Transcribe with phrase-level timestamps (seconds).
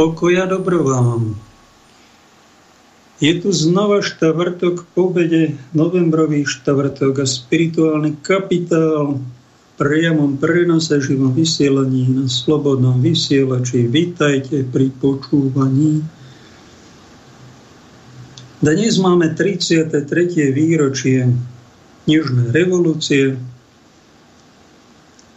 [0.00, 1.36] Pokoja dobro vám.
[3.20, 9.20] Je tu znova štvrtok po obede, novembrový štvrtok a spirituálny kapitál
[9.76, 13.92] priamom prenose živom vysielaní na slobodnom vysielači.
[13.92, 16.00] Vítajte pri počúvaní.
[18.64, 20.00] Dnes máme 33.
[20.48, 21.28] výročie
[22.08, 23.36] Južnej revolúcie,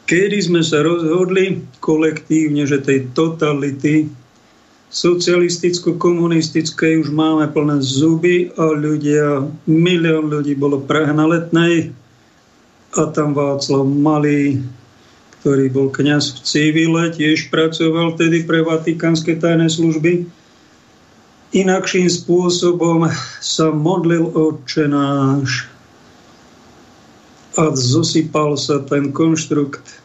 [0.08, 4.23] kedy sme sa rozhodli kolektívne, že tej totality
[4.94, 11.90] socialisticko-komunistickej už máme plné zuby a ľudia, milión ľudí bolo na letnej
[12.94, 14.62] a tam Václav Malý,
[15.42, 20.30] ktorý bol kňaz v civile, tiež pracoval tedy pre vatikánske tajné služby.
[21.58, 23.10] Inakším spôsobom
[23.42, 25.66] sa modlil oče náš
[27.58, 30.03] a zosypal sa ten konštrukt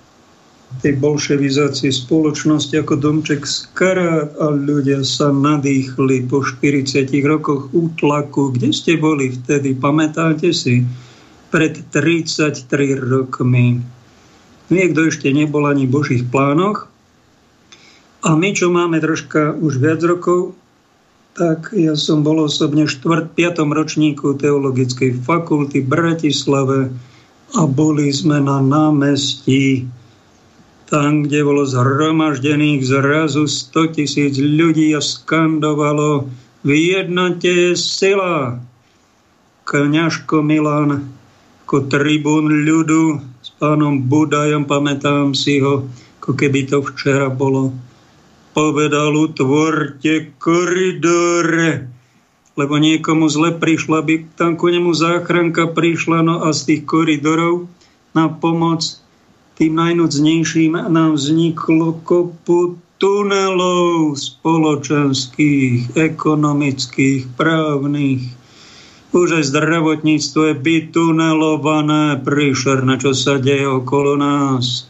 [0.78, 8.54] tej bolševizácie spoločnosti ako domček z karát a ľudia sa nadýchli po 40 rokoch útlaku.
[8.54, 9.74] Kde ste boli vtedy?
[9.74, 10.86] Pamätáte si?
[11.48, 12.68] Pred 33
[13.00, 13.80] rokmi.
[14.68, 16.86] Niekto ešte nebol ani v Božích plánoch.
[18.22, 20.52] A my, čo máme troška už viac rokov,
[21.38, 23.30] tak ja som bol osobne v 4.
[23.32, 23.62] 5.
[23.62, 26.78] ročníku Teologickej fakulty v Bratislave
[27.56, 29.86] a boli sme na námestí
[30.88, 36.32] tam, kde bolo zhromaždených zrazu 100 tisíc ľudí a skandovalo
[36.65, 38.59] v jednote je sila.
[39.69, 41.12] Kňažko Milan
[41.69, 45.84] ako tribún ľudu s pánom Budajom, pamätám si ho,
[46.25, 47.77] ako keby to včera bolo.
[48.56, 51.84] Povedal, utvorte koridore,
[52.56, 57.69] lebo niekomu zle prišla, by tam ku nemu záchranka prišla, no a z tých koridorov
[58.16, 58.81] na pomoc
[59.58, 68.22] tým najnocnejším nám vzniklo kopu tunelov spoločenských, ekonomických, právnych.
[69.10, 74.86] Už aj zdravotníctvo je bytunelované, príšerné, čo sa deje okolo nás.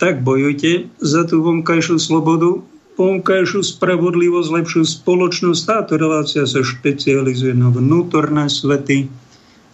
[0.00, 2.64] Tak bojujte za tú vonkajšiu slobodu,
[2.96, 5.60] vonkajšiu spravodlivosť, lepšiu spoločnosť.
[5.68, 9.12] Táto relácia sa špecializuje na vnútorné svety,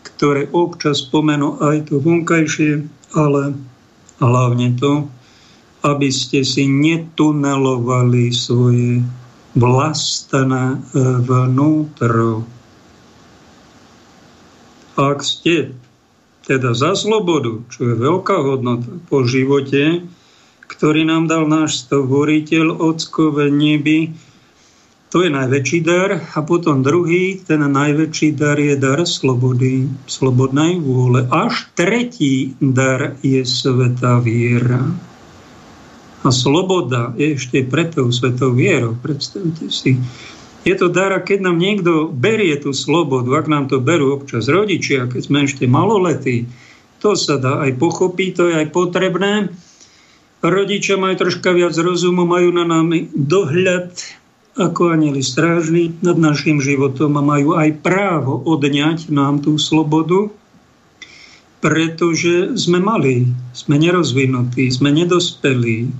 [0.03, 3.57] ktoré občas spomenú aj to vonkajšie, ale
[4.19, 5.07] hlavne to,
[5.87, 9.01] aby ste si netunelovali svoje
[9.55, 10.79] vlastné e,
[11.23, 12.43] vnútro.
[14.99, 15.73] Ak ste
[16.49, 20.03] teda za slobodu, čo je veľká hodnota po živote,
[20.69, 24.17] ktorý nám dal náš stvoriteľ, ockové neby,
[25.09, 26.21] to je najväčší dar.
[26.37, 31.25] A potom druhý, ten najväčší dar je dar slobody, slobodnej vôle.
[31.33, 34.85] Až tretí dar je sveta viera.
[36.27, 39.97] A sloboda je ešte pred tou svetou vierou, predstavte si.
[40.67, 45.09] Je to dar, keď nám niekto berie tú slobodu, ak nám to berú občas rodičia,
[45.09, 46.51] keď sme ešte maloletí,
[46.99, 49.55] to sa dá aj pochopiť, to je aj potrebné.
[50.43, 53.95] Rodičia majú troška viac rozumu, majú na nami dohľad,
[54.59, 60.29] ako anieli strážni nad našim životom a majú aj právo odňať nám tú slobodu,
[61.63, 65.91] pretože sme mali, sme nerozvinutí, sme nedospelí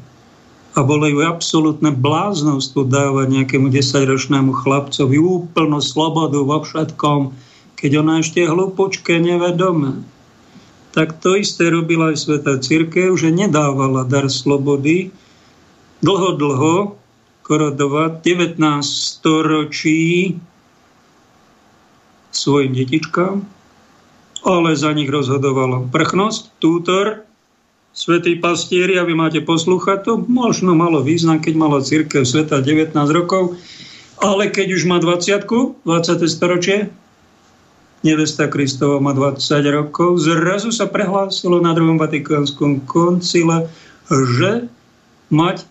[0.75, 7.35] a bolo ju absolútne bláznostvo dávať nejakému desaťročnému chlapcovi úplnú slobodu vo všetkom,
[7.79, 10.03] keď ona ešte hlupočke nevedome.
[10.95, 15.11] Tak to isté robila aj Sveta Církev, že nedávala dar slobody
[16.03, 16.99] dlho, dlho,
[17.49, 20.37] Korodova 19 storočí
[22.29, 23.41] svojim detičkám,
[24.45, 27.25] ale za nich rozhodovalo prchnosť, tútor,
[27.97, 32.93] svetý pastieri, a vy máte poslúchať, to možno malo význam, keď mala církev sveta 19
[33.17, 33.57] rokov,
[34.21, 36.29] ale keď už má 20 20.
[36.29, 36.93] storočie,
[38.05, 39.41] nevesta Kristova má 20
[39.73, 43.67] rokov, zrazu sa prehlásilo na druhom vatikánskom koncile,
[44.13, 44.71] že
[45.33, 45.67] mať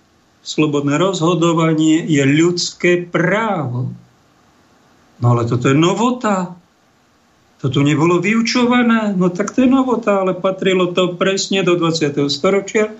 [0.48, 3.92] slobodné rozhodovanie je ľudské právo.
[5.20, 6.56] No ale toto je novota.
[7.60, 9.12] To tu nebolo vyučované.
[9.20, 12.32] No tak to je novota, ale patrilo to presne do 20.
[12.32, 12.96] storočia,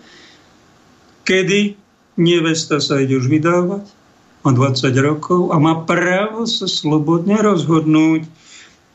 [1.24, 1.80] kedy
[2.20, 3.86] nevesta sa ide už vydávať,
[4.44, 8.28] má 20 rokov a má právo sa slobodne rozhodnúť.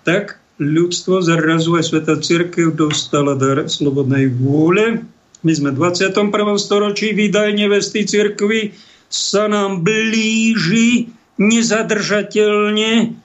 [0.02, 5.06] Tak ľudstvo zrazu aj Sveta Církev dostala dar slobodnej vôle
[5.43, 6.31] my sme v 21.
[6.55, 8.75] storočí, výdaj nevesty cirkvi
[9.11, 11.11] sa nám blíži
[11.43, 13.19] nezadržateľne.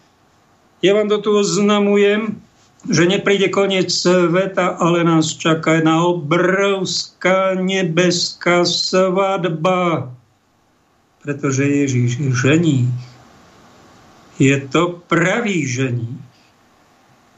[0.82, 2.42] Ja vám do toho znamujem,
[2.90, 10.14] že nepríde koniec sveta, ale nás čaká jedna obrovská nebeská svadba.
[11.28, 12.88] pretože Ježíš je ženích.
[14.40, 16.24] Je to pravý ženích.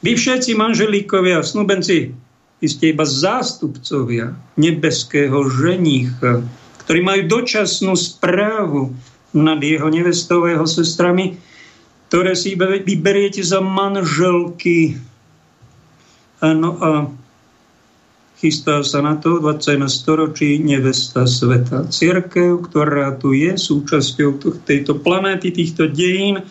[0.06, 2.14] Vy všetci manželíkovia, snubenci,
[2.60, 6.44] vy ste iba zástupcovia nebeského ženícha,
[6.84, 8.92] ktorí majú dočasnú správu
[9.32, 11.40] nad jeho nevestou jeho sestrami,
[12.12, 15.00] ktoré si vyberiete za manželky.
[16.44, 16.90] Ano a
[18.40, 19.80] chystá sa na to 20.
[19.86, 21.88] storočí nevesta sveta.
[21.92, 26.44] Církev, ktorá tu je súčasťou tejto planéty, týchto dejín,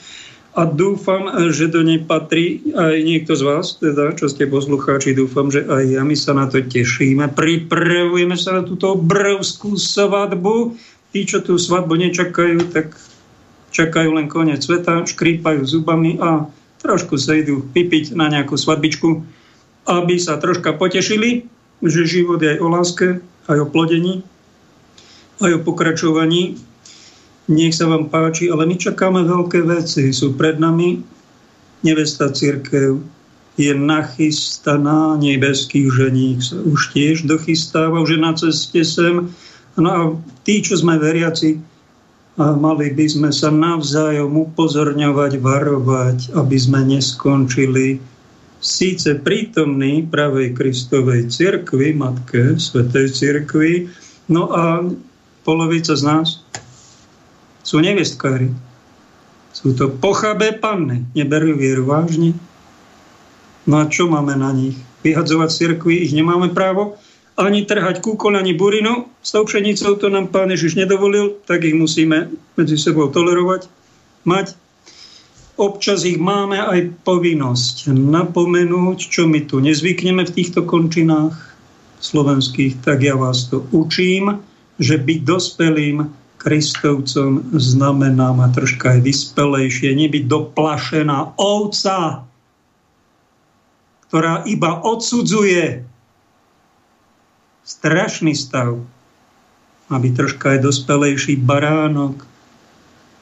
[0.60, 5.48] a dúfam, že do nej patrí aj niekto z vás, teda, čo ste poslucháči, dúfam,
[5.48, 7.32] že aj ja, my sa na to tešíme.
[7.32, 10.76] Pripravujeme sa na túto obrovskú svadbu.
[11.16, 12.92] Tí, čo tú svadbu nečakajú, tak
[13.72, 16.44] čakajú len koniec sveta, škrípajú zubami a
[16.84, 19.24] trošku sa idú pipiť na nejakú svadbičku,
[19.88, 21.48] aby sa troška potešili,
[21.80, 23.08] že život je aj o láske,
[23.48, 24.28] aj o plodení,
[25.40, 26.60] aj o pokračovaní
[27.50, 30.14] nech sa vám páči, ale my čakáme veľké veci.
[30.14, 31.02] Sú pred nami
[31.82, 33.02] nevesta církev,
[33.60, 39.36] je nachystaná, nebeský ženík sa už tiež dochystáva, už je na ceste sem.
[39.76, 40.00] No a
[40.48, 41.60] tí, čo sme veriaci,
[42.40, 48.00] mali by sme sa navzájom upozorňovať, varovať, aby sme neskončili
[48.64, 53.92] síce prítomný pravej Kristovej cirkvi, Matke, Svetej cirkvi,
[54.32, 54.88] no a
[55.44, 56.44] polovica z nás
[57.64, 58.52] sú nevestkári.
[59.54, 62.38] Sú to pochabé panny, neberú vieru vážne.
[63.68, 64.78] No a čo máme na nich?
[65.04, 67.00] Vyhadzovať cirkvi ich nemáme právo,
[67.40, 69.08] ani trhať kúkol, ani burinu.
[69.24, 73.72] S tou pšenicou to nám pán Ježiš nedovolil, tak ich musíme medzi sebou tolerovať,
[74.28, 74.56] mať.
[75.60, 81.36] Občas ich máme aj povinnosť napomenúť, čo my tu nezvykneme v týchto končinách
[82.00, 84.40] slovenských, tak ja vás to učím,
[84.80, 86.08] že byť dospelým
[86.40, 92.24] Kristovcom znamená ma troška aj vyspelejšie, nebyť doplašená ovca,
[94.08, 95.84] ktorá iba odsudzuje
[97.68, 98.80] strašný stav.
[99.92, 102.24] Byť troška aj dospelejší baránok,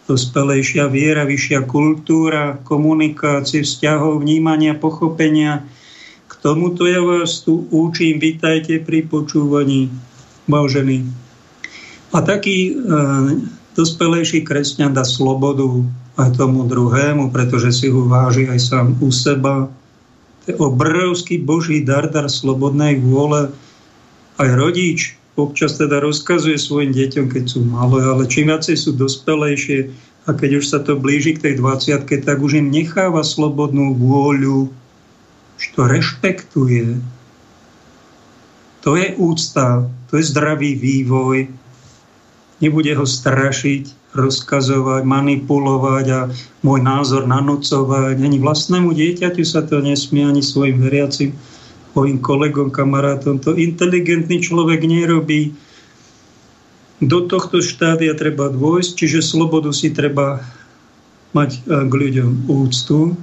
[0.05, 5.65] dospelejšia viera, vyššia kultúra, komunikácie, vzťahov, vnímania, pochopenia.
[6.29, 8.21] K tomuto ja vás tu učím.
[8.21, 9.89] Vítajte pri počúvaní.
[10.45, 11.26] Vážení
[12.15, 12.73] a taký e,
[13.75, 15.83] dospelejší kresťan dá slobodu
[16.17, 19.69] aj tomu druhému, pretože si ho váži aj sám u seba.
[20.43, 23.53] To je obrovský Boží dar, dar slobodnej vôle.
[24.39, 29.93] Aj rodič občas teda rozkazuje svojim deťom, keď sú malé, ale čím viacej sú dospelejšie
[30.25, 34.73] a keď už sa to blíži k tej 20 tak už im necháva slobodnú vôľu,
[35.61, 36.97] že to rešpektuje.
[38.81, 41.47] To je úcta, to je zdravý vývoj,
[42.63, 46.19] nebude ho strašiť, rozkazovať, manipulovať a
[46.65, 48.17] môj názor nanúcovať.
[48.17, 51.37] Ani vlastnému dieťaťu sa to nesmie, ani svojim veriacim,
[51.93, 53.37] svojim kolegom, kamarátom.
[53.45, 55.53] To inteligentný človek nerobí.
[56.97, 60.41] Do tohto štádia treba dôjsť, čiže slobodu si treba
[61.37, 63.13] mať e, k ľuďom úctu,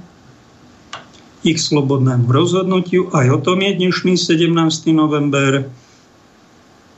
[1.45, 3.11] ich slobodnému rozhodnutiu.
[3.13, 4.49] Aj o tom je dnešný 17.
[4.95, 5.69] november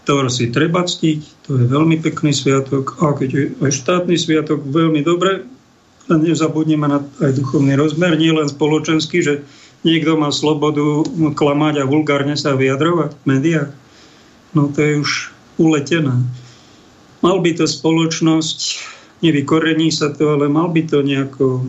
[0.08, 4.64] ktorý si treba ctiť, to je veľmi pekný sviatok a keď je aj štátny sviatok,
[4.64, 5.44] veľmi dobre,
[6.08, 9.44] len nezabudneme na aj duchovný rozmer, nie len spoločenský, že
[9.84, 11.04] niekto má slobodu
[11.36, 13.72] klamať a vulgárne sa vyjadrovať v médiách.
[14.56, 15.12] No to je už
[15.60, 16.24] uletené.
[17.20, 18.80] Mal by to spoločnosť,
[19.20, 21.68] nevykorení sa to, ale mal by to nejako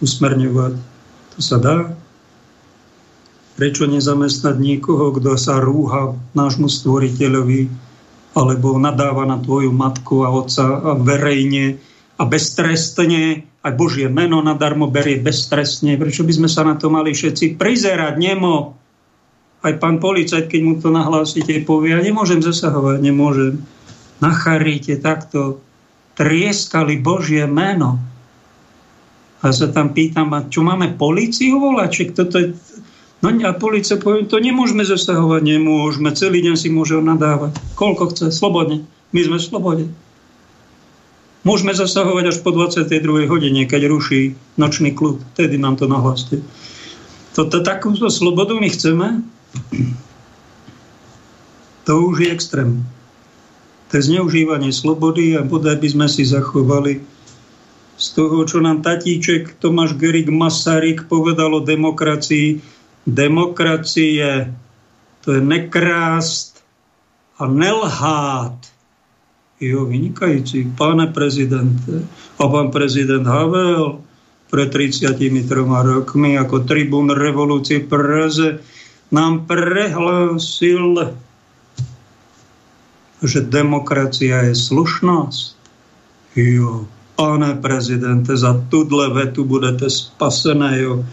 [0.00, 0.80] usmerňovať.
[1.36, 1.92] To sa dá.
[3.54, 7.70] Prečo nezamestnať niekoho, kto sa rúha nášmu stvoriteľovi
[8.34, 11.78] alebo nadáva na tvoju matku a otca a verejne
[12.18, 15.94] a beztrestne, aj Božie meno nadarmo berie beztrestne.
[15.94, 18.14] Prečo by sme sa na to mali všetci prizerať?
[18.18, 18.74] Nemo.
[19.64, 23.64] Aj pán policajt, keď mu to nahlásite, povie, ja nemôžem zasahovať, nemôžem.
[24.20, 25.64] Na charite takto
[26.18, 27.96] trieskali Božie meno.
[29.40, 31.88] A sa tam pýtam, a čo máme policiu volať?
[31.88, 32.52] Či toto je
[33.24, 37.56] No a policia povie, to nemôžeme zasahovať, nemôžeme, celý deň si môže nadávať.
[37.72, 38.84] Koľko chce, slobodne.
[39.16, 39.84] My sme v slobode.
[41.40, 43.24] Môžeme zasahovať až po 22.
[43.24, 45.24] hodine, keď ruší nočný kľud.
[45.32, 46.44] Vtedy nám to nahláste.
[47.32, 49.24] Toto takúto slobodu my chceme.
[51.88, 52.84] To už je extrém.
[53.88, 57.00] To je zneužívanie slobody a bodaj by sme si zachovali
[57.94, 62.73] z toho, čo nám tatíček Tomáš Gerik Masaryk povedal o demokracii,
[63.06, 64.52] demokracie,
[65.24, 66.60] to je nekrást
[67.38, 68.58] a nelhát.
[69.60, 72.04] Jo, vynikajúci, páne prezidente.
[72.36, 74.02] A pán prezident Havel
[74.52, 75.16] pred 33
[75.64, 78.60] rokmi ako tribún revolúcie Preze
[79.08, 81.14] nám prehlásil,
[83.24, 85.44] že demokracia je slušnosť.
[86.34, 86.84] Jo,
[87.14, 91.06] pane prezidente, za tudle vetu budete spasené, jo.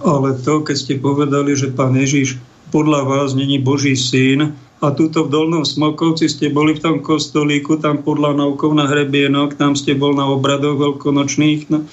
[0.00, 2.40] Ale to, keď ste povedali, že pán Ježiš
[2.72, 7.76] podľa vás není Boží syn, a tuto v Dolnom Smokovci ste boli v tom kostolíku,
[7.84, 11.84] tam podľa naukov na hrebienok, tam ste bol na obradoch veľkonočných no,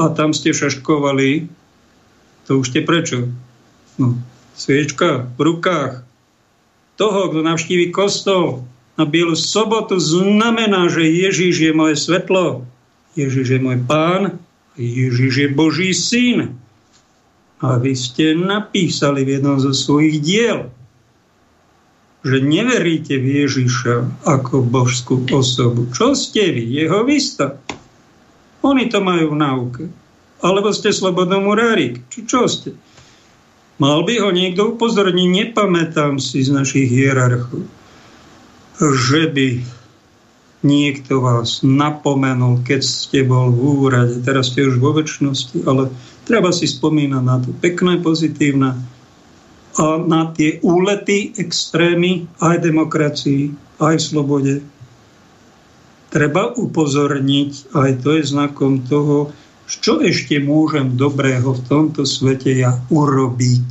[0.00, 1.52] a tam ste šaškovali.
[2.48, 3.28] To už ste prečo?
[4.00, 4.16] No,
[4.56, 6.08] sviečka v rukách.
[6.96, 8.64] Toho, kto navštívi kostol
[8.96, 12.64] na Bielu sobotu, znamená, že Ježíš je moje svetlo,
[13.12, 14.40] Ježíš je môj pán,
[14.80, 16.56] Ježíš je Boží syn.
[17.62, 20.74] A vy ste napísali v jednom zo svojich diel,
[22.22, 25.90] že neveríte v Ježiša ako božskú osobu.
[25.90, 26.62] Čo ste vy?
[26.82, 27.58] Jeho vysta.
[28.62, 29.82] Oni to majú v náuke.
[30.42, 32.02] Alebo ste slobodomurárik.
[32.10, 32.74] Či čo ste?
[33.82, 37.66] Mal by ho niekto upozorniť, nepamätám si z našich hierarchov,
[38.78, 39.48] že by
[40.62, 44.22] niekto vás napomenul, keď ste bol v úrade.
[44.22, 45.90] Teraz ste už vo väčšnosti, ale
[46.26, 48.78] treba si spomínať na to pekné, pozitívne
[49.72, 54.60] a na tie úlety, extrémy aj demokracii, aj slobode.
[56.12, 59.32] Treba upozorniť, aj to je znakom toho,
[59.64, 63.70] čo ešte môžem dobrého v tomto svete ja urobiť.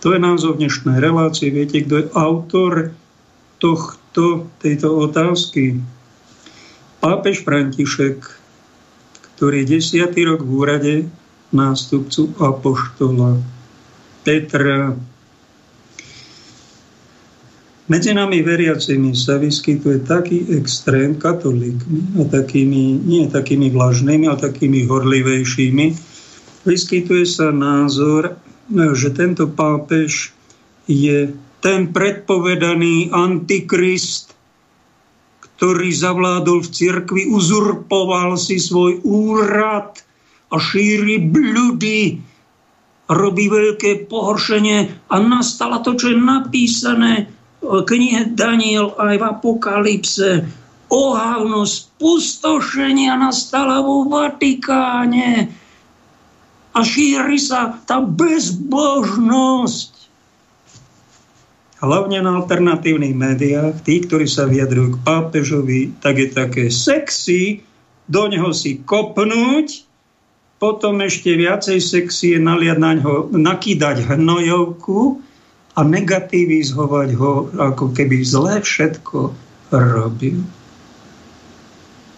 [0.00, 1.52] To je názov dnešnej relácie.
[1.52, 2.96] Viete, kto je autor
[3.60, 5.78] tohto, tejto otázky?
[7.04, 8.41] Pápež František,
[9.42, 10.94] ktorý desiatý rok v úrade,
[11.50, 13.42] nástupcu apoštola
[14.22, 14.94] Petra.
[17.90, 24.86] Medzi nami veriacimi sa vyskytuje taký extrém katolíkmi a takými, nie takými vlažnými, ale takými
[24.86, 25.86] horlivejšími.
[26.62, 28.38] Vyskytuje sa názor,
[28.70, 30.30] že tento pápež
[30.86, 34.31] je ten predpovedaný antikrist,
[35.62, 39.94] ktorý zavládol v cirkvi, uzurpoval si svoj úrad–
[40.52, 42.20] a šíri bľudy,
[43.08, 47.32] robí veľké pohoršenie a nastala to, čo je napísané
[47.64, 50.44] v knihe Daniel aj v Apokalypse.
[50.92, 55.48] Ohavno spustošenia nastala vo Vatikáne
[56.76, 59.91] a šíri sa tá bezbožnosť.
[61.82, 67.66] Hlavne na alternatívnych médiách, tí, ktorí sa vyjadrujú k pápežovi, tak je také sexy
[68.06, 69.92] do neho si kopnúť
[70.62, 75.18] potom ešte viacej sexy je naliať na ňo, nakýdať hnojovku
[75.74, 79.34] a negativizovať ho, ako keby zlé všetko
[79.74, 80.46] robil.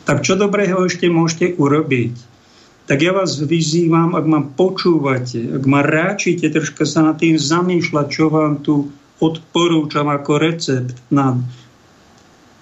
[0.04, 2.12] Tak čo dobrého ešte môžete urobiť?
[2.84, 8.06] Tak ja vás vyzývam, ak ma počúvate, ak ma ráčite, troška sa nad tým zamýšľať,
[8.12, 8.92] čo vám tu
[9.22, 11.38] odporúčam ako recept na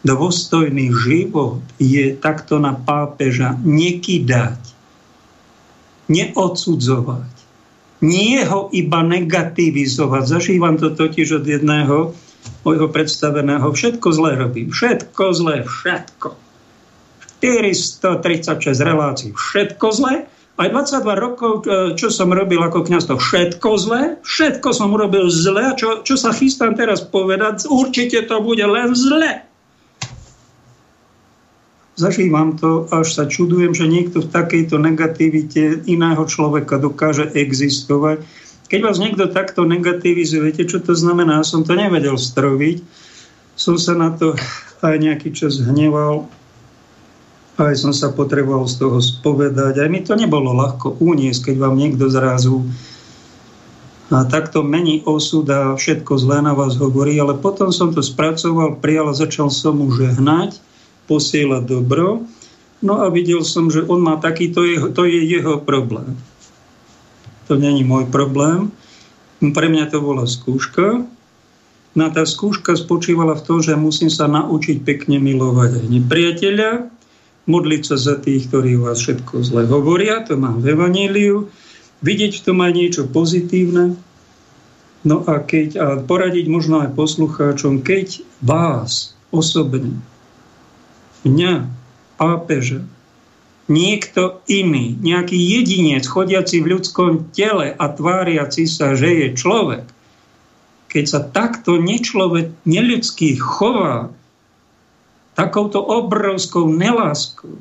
[0.02, 4.59] dôstojný život, je takto na pápeža nekydať
[6.11, 7.30] neodsudzovať.
[8.02, 10.23] Nie ho iba negativizovať.
[10.26, 12.11] Zažívam to totiž od jedného
[12.66, 13.71] môjho predstaveného.
[13.71, 14.75] Všetko zlé robím.
[14.75, 15.62] Všetko zlé.
[15.62, 16.35] Všetko.
[17.38, 19.30] 436 relácií.
[19.30, 20.26] Všetko zlé.
[20.61, 24.02] Aj 22 rokov, e, čo som robil ako kniaz, to všetko zlé.
[24.21, 25.73] Všetko som urobil zle.
[25.73, 29.49] A čo, čo sa chystám teraz povedať, určite to bude len zle
[31.92, 38.25] zažívam to, až sa čudujem, že niekto v takejto negativite iného človeka dokáže existovať.
[38.73, 41.44] Keď vás niekto takto negativizuje, viete, čo to znamená?
[41.44, 42.80] Ja som to nevedel stroviť.
[43.52, 44.32] Som sa na to
[44.80, 46.26] aj nejaký čas hneval,
[47.71, 49.78] aj som sa potreboval z toho spovedať.
[49.78, 52.66] Aj mi to nebolo ľahko uniesť, keď vám niekto zrazu
[54.12, 58.76] a takto mení osud a všetko zlé na vás hovorí, ale potom som to spracoval,
[58.76, 60.61] prijal a začal som mu žehnať
[61.09, 62.28] posielať dobro.
[62.85, 66.12] No a videl som, že on má taký, to je, to je jeho problém.
[67.49, 68.69] To není môj problém.
[69.40, 71.09] Pre mňa to bola skúška.
[71.92, 76.71] No tá skúška spočívala v tom, že musím sa naučiť pekne milovať aj nepriateľa,
[77.46, 81.50] modliť sa za tých, ktorí vás všetko zle hovoria, to mám v Evaníliu,
[82.02, 83.99] vidieť v tom aj niečo pozitívne,
[85.02, 89.99] no a, keď, a poradiť možno aj poslucháčom, keď vás osobne
[91.26, 91.70] mňa,
[92.18, 92.87] pápeža,
[93.66, 99.87] niekto iný, nejaký jedinec chodiaci v ľudskom tele a tváriaci sa, že je človek,
[100.92, 104.12] keď sa takto nečlovek, neľudský chová,
[105.35, 107.57] takouto obrovskou neláskou,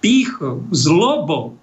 [0.00, 1.58] pýchou, zlobou,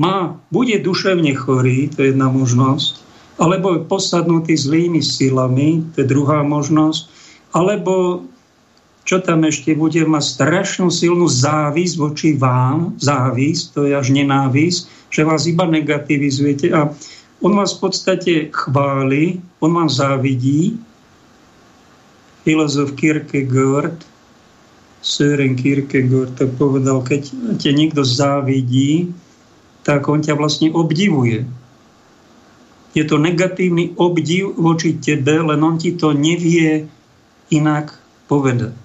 [0.00, 3.04] má, bude duševne chorý, to je jedna možnosť,
[3.36, 7.12] alebo je posadnutý zlými silami, to je druhá možnosť,
[7.52, 8.24] alebo
[9.04, 15.12] čo tam ešte bude mať strašnú silnú závisť voči vám, závisť, to je až nenávisť,
[15.12, 16.94] že vás iba negativizujete a
[17.40, 20.76] on vás v podstate chváli, on vám závidí.
[22.44, 24.00] Filozof Kierkegaard,
[25.00, 29.12] Søren Kierkegaard to povedal, keď te niekto závidí,
[29.84, 31.48] tak on ťa vlastne obdivuje.
[32.92, 36.90] Je to negatívny obdiv voči tebe, len on ti to nevie
[37.48, 37.96] inak
[38.28, 38.76] povedať.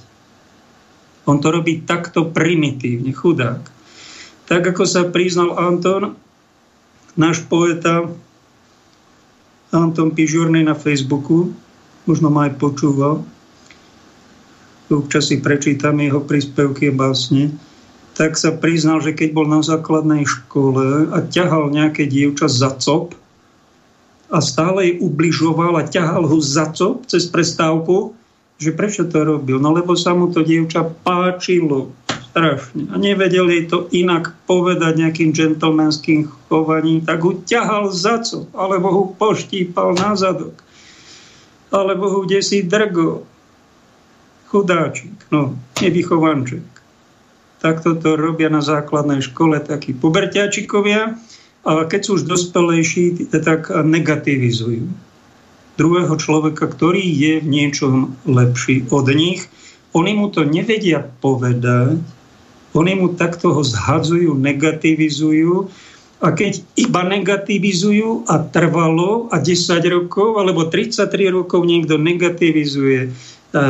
[1.25, 3.65] On to robí takto primitívne, chudák.
[4.45, 6.13] Tak ako sa priznal Anton,
[7.17, 8.05] náš poeta,
[9.73, 11.49] Anton Pižurný na Facebooku,
[12.05, 13.25] možno ma aj počúval,
[14.89, 17.56] občas si prečítam jeho príspevky a básne,
[18.15, 23.12] tak sa priznal, že keď bol na základnej škole a ťahal nejaké dievča za cop
[24.32, 28.15] a stále jej ubližoval a ťahal ho za cop cez prestávku,
[28.56, 29.60] že prečo to robil?
[29.60, 31.91] No lebo sa mu to dievča páčilo
[32.32, 38.48] strašne a nevedel jej to inak povedať nejakým džentlmenským chovaním, tak ho ťahal za cop,
[38.56, 40.56] alebo ho poštípal na zadok,
[41.71, 43.28] alebo ho kde si drgo.
[44.55, 46.75] Chudáčik, no, nevychovanček
[47.65, 51.17] takto to robia na základnej škole takí puberťačikovia,
[51.65, 54.85] ale keď sú už dospelejší, tak negativizujú
[55.75, 59.49] druhého človeka, ktorý je v niečom lepší od nich.
[59.97, 61.99] Oni mu to nevedia povedať,
[62.77, 65.67] oni mu takto ho zhadzujú, negativizujú
[66.23, 73.11] a keď iba negativizujú a trvalo a 10 rokov alebo 33 rokov niekto negativizuje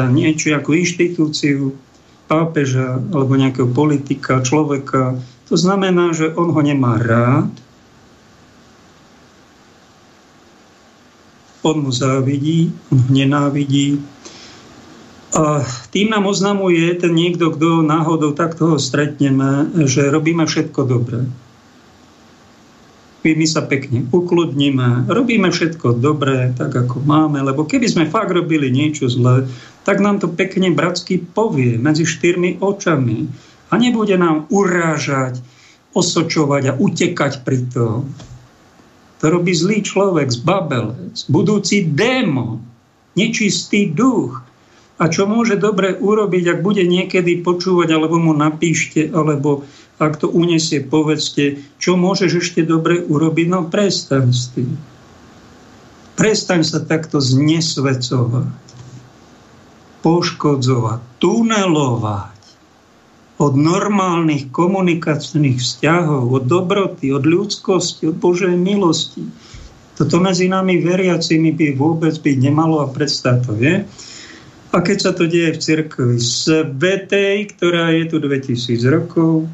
[0.09, 1.77] niečo ako inštitúciu,
[2.25, 5.17] pápeža alebo nejakého politika, človeka.
[5.49, 7.53] To znamená, že on ho nemá rád,
[11.65, 14.01] on mu závidí, on ho nenávidí.
[15.35, 21.25] A tým nám oznamuje ten niekto, kto náhodou takto ho stretneme, že robíme všetko dobré
[23.33, 28.69] my sa pekne ukludníme, robíme všetko dobré, tak ako máme, lebo keby sme fakt robili
[28.69, 29.49] niečo zlé,
[29.85, 33.29] tak nám to pekne bratsky povie medzi štyrmi očami
[33.69, 35.39] a nebude nám urážať,
[35.93, 38.09] osočovať a utekať pri tom.
[39.23, 42.59] To robí zlý človek, zbabelec, budúci démon,
[43.15, 44.43] nečistý duch.
[44.95, 49.67] A čo môže dobre urobiť, ak bude niekedy počúvať, alebo mu napíšte, alebo
[49.99, 54.75] ak to unesie, povedzte, čo môžeš ešte dobre urobiť, no prestaň s tým.
[56.15, 58.64] Prestaň sa takto znesvecovať,
[60.05, 62.35] poškodzovať, tunelovať
[63.41, 69.25] od normálnych komunikačných vzťahov, od dobroty, od ľudskosti, od Božej milosti.
[69.97, 73.81] Toto medzi nami veriacimi by vôbec byť nemalo a predstav to, je.
[74.71, 79.49] A keď sa to deje v cirkvi svetej, ktorá je tu 2000 rokov,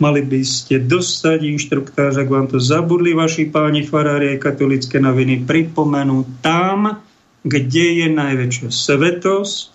[0.00, 5.44] Mali by ste dostať inštruktáž, ak vám to zabudli vaši páni farári aj katolické noviny,
[5.44, 7.04] pripomenú tam,
[7.44, 9.70] kde je najväčšia svetosť,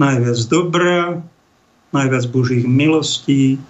[0.00, 1.20] najviac dobrá,
[1.92, 3.60] najviac Božích milostí,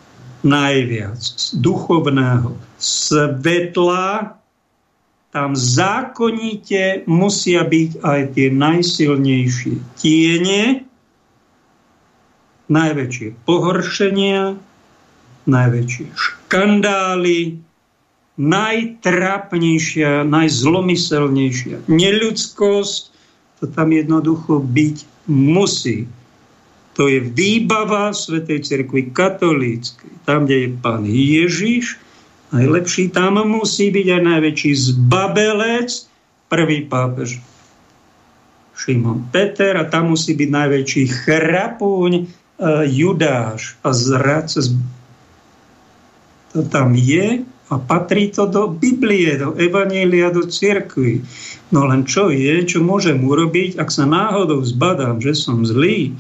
[0.44, 1.20] najviac
[1.59, 4.38] duchovného svetla,
[5.35, 10.87] tam zákonite musia byť aj tie najsilnejšie tiene,
[12.70, 14.54] najväčšie pohoršenia,
[15.50, 17.59] najväčšie škandály,
[18.35, 23.03] najtrápnejšia, najzlomyselnejšia neľudskosť,
[23.62, 24.97] to tam jednoducho byť
[25.31, 26.11] musí.
[26.94, 30.11] To je výbava Svetej Cirkvi katolíckej.
[30.27, 31.99] Tam, kde je pán Ježiš,
[32.55, 35.90] najlepší tam musí byť aj najväčší zbabelec,
[36.51, 37.42] prvý pápež
[38.75, 44.62] Šimon Peter a tam musí byť najväčší chrapúň uh, Judáš a zradca
[46.55, 51.24] to tam je a patrí to do Biblie, do Evanielia, do cirkvi.
[51.72, 56.12] No len čo je, čo môžem urobiť, ak sa náhodou zbadám, že som zlý,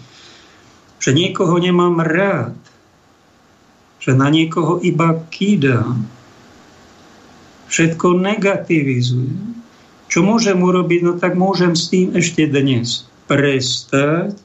[1.04, 2.56] že niekoho nemám rád,
[4.00, 6.08] že na niekoho iba kýdam,
[7.68, 9.56] všetko negativizujem.
[10.08, 11.00] Čo môžem urobiť?
[11.04, 14.36] No tak môžem s tým ešte dnes prestať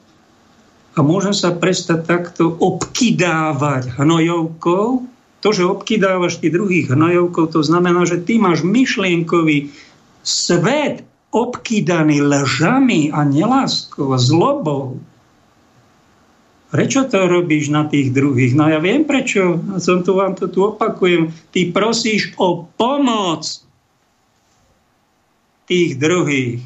[0.96, 5.09] a môžem sa prestať takto obkydávať hnojovkou,
[5.40, 9.72] to, že obkydávaš tých druhých hnojovkov, to znamená, že ty máš myšlienkový
[10.20, 15.00] svet obkýdaný lžami a neláskou a zlobou,
[16.70, 18.54] Prečo to robíš na tých druhých?
[18.54, 19.58] No ja viem prečo.
[19.82, 21.34] Som tu vám to tu opakujem.
[21.50, 23.42] Ty prosíš o pomoc
[25.66, 26.62] tých druhých.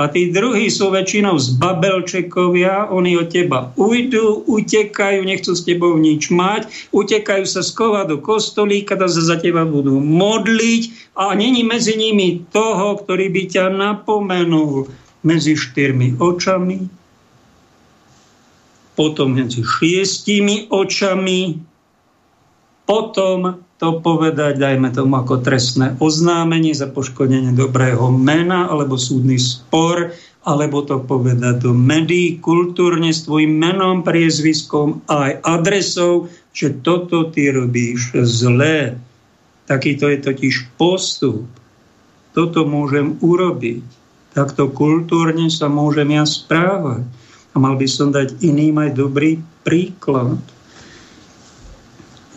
[0.00, 6.00] A tí druhí sú väčšinou z babelčekovia, oni od teba ujdu, utekajú, nechcú s tebou
[6.00, 11.60] nič mať, utekajú sa skovať do kostolíka, tam sa za teba budú modliť a není
[11.60, 14.88] medzi nimi toho, ktorý by ťa napomenul.
[15.20, 16.88] Medzi štyrmi očami,
[18.96, 21.60] potom medzi šiestimi očami,
[22.88, 30.12] potom to povedať, dajme tomu ako trestné oznámenie za poškodenie dobrého mena alebo súdny spor,
[30.44, 37.48] alebo to povedať do médií kultúrne s tvojim menom, priezviskom aj adresou, že toto ty
[37.48, 39.00] robíš zlé.
[39.64, 41.48] Takýto je totiž postup.
[42.36, 43.80] Toto môžem urobiť.
[44.36, 47.08] Takto kultúrne sa môžem ja správať
[47.50, 50.36] a mal by som dať iným aj dobrý príklad.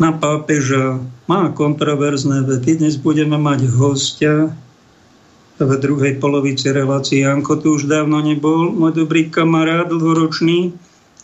[0.03, 0.99] Na pápeža
[1.31, 2.83] má kontroverzné vety.
[2.83, 4.51] Dnes budeme mať hostia
[5.55, 7.23] v druhej polovici relácie.
[7.23, 10.75] Janko tu už dávno nebol, môj dobrý kamarát, dlhoročný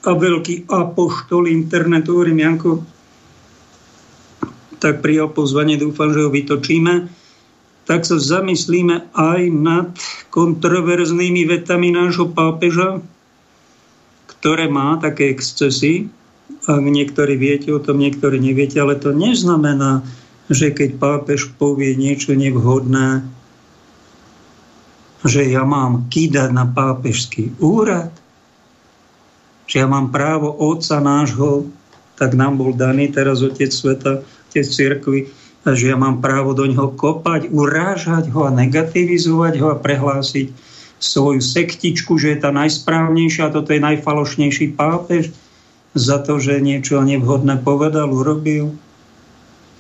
[0.08, 2.16] a veľký apoštol internetu.
[2.16, 2.72] Hovorím, Janko,
[4.80, 7.12] tak prijal pozvanie, dúfam, že ho vytočíme.
[7.84, 9.92] Tak sa zamyslíme aj nad
[10.32, 13.04] kontroverznými vetami nášho pápeža,
[14.40, 16.08] ktoré má také excesy.
[16.70, 20.06] Niektorí viete o tom, niektorí neviete, ale to neznamená,
[20.50, 23.26] že keď pápež povie niečo nevhodné,
[25.26, 28.14] že ja mám kýdať na pápežský úrad,
[29.70, 31.70] že ja mám právo otca nášho,
[32.18, 35.30] tak nám bol daný teraz otec sveta, otec cirkvi,
[35.68, 40.56] a že ja mám právo do ňoho kopať, urážať ho a negativizovať ho a prehlásiť,
[41.00, 45.32] svoju sektičku, že je tá najsprávnejšia a toto je najfalošnejší pápež
[45.98, 48.78] za to, že niečo nevhodné povedal, urobil.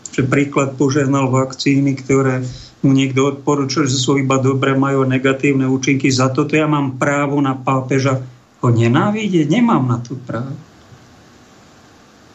[0.10, 2.41] Že príklad požehnal vakcíny, ktoré
[2.82, 6.10] mu niekto odporúčil, že sú iba dobre, majú negatívne účinky.
[6.10, 8.24] Za toto ja mám právo na pápeža
[8.60, 9.48] ho nenávidieť.
[9.48, 10.58] Nemám na to právo.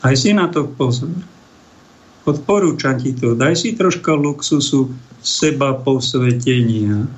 [0.04, 1.12] Aj si na to pozor.
[2.24, 3.37] Odporúčam ti to.
[3.37, 7.08] Daj si troška luxusu seba posvetenia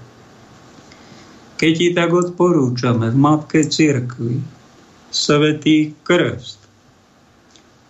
[1.56, 4.44] keď ti tak odporúčame v Matke Cirkvi,
[5.10, 6.60] Svetý krst,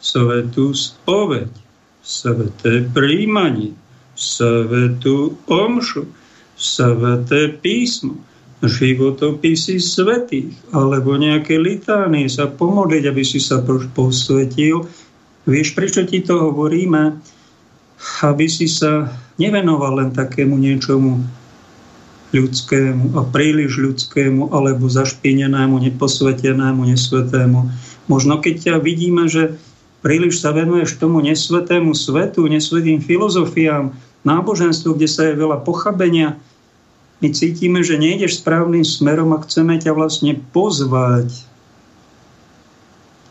[0.00, 1.50] Svetú spoveď,
[2.06, 3.74] Sveté príjmanie,
[4.14, 6.06] Svetú omšu,
[6.54, 8.16] Sveté písmo,
[8.64, 13.60] životopisy svetých, alebo nejaké litánie sa pomodliť, aby si sa
[13.92, 14.88] posvetil.
[15.44, 17.20] Vieš, prečo ti to hovoríme?
[18.24, 21.20] Aby si sa nevenoval len takému niečomu
[22.34, 27.58] ľudskému a príliš ľudskému alebo zašpinenému, neposvetenému, nesvetému.
[28.10, 29.54] Možno keď ťa vidíme, že
[30.02, 33.94] príliš sa venuješ tomu nesvetému svetu, nesvetým filozofiám,
[34.26, 36.34] náboženstvu, kde sa je veľa pochabenia,
[37.16, 41.32] my cítime, že nejdeš správnym smerom a chceme ťa vlastne pozvať,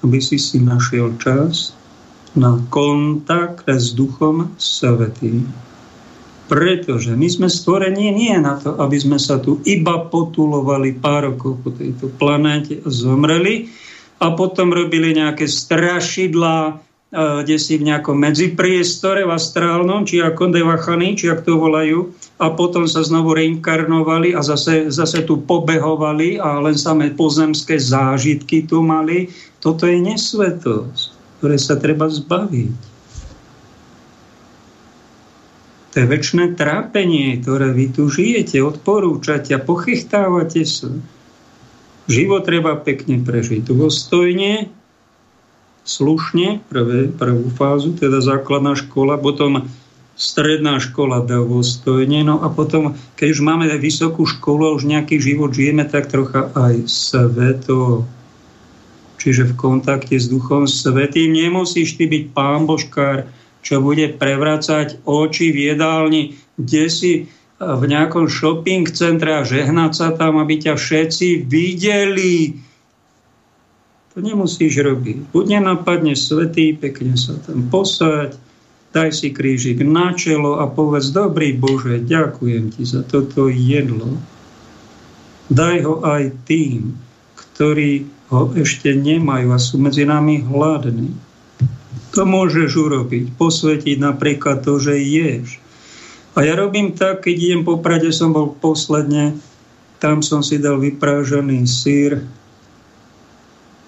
[0.01, 1.77] aby si si našiel čas
[2.33, 5.45] na kontakt s Duchom Svetým.
[6.45, 11.57] Pretože my sme stvorení nie na to, aby sme sa tu iba potulovali pár rokov
[11.65, 13.73] po tejto planéte a zomreli
[14.21, 16.73] a potom robili nejaké strašidlá, e,
[17.43, 21.99] kde si v nejakom medzipriestore v astrálnom, či ako devachany, či ako to volajú,
[22.35, 28.67] a potom sa znovu reinkarnovali a zase, zase tu pobehovali a len samé pozemské zážitky
[28.67, 29.31] tu mali.
[29.63, 31.03] Toto je nesvetosť,
[31.39, 32.94] ktoré sa treba zbaviť.
[35.95, 40.91] To je väčšie trápenie, ktoré vy tu žijete, odporúčate a pochychtávate sa.
[42.11, 43.63] Život treba pekne prežiť.
[43.63, 44.67] Dôstojne,
[45.87, 49.71] slušne, prvé, prvú fázu, teda základná škola, potom
[50.19, 55.55] stredná škola dôstojne, no a potom, keď už máme vysokú školu a už nejaký život
[55.55, 58.03] žijeme, tak trocha aj sveto.
[59.15, 63.31] Čiže v kontakte s Duchom Svetým nemusíš ty byť pán Božkár,
[63.65, 66.23] čo bude prevracať oči v jedálni,
[66.61, 67.23] kde si e,
[67.57, 72.61] v nejakom shopping centre a žehnať sa tam, aby ťa všetci videli.
[74.13, 75.33] To nemusíš robiť.
[75.33, 78.37] Buď nenapadne svetý, pekne sa tam posať,
[78.93, 84.15] daj si krížik na čelo a povedz, dobrý Bože, ďakujem ti za toto jedlo.
[85.49, 86.95] Daj ho aj tým,
[87.33, 91.11] ktorí ho ešte nemajú a sú medzi nami hladní.
[92.15, 93.35] To môžeš urobiť.
[93.35, 95.59] Posvetiť napríklad to, že ješ.
[96.35, 99.39] A ja robím tak, keď idem po Prade, som bol posledne,
[99.99, 102.23] tam som si dal vyprážaný sír,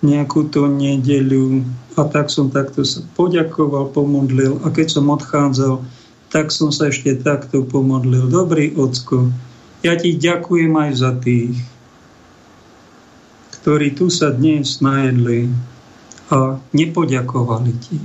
[0.04, 1.66] nejakú tú nedeľu
[1.98, 5.82] a tak som takto sa poďakoval, pomodlil a keď som odchádzal,
[6.30, 8.30] tak som sa ešte takto pomodlil.
[8.30, 9.34] Dobrý ocko,
[9.82, 11.58] ja ti ďakujem aj za tých,
[13.60, 15.50] ktorí tu sa dnes najedli
[16.30, 17.98] a nepoďakovali ti.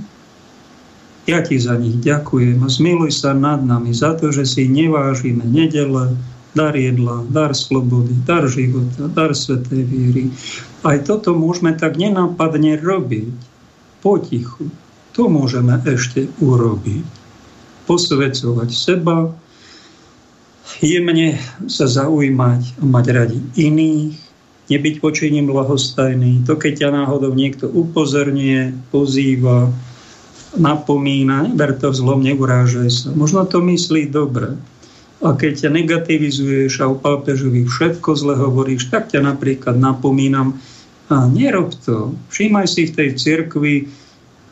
[1.23, 6.19] Ja ti za nich ďakujem zmiluj sa nad nami za to, že si nevážime nedele,
[6.51, 10.23] dar jedla, dar slobody, dar života, dar svetej viery.
[10.83, 13.31] Aj toto môžeme tak nenápadne robiť,
[14.03, 14.67] potichu.
[15.15, 17.05] To môžeme ešte urobiť.
[17.87, 19.31] Posvedcovať seba,
[20.83, 21.39] jemne
[21.71, 24.15] sa zaujímať a mať radi iných,
[24.67, 26.43] nebyť počiním lahostajný.
[26.47, 29.71] To, keď ťa náhodou niekto upozorňuje, pozýva,
[30.57, 33.07] napomína, neber to vzlom, neurážaj sa.
[33.13, 34.57] Možno to myslí dobre.
[35.23, 40.59] A keď ťa negativizuješ a o pápežovi všetko zle hovoríš, tak ťa napríklad napomínam,
[41.11, 42.15] a nerob to.
[42.31, 43.75] Všímaj si v tej cirkvi,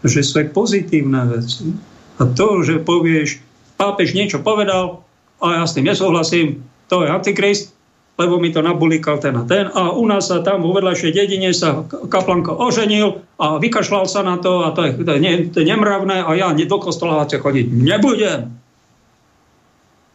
[0.04, 1.72] že sú aj pozitívne veci.
[2.20, 3.40] A to, že povieš,
[3.80, 5.02] pápež niečo povedal
[5.42, 7.74] a ja s tým nesúhlasím, to je antikrist,
[8.20, 9.72] lebo mi to nabulikal ten a ten.
[9.72, 14.38] A u nás sa tam vo vedľajšej dedine sa kaplanko oženil a vykašľal sa na
[14.38, 18.62] to a to je, to je, to je nemravné a ja do kostola chodiť nebudem.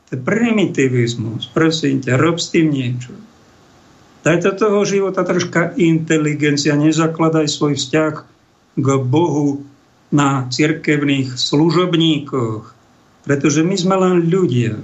[0.07, 1.51] To je primitivizmus.
[1.51, 3.11] Prosím ťa, rob s tým niečo.
[4.23, 8.15] Daj do toho života troška inteligencia, nezakladaj svoj vzťah
[8.79, 9.67] k Bohu
[10.11, 12.63] na cirkevných služobníkoch,
[13.27, 14.79] pretože my sme len ľudia.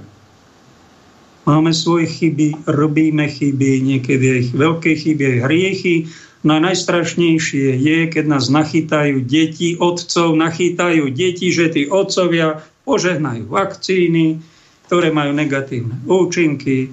[1.43, 5.95] Máme svoje chyby, robíme chyby, niekedy aj veľké chyby, aj hriechy.
[6.43, 13.47] No a najstrašnejšie je, keď nás nachytajú deti, otcov nachytajú deti, že tí otcovia požehnajú
[13.47, 14.39] vakcíny,
[14.87, 16.91] ktoré majú negatívne účinky,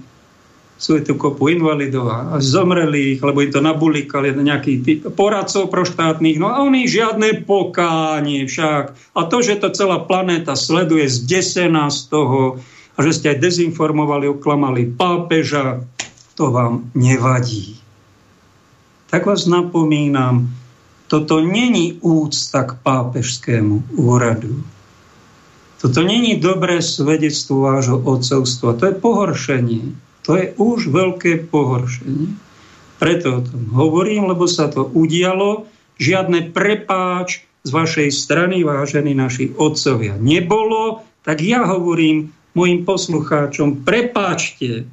[0.81, 6.49] sú tu kopu invalidov a zomrelých, lebo im to nabulikali nejaký typ poradcov proštátnych, no
[6.49, 8.97] a oni žiadne pokánie však.
[9.13, 12.65] A to, že to celá planéta sleduje zdesená z toho,
[13.01, 15.81] a že ste aj dezinformovali, oklamali pápeža,
[16.37, 17.81] to vám nevadí.
[19.09, 20.53] Tak vás napomínam,
[21.09, 24.61] toto není úcta k pápežskému úradu.
[25.81, 28.77] Toto není dobré svedectvo vášho odcovstva.
[28.77, 29.85] To je pohoršenie.
[30.29, 32.37] To je už veľké pohoršenie.
[33.01, 35.65] Preto o tom hovorím, lebo sa to udialo.
[35.97, 41.01] Žiadne prepáč z vašej strany, vážení naši otcovia, nebolo.
[41.25, 44.87] Tak ja hovorím, mojim poslucháčom, prepáčte,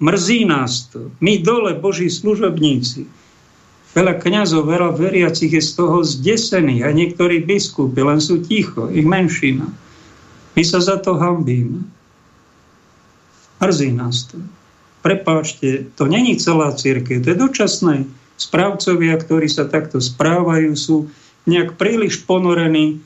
[0.00, 1.12] mrzí nás to.
[1.20, 3.04] My dole, Boží služobníci,
[3.92, 9.04] veľa kňazov, veľa veriacich je z toho zdesených a niektorí biskupy len sú ticho, ich
[9.04, 9.68] menšina.
[10.56, 11.84] My sa za to hambíme.
[13.58, 14.38] Mrzí nás to.
[15.02, 17.96] Prepáčte, to není celá církev, to je dočasné.
[18.38, 21.10] Správcovia, ktorí sa takto správajú, sú
[21.46, 23.02] nejak príliš ponorení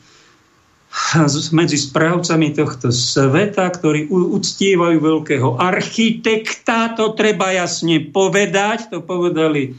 [1.57, 9.73] medzi správcami tohto sveta, ktorí uctievajú veľkého architekta, to treba jasne povedať, to povedali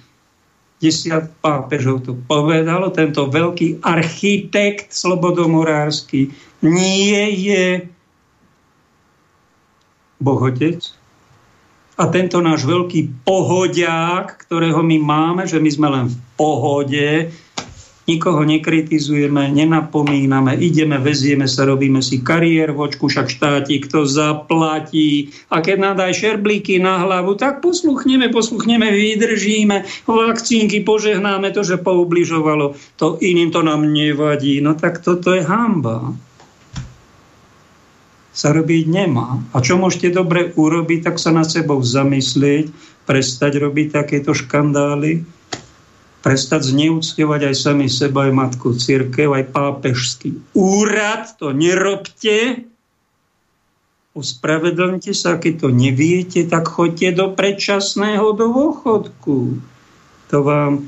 [0.84, 6.28] desiat pápežov to povedalo, tento veľký architekt slobodomorársky
[6.60, 7.88] nie je
[10.20, 10.84] Bohotec.
[11.94, 17.08] A tento náš veľký pohodiak, ktorého my máme, že my sme len v pohode,
[18.04, 25.32] nikoho nekritizujeme, nenapomíname, ideme, vezieme sa, robíme si kariér v očku, však štáti, kto zaplatí.
[25.48, 31.80] A keď nám daj šerblíky na hlavu, tak posluchneme, posluchneme, vydržíme, vakcínky požehnáme to, že
[31.80, 32.76] poubližovalo.
[33.00, 34.60] To iným to nám nevadí.
[34.60, 36.12] No tak toto je hamba
[38.34, 39.46] sa robiť nemá.
[39.54, 42.74] A čo môžete dobre urobiť, tak sa nad sebou zamyslieť,
[43.06, 45.22] prestať robiť takéto škandály,
[46.24, 51.36] prestať zneúctievať aj sami seba, aj matku církev, aj pápežský úrad.
[51.44, 52.64] To nerobte.
[54.16, 59.60] Ospravedlňte sa, keď to neviete, tak choďte do predčasného dôchodku.
[60.32, 60.88] To vám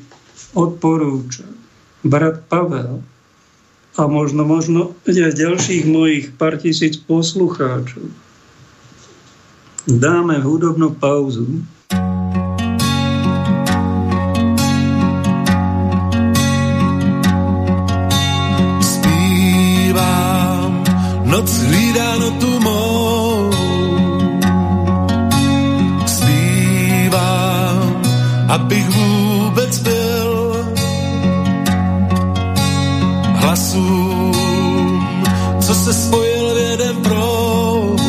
[0.56, 1.44] odporúča
[2.06, 3.04] brat Pavel.
[3.96, 8.08] A možno, možno aj ďalších mojich pár tisíc poslucháčov.
[9.88, 11.64] Dáme hudobnú pauzu
[28.48, 30.66] abych vůbec byl
[33.36, 34.36] hlasům,
[35.60, 38.02] co se spojil v jeden proud.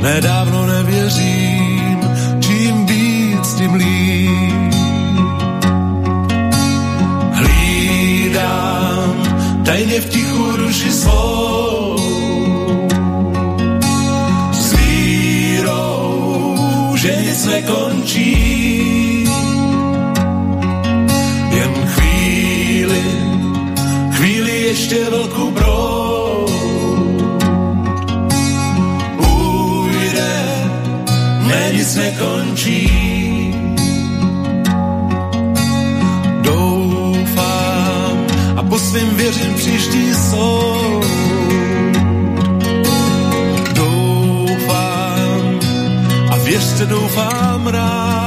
[0.00, 2.00] mé dávno nevěřím,
[2.40, 4.74] čím víc, tím líp.
[7.32, 9.14] Hlídám
[9.64, 11.37] tajně v tichu duši svou,
[17.48, 19.24] že nic nekončí.
[21.50, 23.02] Jen chvíli,
[24.12, 26.46] chvíli ještě velkou brou.
[29.16, 30.44] Ujde,
[31.46, 32.90] ne nic nekončí.
[36.40, 41.07] Doufám a po svým věřím příští soud.
[46.78, 48.17] Věřte, doufám rád.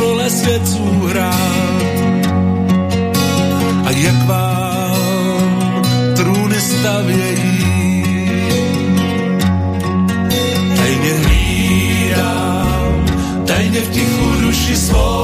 [0.00, 1.82] Role svědců hrát.
[3.84, 5.82] A jak vám
[6.16, 7.64] trůny stavějí.
[10.76, 13.06] Tajně hlídám,
[13.46, 15.17] tajně v tichu duši svou.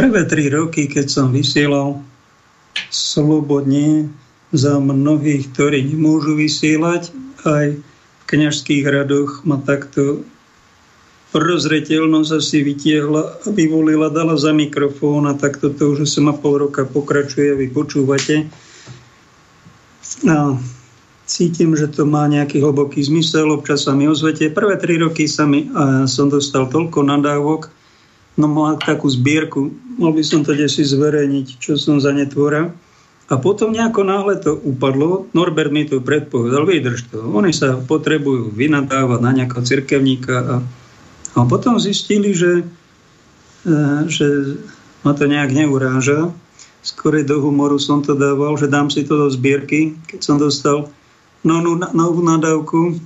[0.00, 2.00] Prvé tri roky, keď som vysielal
[2.88, 4.08] slobodne
[4.48, 7.12] za mnohých, ktorí nemôžu vysielať,
[7.44, 10.24] aj v kniažských radoch ma takto
[11.36, 17.60] rozretelnosť asi vytiehla vyvolila, dala za mikrofón a takto to už 8,5 roka pokračuje a
[17.60, 18.48] vy počúvate.
[20.24, 20.56] A
[21.28, 24.48] cítim, že to má nejaký hlboký zmysel, občas sa mi ozvete.
[24.48, 27.68] Prvé tri roky sa mi, a som dostal toľko nadávok,
[28.40, 29.68] no mal takú zbierku,
[30.00, 32.72] mal by som to desi zverejniť, čo som za netvora.
[33.30, 37.22] A potom nejako náhle to upadlo, Norbert mi to predpovedal, vydrž to.
[37.30, 40.56] Oni sa potrebujú vynadávať na nejakého cirkevníka a,
[41.38, 42.66] a potom zistili, že,
[43.62, 43.74] e,
[44.10, 44.58] že
[45.06, 46.34] ma to nejak neuráža.
[46.82, 50.90] Skôr do humoru som to dával, že dám si to do zbierky, keď som dostal
[51.44, 52.98] novú nadávku.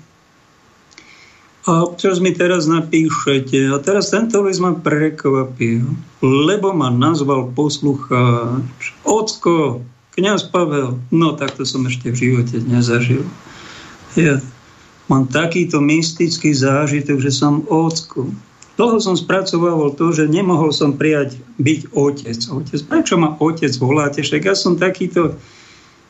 [1.64, 5.88] A občas mi teraz napíšete, a teraz tento list ma prekvapil,
[6.20, 8.92] lebo ma nazval poslucháč.
[9.08, 9.80] Ocko,
[10.12, 13.24] kniaz Pavel, no takto som ešte v živote nezažil.
[14.12, 14.44] Ja
[15.08, 18.28] mám takýto mystický zážitok, že som ocko.
[18.76, 22.38] Dlho som spracovával to, že nemohol som prijať byť otec.
[22.50, 24.20] Otec, prečo ma otec voláte?
[24.20, 25.38] Však ja som takýto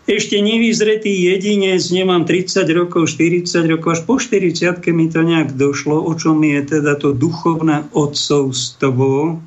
[0.04, 6.04] ešte nevyzretý jedinec, nemám 30 rokov, 40 rokov, až po 40 mi to nejak došlo,
[6.04, 9.40] o čom je teda to duchovné odcovstvo,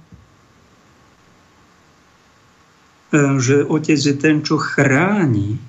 [3.38, 5.62] že otec je ten, čo chráni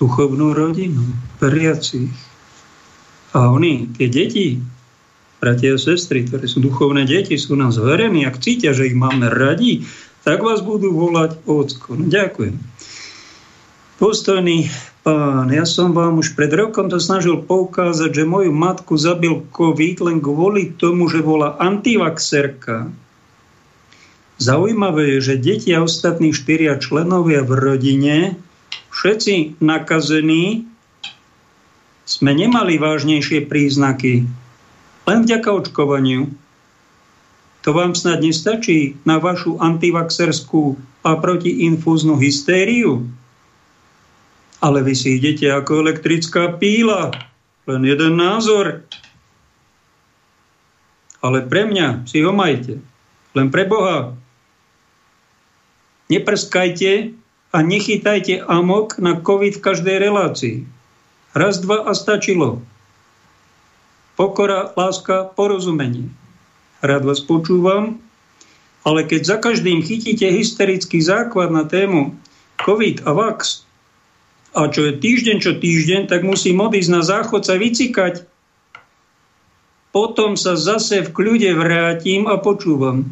[0.00, 1.04] duchovnú rodinu,
[1.38, 2.10] veriacich.
[3.36, 4.58] A oni, tie deti,
[5.38, 9.28] bratia a sestry, ktoré sú duchovné deti, sú nám zverení, ak cítia, že ich máme
[9.28, 9.84] radi,
[10.24, 11.96] tak vás budú volať ocko.
[11.96, 12.56] No, ďakujem.
[14.00, 14.72] Postojný
[15.04, 20.00] pán, ja som vám už pred rokom to snažil poukázať, že moju matku zabil COVID
[20.08, 22.88] len kvôli tomu, že bola antivaxerka.
[24.40, 28.16] Zaujímavé je, že deti a ostatní štyria členovia v rodine
[28.88, 30.64] všetci nakazení,
[32.08, 34.24] sme nemali vážnejšie príznaky.
[35.04, 36.32] Len vďaka očkovaniu.
[37.68, 43.19] To vám snad nestačí na vašu antivaxerskú a protiinfúznu hystériu?
[44.60, 47.12] Ale vy si idete ako elektrická píla.
[47.64, 48.84] Len jeden názor.
[51.20, 52.80] Ale pre mňa si ho majte.
[53.36, 54.12] Len pre Boha.
[56.12, 57.14] Neprskajte
[57.50, 60.56] a nechytajte amok na COVID v každej relácii.
[61.32, 62.58] Raz, dva a stačilo.
[64.18, 66.10] Pokora, láska, porozumenie.
[66.82, 68.02] Rád vás počúvam,
[68.82, 72.16] ale keď za každým chytíte hysterický základ na tému
[72.64, 73.68] COVID a VAX,
[74.50, 78.26] a čo je týždeň čo týždeň, tak musí odísť na záchod sa vycikať.
[79.90, 83.10] Potom sa zase v kľude vrátim a počúvam.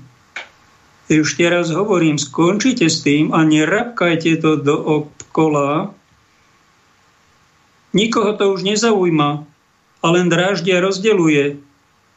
[1.08, 5.98] Ešte raz hovorím, skončite s tým a nerabkajte to do obkola,
[7.96, 9.48] Nikoho to už nezaujíma
[10.04, 11.56] a len dráždia rozdeluje.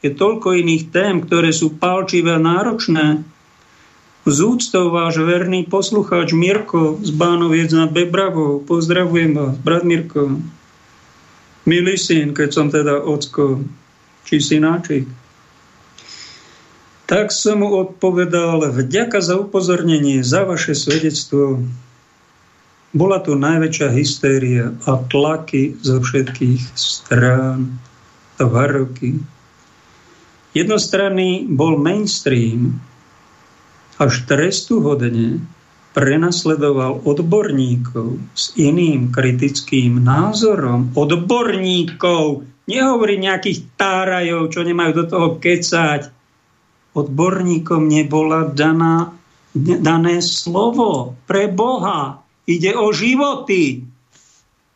[0.04, 3.24] Je toľko iných tém, ktoré sú palčivé a náročné.
[4.22, 8.62] Z úctou váš verný poslucháč Mirko z Bánoviec nad Bebravou.
[8.62, 10.38] Pozdravujem vás, brat Mirko.
[11.66, 13.66] Milý syn, keď som teda ocko,
[14.22, 15.10] či synáčik.
[17.10, 21.66] Tak som mu odpovedal, vďaka za upozornenie, za vaše svedectvo.
[22.94, 27.82] Bola tu najväčšia hystéria a tlaky zo všetkých strán,
[28.38, 29.18] dva roky.
[30.54, 32.78] Jednostranný bol mainstream,
[34.02, 35.38] až trestu hodne
[35.94, 40.90] prenasledoval odborníkov s iným kritickým názorom.
[40.98, 46.10] Odborníkov, nehovorí nejakých tárajov, čo nemajú do toho kecať.
[46.98, 49.14] Odborníkom nebola daná,
[49.56, 52.24] dané slovo pre Boha.
[52.48, 53.84] Ide o životy.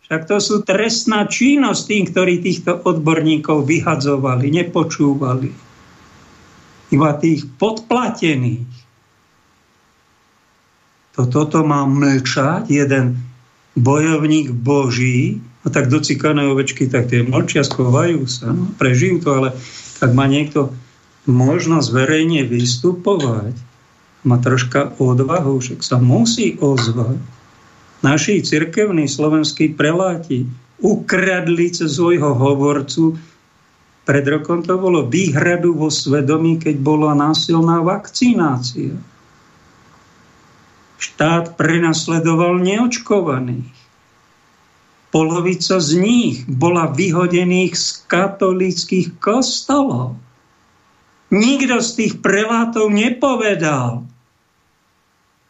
[0.05, 5.49] Však to sú trestná činnosť tým, ktorí týchto odborníkov vyhadzovali, nepočúvali.
[6.93, 8.74] Iba tých podplatených.
[11.16, 13.20] To toto má mlčať jeden
[13.76, 19.49] bojovník Boží, a tak docikané ovečky, tak tie mlčia, schovajú sa, no, prežijú to, ale
[19.97, 20.70] tak má niekto
[21.26, 23.57] možnosť verejne vystupovať,
[24.22, 27.18] má troška odvahu, však sa musí ozvať.
[28.05, 30.45] Naši cirkevní slovenskí preláti
[30.78, 33.18] ukradli cez svojho hovorcu.
[34.05, 38.93] Pred rokom to bolo výhradu vo svedomí, keď bola násilná vakcinácia.
[40.96, 43.76] Štát prenasledoval neočkovaných.
[45.12, 50.20] Polovica z nich bola vyhodených z katolíckých kostolov.
[51.32, 54.04] Nikto z tých prelátov nepovedal,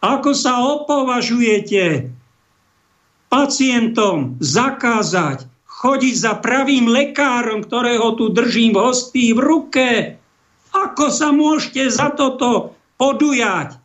[0.05, 2.13] ako sa opovažujete
[3.25, 9.89] pacientom zakázať chodiť za pravým lekárom, ktorého tu držím v hostí v ruke.
[10.71, 13.84] Ako sa môžete za toto podujať?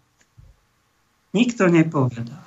[1.31, 2.45] Nikto nepovedal.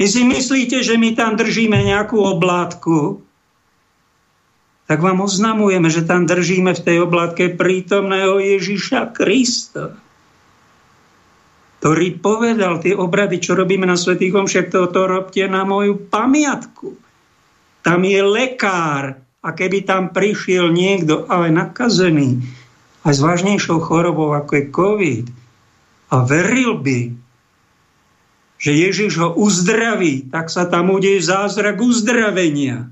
[0.00, 3.22] Vy si myslíte, že my tam držíme nejakú oblátku?
[4.84, 9.96] Tak vám oznamujeme, že tam držíme v tej oblátke prítomného Ježiša Krista
[11.84, 16.96] ktorý povedal tie obrady, čo robíme na Svetých Omšiach, to, to robte na moju pamiatku.
[17.84, 22.40] Tam je lekár a keby tam prišiel niekto, ale nakazený,
[23.04, 25.26] aj s vážnejšou chorobou, ako je COVID,
[26.08, 27.12] a veril by,
[28.64, 32.88] že Ježiš ho uzdraví, tak sa tam udeje zázrak uzdravenia.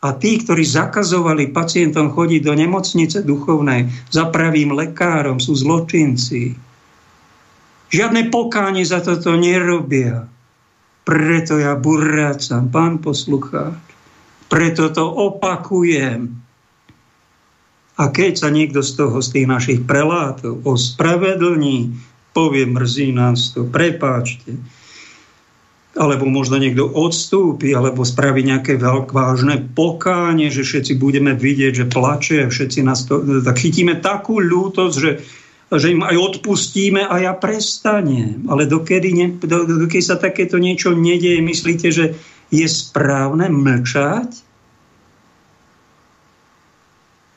[0.00, 6.56] A tí, ktorí zakazovali pacientom chodiť do nemocnice duchovnej za pravým lekárom, sú zločinci.
[7.92, 10.24] Žiadne pokánie za toto nerobia.
[11.04, 13.76] Preto ja burrácam, pán poslucháč.
[14.48, 16.40] Preto to opakujem.
[18.00, 21.92] A keď sa niekto z toho, z tých našich prelátov ospravedlní,
[22.34, 24.58] povie, mrzí nás to, prepáčte
[25.94, 32.50] alebo možno niekto odstúpi, alebo spraví nejaké vážne pokánie, že všetci budeme vidieť, že plače,
[32.50, 35.10] všetci nás to, tak chytíme takú ľútosť, že,
[35.70, 38.42] že im aj odpustíme a ja prestanem.
[38.50, 42.18] Ale dokedy, ne, dokedy sa takéto niečo nedieje, myslíte, že
[42.50, 44.53] je správne mlčať?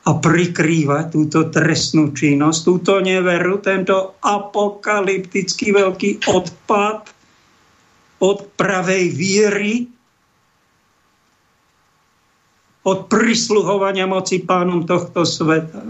[0.08, 7.12] A prikrývať túto trestnú činnosť, túto neveru, tento apokalyptický veľký odpad
[8.24, 9.74] od pravej viery,
[12.88, 15.84] od prisluhovania moci pánom tohto sveta.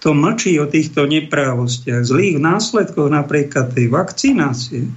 [0.00, 4.88] kto mlčí o týchto neprávostiach, zlých následkoch napríklad tej vakcinácie,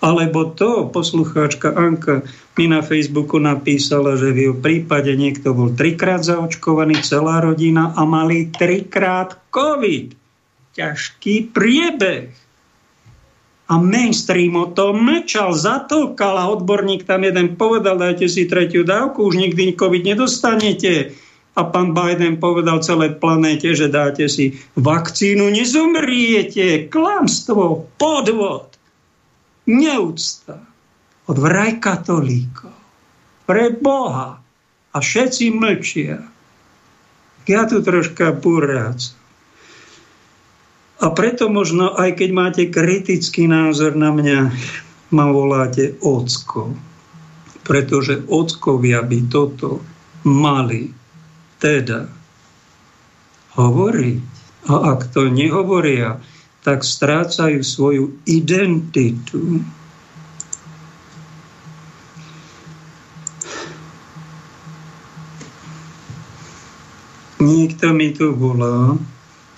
[0.00, 2.24] alebo to, poslucháčka Anka
[2.56, 8.04] mi na Facebooku napísala, že v jeho prípade niekto bol trikrát zaočkovaný, celá rodina a
[8.08, 10.16] mali trikrát COVID.
[10.76, 12.32] Ťažký priebeh.
[13.70, 19.30] A mainstream o tom mečal, zatolkal a odborník tam jeden povedal, dajte si tretiu dávku,
[19.30, 21.14] už nikdy COVID nedostanete.
[21.54, 26.88] A pán Biden povedal celé planéte, že dáte si vakcínu, nezomriete.
[26.88, 28.69] Klamstvo, podvod
[29.68, 30.60] neúcta
[31.28, 32.74] od vraj katolíkov
[33.50, 34.38] pre Boha
[34.90, 36.22] a všetci mlčia.
[37.50, 39.10] Ja tu troška burác.
[41.00, 44.54] A preto možno, aj keď máte kritický názor na mňa,
[45.10, 46.76] ma voláte ocko.
[47.66, 49.82] Pretože ockovia by toto
[50.22, 50.94] mali
[51.58, 52.06] teda
[53.58, 54.22] hovoriť.
[54.70, 56.20] A ak to nehovoria,
[56.70, 59.58] tak strácajú svoju identitu.
[67.42, 68.94] Niekto mi tu volá,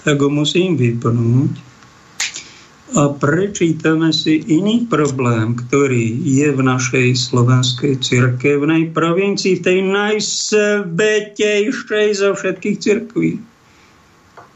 [0.01, 1.53] tak ho musím vypnúť
[2.97, 12.09] a prečítame si iný problém, ktorý je v našej slovenskej cirkevnej provincii, v tej najsvetejšej
[12.17, 13.52] zo všetkých cirkví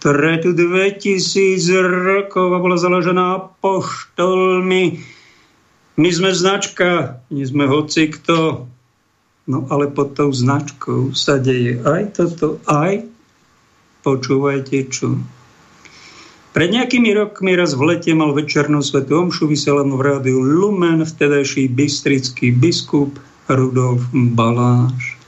[0.01, 5.03] pred 2000 rokov a bola založená apoštolmi.
[5.97, 8.69] My sme značka, my sme hoci kto.
[9.47, 13.07] No ale pod tou značkou sa deje aj toto, aj
[14.03, 15.17] počúvajte čo.
[16.57, 21.69] Pred nejakými rokmi raz v lete mal večernú svetu omšu vyselanú v rádiu Lumen vtedajší
[21.69, 25.21] bystrický biskup Rudolf Baláš.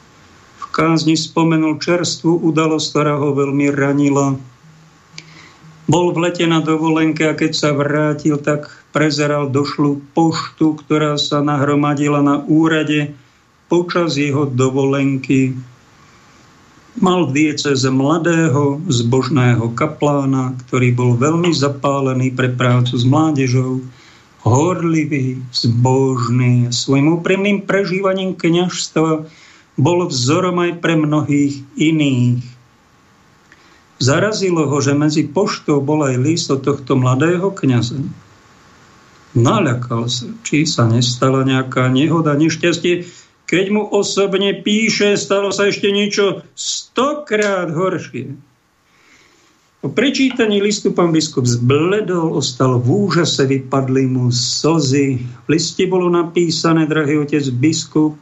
[0.56, 4.40] V kázni spomenul čerstvú udalosť, ktorá ho veľmi ranila
[5.88, 11.40] bol v lete na dovolenke a keď sa vrátil, tak prezeral došlú poštu, ktorá sa
[11.40, 13.16] nahromadila na úrade
[13.72, 15.56] počas jeho dovolenky.
[17.00, 23.80] Mal v dieceze mladého, zbožného kaplána, ktorý bol veľmi zapálený pre prácu s mládežou,
[24.44, 29.24] horlivý, zbožný, svojim úprimným prežívaním kniažstva
[29.78, 32.57] bol vzorom aj pre mnohých iných
[33.98, 37.98] Zarazilo ho, že medzi poštou bol aj list tohto mladého kniaza.
[39.34, 43.04] Naľakal sa, či sa nestala nejaká nehoda, nešťastie.
[43.48, 48.38] Keď mu osobne píše, stalo sa ešte niečo stokrát horšie.
[49.78, 55.22] Po prečítaní listu pán biskup zbledol, ostal v úžase, vypadli mu slzy.
[55.22, 58.18] V liste bolo napísané, drahý otec biskup,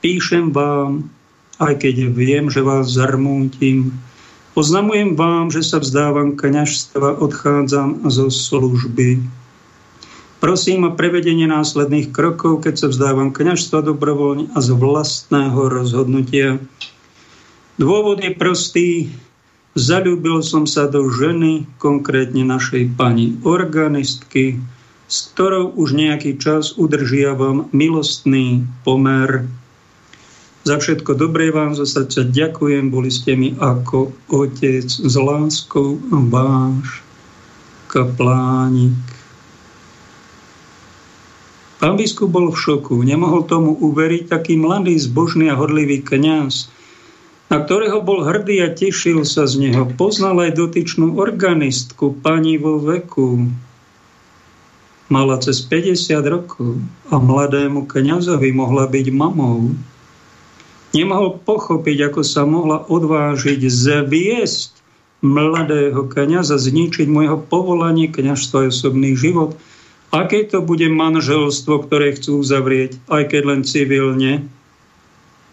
[0.00, 1.12] píšem vám,
[1.60, 3.92] aj keď viem, že vás zarmútim,
[4.56, 9.20] Oznamujem vám, že sa vzdávam kňažstva, odchádzam zo služby.
[10.40, 16.56] Prosím o prevedenie následných krokov, keď sa vzdávam kňažstva dobrovoľne a z vlastného rozhodnutia.
[17.76, 18.88] Dôvod je prostý.
[19.76, 24.56] Zalúbil som sa do ženy, konkrétne našej pani organistky,
[25.04, 29.44] s ktorou už nejaký čas udržiavam milostný pomer
[30.66, 37.06] za všetko dobré vám zo srdca ďakujem, boli ste mi ako otec s láskou váš
[37.86, 38.98] kaplánik.
[41.78, 46.66] Pán biskup bol v šoku, nemohol tomu uveriť taký mladý, zbožný a hodlivý kňaz,
[47.46, 49.86] na ktorého bol hrdý a tešil sa z neho.
[49.94, 53.46] Poznal aj dotyčnú organistku, pani vo veku.
[55.06, 59.70] Mala cez 50 rokov a mladému kňazovi mohla byť mamou
[60.94, 64.70] nemohol pochopiť, ako sa mohla odvážiť zviesť
[65.24, 69.56] mladého kniaza, zničiť môjho povolanie, kniažstvo a osobný život.
[70.14, 74.46] Aké to bude manželstvo, ktoré chcú zavrieť, aj keď len civilne?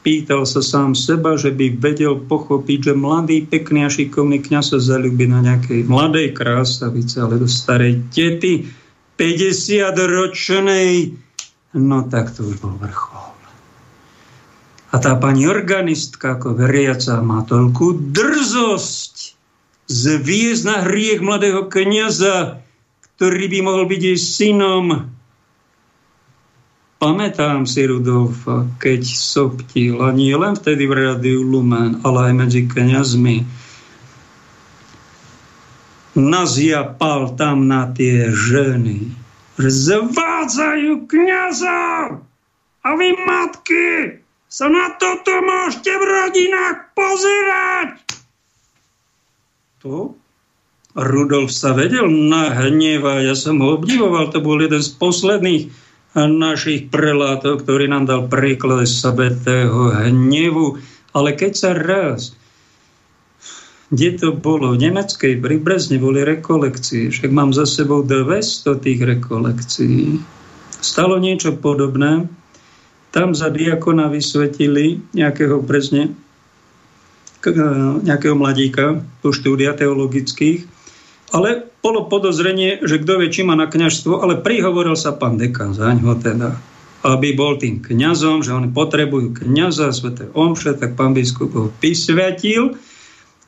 [0.04, 4.80] Pýtal sa sám seba, že by vedel pochopiť, že mladý, pekný a šikovný kniaz sa
[4.84, 8.68] zalúbi na nejakej mladej krásavice, ale do starej tety,
[9.16, 11.16] 50-ročnej.
[11.80, 13.13] No tak to už bol vrchol.
[14.94, 19.34] A tá pani organistka, ako veriaca, má toľkú drzosť
[19.90, 22.62] zviezť na hriech mladého kniaza,
[23.18, 25.10] ktorý by mohol byť jej synom.
[27.02, 32.62] Pamätám si Rudolfa, keď soptil, a nie len vtedy v rádiu Lumen, ale aj medzi
[32.64, 33.44] kniazmi.
[36.14, 39.10] Naziapal tam na tie ženy,
[39.58, 42.24] že zvádzajú kniazov
[42.86, 44.23] a vy matky,
[44.54, 47.90] sa na toto môžete v rodinách pozerať.
[49.82, 50.14] To
[50.94, 55.74] Rudolf sa vedel nahnevať, ja som ho obdivoval, to bol jeden z posledných
[56.14, 60.78] našich prelátov, ktorý nám dal príklad sabetého hnevu.
[61.18, 62.38] Ale keď sa raz,
[63.90, 69.02] kde to bolo, v nemeckej pri Brezne boli rekolekcie, však mám za sebou 200 tých
[69.02, 70.22] rekolekcií.
[70.78, 72.30] Stalo niečo podobné,
[73.14, 76.18] tam za diakona vysvetili nejakého Brezne,
[78.04, 80.74] nejakého mladíka po štúdia teologických
[81.34, 85.74] ale bolo podozrenie, že kto vie, či má na kňažstvo, ale prihovoril sa pán dekan
[85.74, 86.54] za ňo teda,
[87.04, 92.78] aby bol tým kňazom, že oni potrebujú kňaza, sveté omše, tak pán biskup ho vysvetil.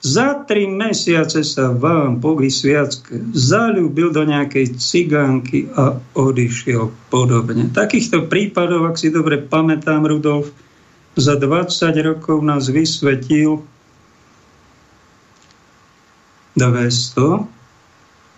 [0.05, 7.73] Za tri mesiace sa vám po vysviacke zalúbil do nejakej cigánky a odišiel podobne.
[7.73, 10.53] Takýchto prípadov, ak si dobre pamätám, Rudolf,
[11.17, 13.65] za 20 rokov nás vysvetil
[16.53, 17.55] 200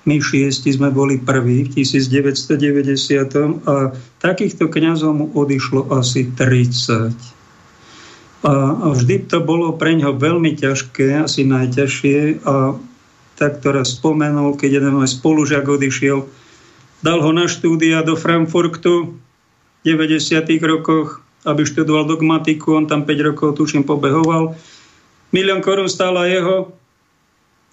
[0.08, 3.92] my šiesti sme boli prví v 1990 a
[4.24, 7.37] takýchto kňazov mu odišlo asi 30.
[8.46, 12.78] A, vždy to bolo pre ňo veľmi ťažké, asi najťažšie a
[13.38, 16.26] tak to raz spomenul, keď jeden môj spolužiak odišiel,
[17.06, 20.42] dal ho na štúdia do Frankfurtu v 90.
[20.66, 24.58] rokoch, aby študoval dogmatiku, on tam 5 rokov tuším pobehoval.
[25.30, 26.74] Milión korún stála jeho,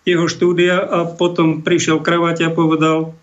[0.05, 3.17] jeho štúdia a potom prišiel kravať a povedal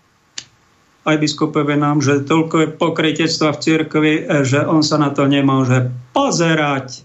[1.02, 4.14] aj biskupové nám, že toľko je pokrytectva v cirkvi,
[4.46, 7.02] že on sa na to nemôže pozerať.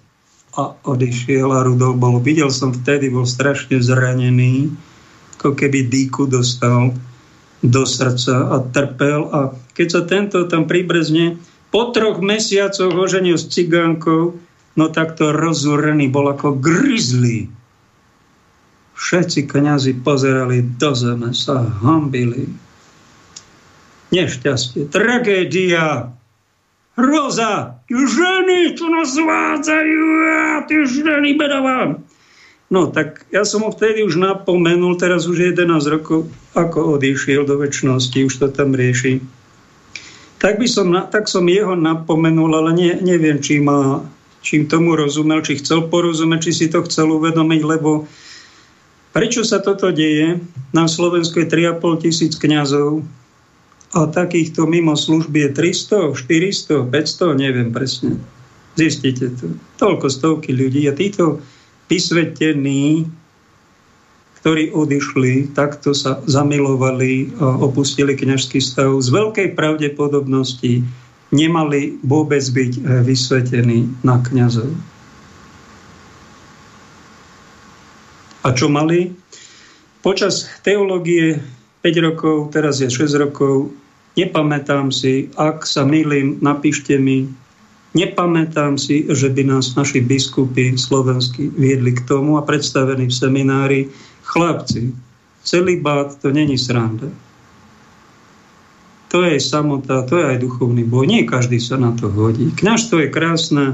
[0.57, 2.17] A odišiel a Rudolf bol.
[2.17, 4.73] Videl som vtedy, bol strašne zranený,
[5.37, 6.97] ako keby dýku dostal
[7.61, 9.29] do srdca a trpel.
[9.29, 11.37] A keď sa tento tam pribrezne
[11.69, 14.33] po troch mesiacoch oženil s cigánkou,
[14.77, 17.53] no tak to rozúrený bol ako grizzly
[18.97, 22.49] Všetci kniazy pozerali do zeme, sa hambili.
[24.09, 26.16] Nešťastie, tragédia,
[26.97, 32.01] hroza, ženy, čo nás zvádzajú, a tie ženy bedavám.
[32.67, 37.55] No tak ja som ho vtedy už napomenul, teraz už 11 rokov, ako odišiel do
[37.63, 39.23] väčšnosti, už to tam rieši.
[40.37, 44.03] Tak, by som, tak som jeho napomenul, ale nie, neviem, či má,
[44.43, 48.05] čím tomu rozumel, či chcel porozumieť, či si to chcel uvedomiť, lebo
[49.17, 50.45] Prečo sa toto deje?
[50.77, 53.01] Na Slovensku je 3,5 tisíc kňazov
[53.95, 58.19] a takýchto mimo služby je 300, 400, 500, neviem presne.
[58.75, 59.55] Zistite to.
[59.79, 61.39] Toľko stovky ľudí a títo
[61.87, 63.07] vysvetení,
[64.43, 70.83] ktorí odišli, takto sa zamilovali a opustili kňažský stav, z veľkej pravdepodobnosti
[71.33, 74.71] nemali vôbec byť vysvetení na kňazov.
[78.45, 79.11] A čo mali?
[79.99, 81.41] Počas teológie
[81.85, 83.69] 5 rokov, teraz je 6 rokov,
[84.17, 87.29] nepamätám si, ak sa milím, napíšte mi,
[87.93, 93.81] nepamätám si, že by nás naši biskupy slovenskí viedli k tomu a predstavení v seminári.
[94.27, 94.91] Chlapci,
[95.45, 97.07] celý bát to není sranda.
[99.07, 101.07] To je samota, to je aj duchovný boj.
[101.07, 102.51] Nie každý sa na to hodí.
[102.51, 103.65] Kňažstvo je krásne,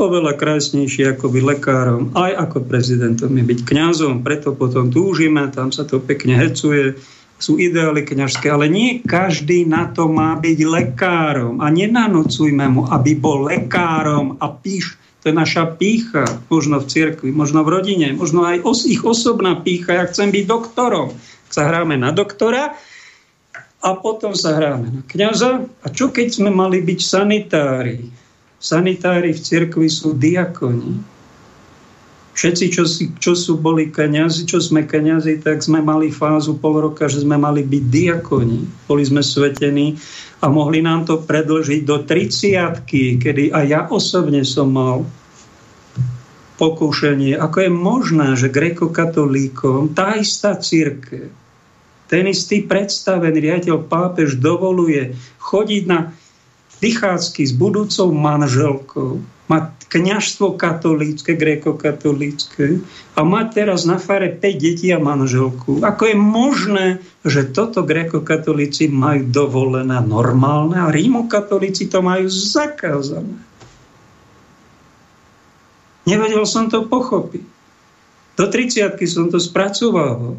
[0.00, 5.70] oveľa krásnejšie ako byť lekárom, aj ako prezidentom je byť kňazom, preto potom túžime, tam
[5.70, 6.98] sa to pekne hecuje,
[7.38, 13.18] sú ideály kňažské, ale nie každý na to má byť lekárom a nenanocujme mu, aby
[13.18, 18.44] bol lekárom a píš, to je naša pícha, možno v cirkvi, možno v rodine, možno
[18.44, 21.16] aj os, ich osobná pícha, ja chcem byť doktorom.
[21.48, 22.76] Sa hráme na doktora
[23.80, 25.64] a potom sa hráme na kňaza.
[25.84, 28.04] A čo keď sme mali byť sanitári?
[28.60, 31.13] Sanitári v cirkvi sú diakoni.
[32.34, 36.82] Všetci, čo, si, čo sú boli kniazy, čo sme kniazy, tak sme mali fázu pol
[36.82, 38.90] roka, že sme mali byť diakoni.
[38.90, 39.94] Boli sme svetení
[40.42, 42.84] a mohli nám to predlžiť do 30
[43.22, 45.06] kedy aj ja osobne som mal
[46.58, 51.30] pokúšanie, ako je možné, že grekokatolíkom tá istá církev,
[52.06, 56.14] ten istý predstavený riaditeľ pápež dovoluje chodiť na
[56.78, 62.80] vychádzky s budúcou manželkou, má kňažstvo katolícke, gréko-katolícke
[63.14, 65.84] a má teraz na fare 5 detí a manželku.
[65.84, 66.86] Ako je možné,
[67.22, 73.36] že toto gréko-katolíci majú dovolené normálne a rímokatolíci to majú zakázané?
[76.04, 77.44] Nevedel som to pochopiť.
[78.34, 80.36] Do 30 som to spracovával.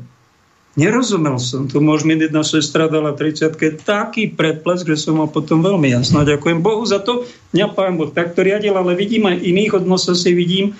[0.76, 1.72] Nerozumel som.
[1.72, 3.56] Tu môž mi jedna sestra dala 30
[3.88, 6.28] taký predplesk, že som mal potom veľmi jasno.
[6.28, 7.24] Ďakujem Bohu za to.
[7.56, 10.76] Mňa Pán Boh takto riadil, ale vidím aj iných od si vidím,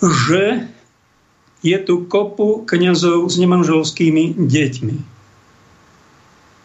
[0.00, 0.72] že
[1.60, 4.96] je tu kopu kňazov s nemanželskými deťmi,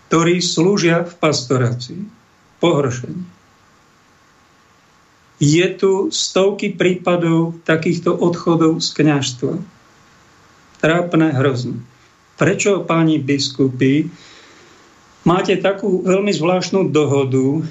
[0.08, 2.02] ktorí slúžia v pastorácii.
[2.64, 3.20] Pohoršení.
[5.44, 9.60] Je tu stovky prípadov takýchto odchodov z kňažstva.
[10.80, 11.84] Trápne, hrozné.
[12.36, 14.12] Prečo, páni biskupy,
[15.24, 17.64] máte takú veľmi zvláštnu dohodu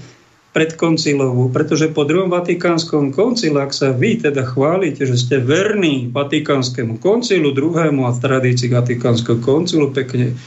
[0.54, 7.02] predkoncilovú, pretože po druhom Vatikánskom koncile, ak sa vy teda chválite, že ste verní Vatikánskemu
[7.02, 10.38] koncilu druhému a v tradícii Vatikánskeho koncilu pekne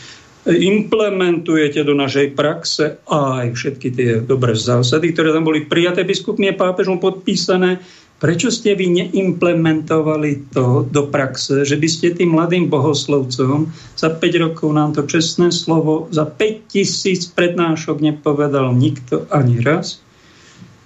[0.48, 6.56] implementujete do našej praxe aj všetky tie dobré zásady, ktoré tam boli prijaté biskupmi a
[6.56, 7.84] pápežom podpísané,
[8.18, 14.44] Prečo ste vy neimplementovali to do praxe, že by ste tým mladým bohoslovcom za 5
[14.44, 20.02] rokov nám to čestné slovo za 5 tisíc prednášok nepovedal nikto ani raz?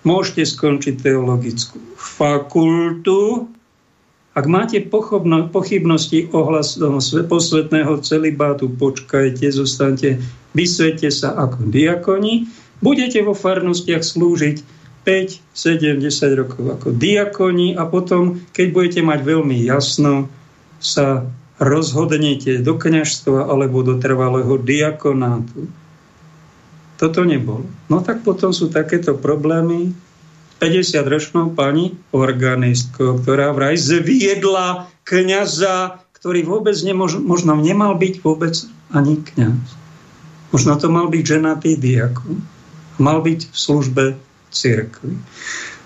[0.04, 3.48] Môžete skončiť teologickú fakultu.
[4.36, 7.00] Ak máte pochybnosti ohľadom
[7.32, 10.20] posvetného celibátu, počkajte, zostaňte,
[10.52, 12.52] vysvete sa ako diakoni,
[12.84, 19.20] budete vo farnostiach slúžiť 5, 7, 10 rokov ako diakoni a potom, keď budete mať
[19.26, 20.30] veľmi jasno,
[20.78, 21.26] sa
[21.62, 25.70] rozhodnete do kniažstva alebo do trvalého diakonátu.
[26.98, 27.66] Toto nebolo.
[27.90, 29.94] No tak potom sú takéto problémy.
[30.62, 38.54] 50-ročnou pani organistkou, ktorá vraj zviedla kniaza, ktorý vôbec nemož, možno nemal byť vôbec
[38.94, 39.58] ani kniaz.
[40.54, 42.46] Možno to mal byť ženatý diakon.
[43.02, 44.06] Mal byť v službe
[44.52, 45.16] cirkvi.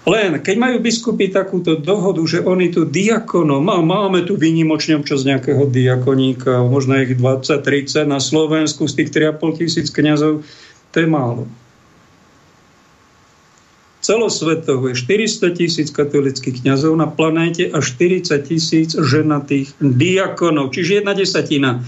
[0.06, 5.26] Len keď majú biskupy takúto dohodu, že oni tu diakonom, a máme tu výnimočne občas
[5.26, 10.46] nejakého diakoníka, možno ich 20-30 na Slovensku z tých 3,5 tisíc kniazov,
[10.94, 11.50] to je málo.
[14.06, 21.18] Celosvetovo je 400 tisíc katolických kniazov na planéte a 40 tisíc ženatých diakonov, čiže jedna
[21.18, 21.82] desatina.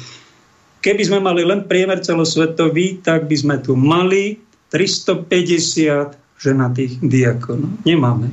[0.82, 4.42] Keby sme mali len priemer celosvetový, tak by sme tu mali
[4.74, 7.82] 350 ženatých diakonov.
[7.84, 8.30] Nemáme.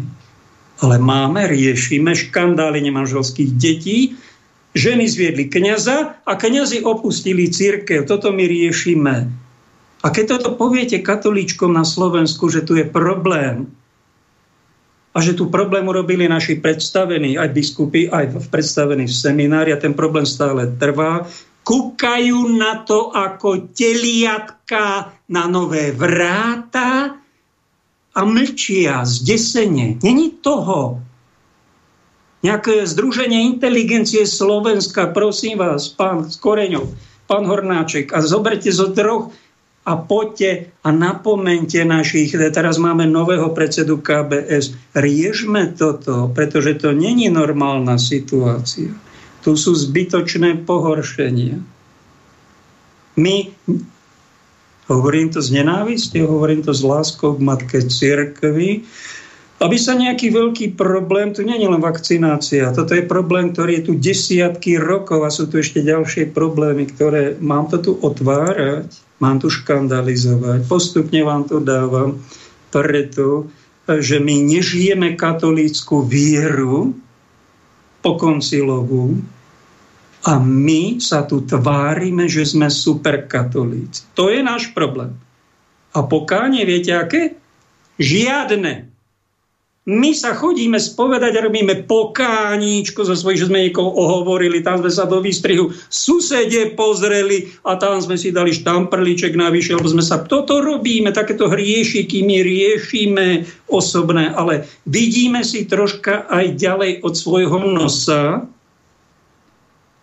[0.82, 4.18] Ale máme, riešime škandály nemanželských detí.
[4.74, 8.04] Ženy zviedli kniaza a kniazy opustili církev.
[8.04, 9.30] Toto my riešime.
[10.04, 13.70] A keď toto poviete katolíčkom na Slovensku, že tu je problém,
[15.14, 19.94] a že tu problém urobili naši predstavení, aj biskupy, aj predstavení v seminári a ten
[19.94, 21.22] problém stále trvá,
[21.62, 27.14] kúkajú na to ako teliatka na nové vráta
[28.14, 29.98] a mlčia zdesene.
[29.98, 31.02] Není toho.
[32.46, 36.92] Nejaké združenie inteligencie Slovenska, prosím vás, pán Koreňov,
[37.24, 39.32] pán Hornáček, a zoberte zo troch
[39.84, 47.32] a poďte a napomente našich, teraz máme nového predsedu KBS, riešme toto, pretože to není
[47.32, 48.92] normálna situácia.
[49.44, 51.60] Tu sú zbytočné pohoršenia.
[53.16, 53.52] My
[54.84, 58.84] Hovorím to z nenávisti, hovorím to s láskou k matke cirkvi,
[59.64, 63.84] aby sa nejaký veľký problém, tu nie je len vakcinácia, toto je problém, ktorý je
[63.88, 68.92] tu desiatky rokov a sú tu ešte ďalšie problémy, ktoré mám to tu otvárať,
[69.24, 72.20] mám tu škandalizovať, postupne vám to dávam,
[72.68, 73.48] preto,
[73.88, 76.92] že my nežijeme katolícku vieru
[78.04, 79.22] pokoncilovú,
[80.24, 84.08] a my sa tu tvárime, že sme superkatolíci.
[84.16, 85.12] To je náš problém.
[85.92, 87.36] A pokánie, viete aké?
[88.00, 88.94] Žiadne.
[89.84, 94.88] My sa chodíme spovedať a robíme pokáníčko zo svojich, že sme niekoho ohovorili, tam sme
[94.88, 100.24] sa do výstrihu susede pozreli a tam sme si dali štamprliček navyše, lebo sme sa,
[100.24, 103.26] toto robíme, takéto hriešiky my riešime
[103.68, 108.48] osobné, ale vidíme si troška aj ďalej od svojho nosa,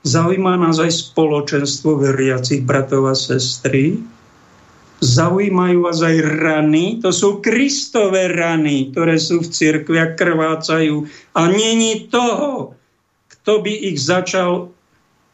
[0.01, 4.01] Zaujíma nás aj spoločenstvo veriacich bratov a sestry.
[5.01, 11.09] Zaujímajú vás aj rany, to sú Kristové rany, ktoré sú v cirkvi a krvácajú.
[11.37, 12.77] A není toho,
[13.29, 14.69] kto by ich začal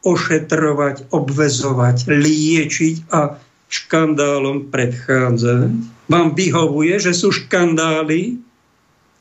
[0.08, 3.36] ošetrovať, obvezovať, liečiť a
[3.68, 5.72] škandálom predchádzať.
[6.08, 8.40] Vám vyhovuje, že sú škandály,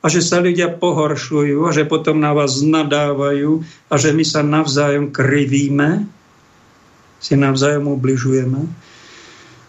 [0.00, 4.44] a že sa ľudia pohoršujú a že potom na vás nadávajú a že my sa
[4.44, 6.06] navzájom krivíme,
[7.18, 8.68] si navzájom ubližujeme.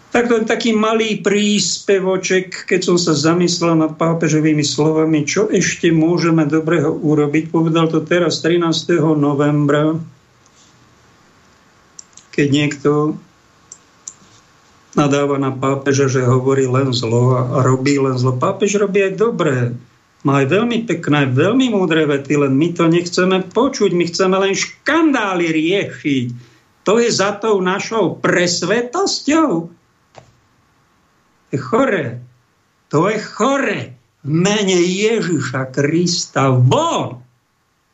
[0.08, 5.92] Tak to je taký malý príspevoček, keď som sa zamyslel nad pápežovými slovami, čo ešte
[5.92, 7.52] môžeme dobrého urobiť.
[7.52, 9.04] Povedal to teraz 13.
[9.20, 10.00] novembra,
[12.32, 13.20] keď niekto
[14.96, 18.32] nadáva na pápeža, že hovorí len zlo a robí len zlo.
[18.34, 19.76] Pápež robí aj dobré
[20.26, 24.54] má aj veľmi pekné, veľmi múdre vety, len my to nechceme počuť, my chceme len
[24.54, 26.26] škandály riešiť.
[26.82, 29.50] To je za tou našou presvetosťou.
[31.54, 32.18] Je chore.
[32.90, 33.80] To je chore.
[34.24, 37.22] V mene Ježiša Krista von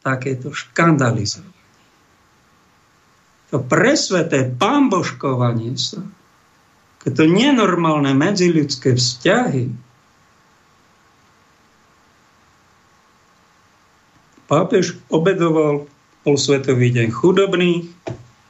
[0.01, 1.53] takéto škandalizovanie.
[3.53, 6.03] To presveté pamboškovanie sa,
[7.05, 9.84] to nenormálne medziľudské vzťahy,
[14.55, 15.91] Pápež obedoval
[16.23, 17.91] polsvetový deň chudobných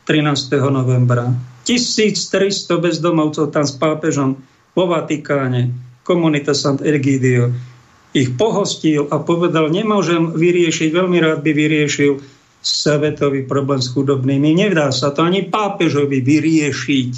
[0.05, 0.53] 13.
[0.69, 1.33] novembra.
[1.65, 4.37] 1300 bezdomovcov tam s pápežom
[4.77, 5.73] vo Vatikáne,
[6.05, 7.57] komunita Sant Ergidio,
[8.13, 12.21] ich pohostil a povedal, nemôžem vyriešiť, veľmi rád by vyriešil
[12.61, 14.61] svetový problém s chudobnými.
[14.61, 17.11] Nevdá sa to ani pápežovi vyriešiť.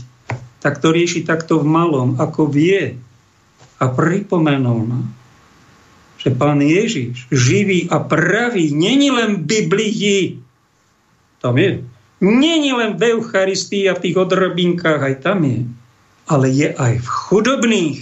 [0.62, 2.94] Tak to rieši takto v malom, ako vie.
[3.82, 5.10] A pripomenul nám,
[6.26, 10.42] že pán Ježiš, živý a pravý, není len v Biblii,
[11.38, 11.86] tam je,
[12.18, 15.62] není len v Eucharistii a v tých odrobinkách, aj tam je,
[16.26, 17.98] ale je aj v chudobných.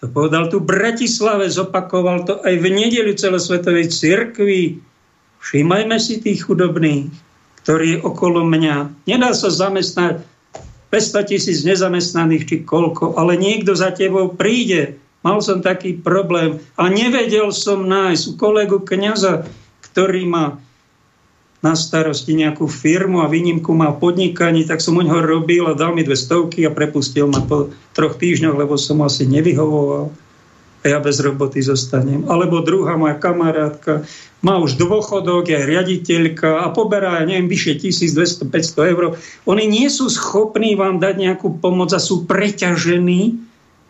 [0.00, 4.80] To povedal tu Bratislave, zopakoval to aj v nedeli celosvetovej cirkvi.
[5.44, 7.12] Všímajme si tých chudobných,
[7.66, 9.04] ktorí je okolo mňa.
[9.04, 10.24] Nedá sa zamestnať
[10.88, 14.96] 500 tisíc nezamestnaných či koľko, ale niekto za tebou príde
[15.26, 19.50] Mal som taký problém a nevedel som nájsť u kolegu kniaza,
[19.82, 20.62] ktorý má
[21.58, 25.90] na starosti nejakú firmu a výnimku má podnikaní, tak som u neho robil a dal
[25.90, 30.14] mi dve stovky a prepustil ma po troch týždňoch, lebo som asi nevyhovoval
[30.78, 32.22] a ja bez roboty zostanem.
[32.30, 34.06] Alebo druhá moja kamarátka
[34.38, 39.18] má už dôchodok, je riaditeľka a poberá, ja neviem, vyše 1200-500 eur.
[39.42, 43.47] Oni nie sú schopní vám dať nejakú pomoc a sú preťažení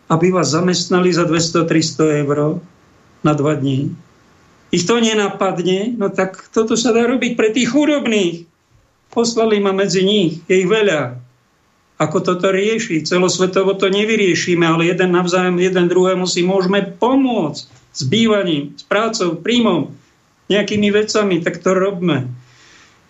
[0.09, 2.57] aby vás zamestnali za 200-300 eur
[3.21, 3.93] na dva dní.
[4.69, 8.45] Ich to nenapadne, no tak toto sa dá robiť pre tých chudobných.
[9.09, 11.17] Poslali ma medzi nich, je ich veľa.
[11.99, 13.03] Ako toto rieši?
[13.03, 19.35] Celosvetovo to nevyriešime, ale jeden navzájom, jeden druhému si môžeme pomôcť s bývaním, s prácou,
[19.35, 19.91] príjmom,
[20.49, 22.29] nejakými vecami, tak to robme.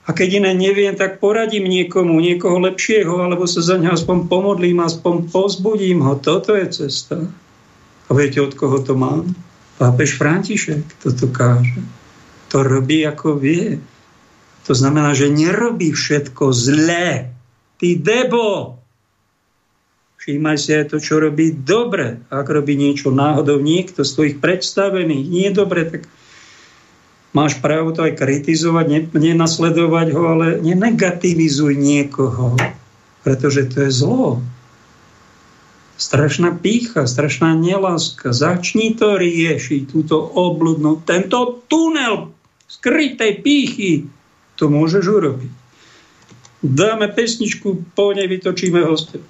[0.09, 4.81] A keď iné neviem, tak poradím niekomu, niekoho lepšieho, alebo sa za neho aspoň pomodlím,
[4.81, 6.17] aspoň pozbudím ho.
[6.17, 7.29] Toto je cesta.
[8.09, 9.29] A viete, od koho to mám?
[9.77, 11.77] Pápež František toto káže.
[12.49, 13.77] To robí, ako vie.
[14.65, 17.29] To znamená, že nerobí všetko zlé.
[17.77, 18.81] Ty debo!
[20.17, 22.25] Všímaj si aj to, čo robí dobre.
[22.33, 26.01] Ak robí niečo náhodou niekto z tvojich predstavených, nie dobre, tak
[27.29, 32.57] Máš právo to aj kritizovať, nenasledovať ho, ale nenegativizuj niekoho,
[33.21, 34.41] pretože to je zlo.
[35.99, 38.33] Strašná pícha, strašná neláska.
[38.33, 42.33] Začni to riešiť, túto obludnú, tento tunel
[42.65, 44.09] skrytej pýchy.
[44.57, 45.51] To môžeš urobiť.
[46.65, 49.21] Dáme pesničku, po nej vytočíme hostia.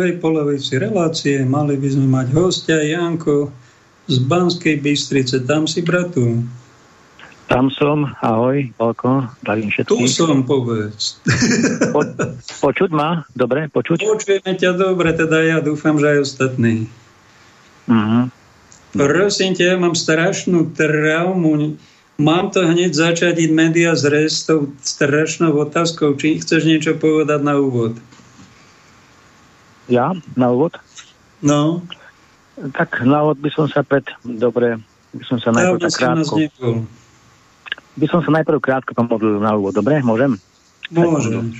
[0.00, 3.52] Druhej polovici relácie, mali by sme mať hostia Janko
[4.08, 5.44] z Banskej Bystrice.
[5.44, 6.40] Tam si bratu.
[7.52, 10.00] Tam som, ahoj, Palko, zdravím všetkých.
[10.00, 11.20] Tu som, povedz.
[11.92, 12.00] Po,
[12.64, 13.28] počuť ma?
[13.36, 14.00] Dobre, počuť?
[14.00, 16.88] Počujeme ťa dobre, teda ja dúfam, že aj ostatní.
[17.84, 18.32] Uh-huh.
[18.96, 21.76] Prosím ťa, ja mám strašnú traumu.
[22.16, 26.16] Mám to hneď začať ísť media s tou strašnou otázkou.
[26.16, 28.00] Či chceš niečo povedať na úvod?
[29.90, 30.14] Ja?
[30.38, 30.78] Na úvod?
[31.42, 31.82] No.
[32.78, 34.06] Tak na úvod by som sa pred...
[34.22, 34.78] Dobre,
[35.12, 36.34] by som sa najprv tak krátko...
[37.98, 39.74] By som sa najprv krátko pomodlil na úvod.
[39.74, 40.38] Dobre, môžem?
[40.94, 41.58] Môžem.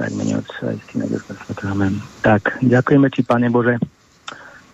[0.00, 0.74] Tak mene Otca.
[2.24, 3.76] Tak, ďakujeme ti, Pane Bože,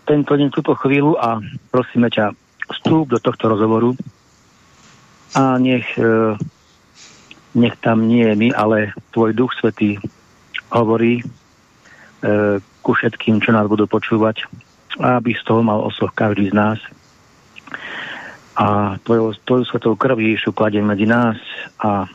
[0.09, 2.33] tento deň, túto chvíľu a prosíme ťa,
[2.69, 3.93] vstúp do tohto rozhovoru
[5.37, 6.37] a nech, e,
[7.57, 10.01] nech tam nie je my, ale tvoj duch svetý
[10.73, 11.21] hovorí
[12.83, 14.47] ku všetkým, čo nás budú počúvať,
[14.99, 16.79] aby z toho mal osoch každý z nás.
[18.59, 21.39] A tvoju, tvoju svetou krv Ježišu kladie medzi nás
[21.79, 22.11] a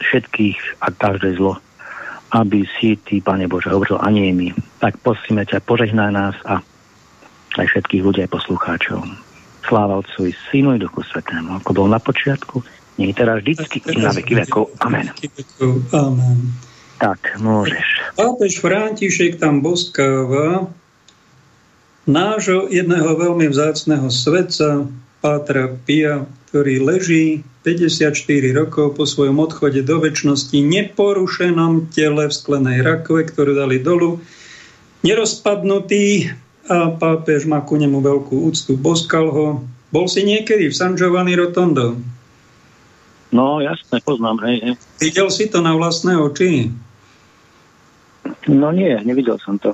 [0.00, 1.60] všetkých a každé zlo
[2.34, 4.50] aby si ty, Pane Bože, hovoril a nie my.
[4.82, 6.58] Tak prosíme ťa, požehnaj nás a
[7.54, 9.06] aj všetkých ľudí, aj poslucháčov.
[9.62, 12.60] Sláva Otcu i Synu i Duchu Svetému, ako bol na počiatku,
[12.98, 14.74] nie teraz vždycky na veky vekov.
[14.82, 15.14] Amen.
[15.94, 16.38] Amen.
[17.04, 18.16] Tak, môžeš.
[18.16, 20.72] Pápež František tam boskáva
[22.08, 24.88] nášho jedného veľmi vzácného svetca,
[25.20, 28.16] Pátra Pia, ktorý leží 54
[28.56, 34.24] rokov po svojom odchode do väčšnosti neporušenom tele v sklenej rakve, ktorú dali dolu,
[35.04, 36.32] nerozpadnutý,
[36.64, 39.60] a pápež má ku nemu veľkú úctu, boskal ho.
[39.92, 42.00] Bol si niekedy v San Giovanni Rotondo?
[43.28, 44.74] No, jasne, poznám, hej, hej.
[45.04, 46.72] Videl si to na vlastné oči?
[48.48, 49.72] No nie, nevidel som to.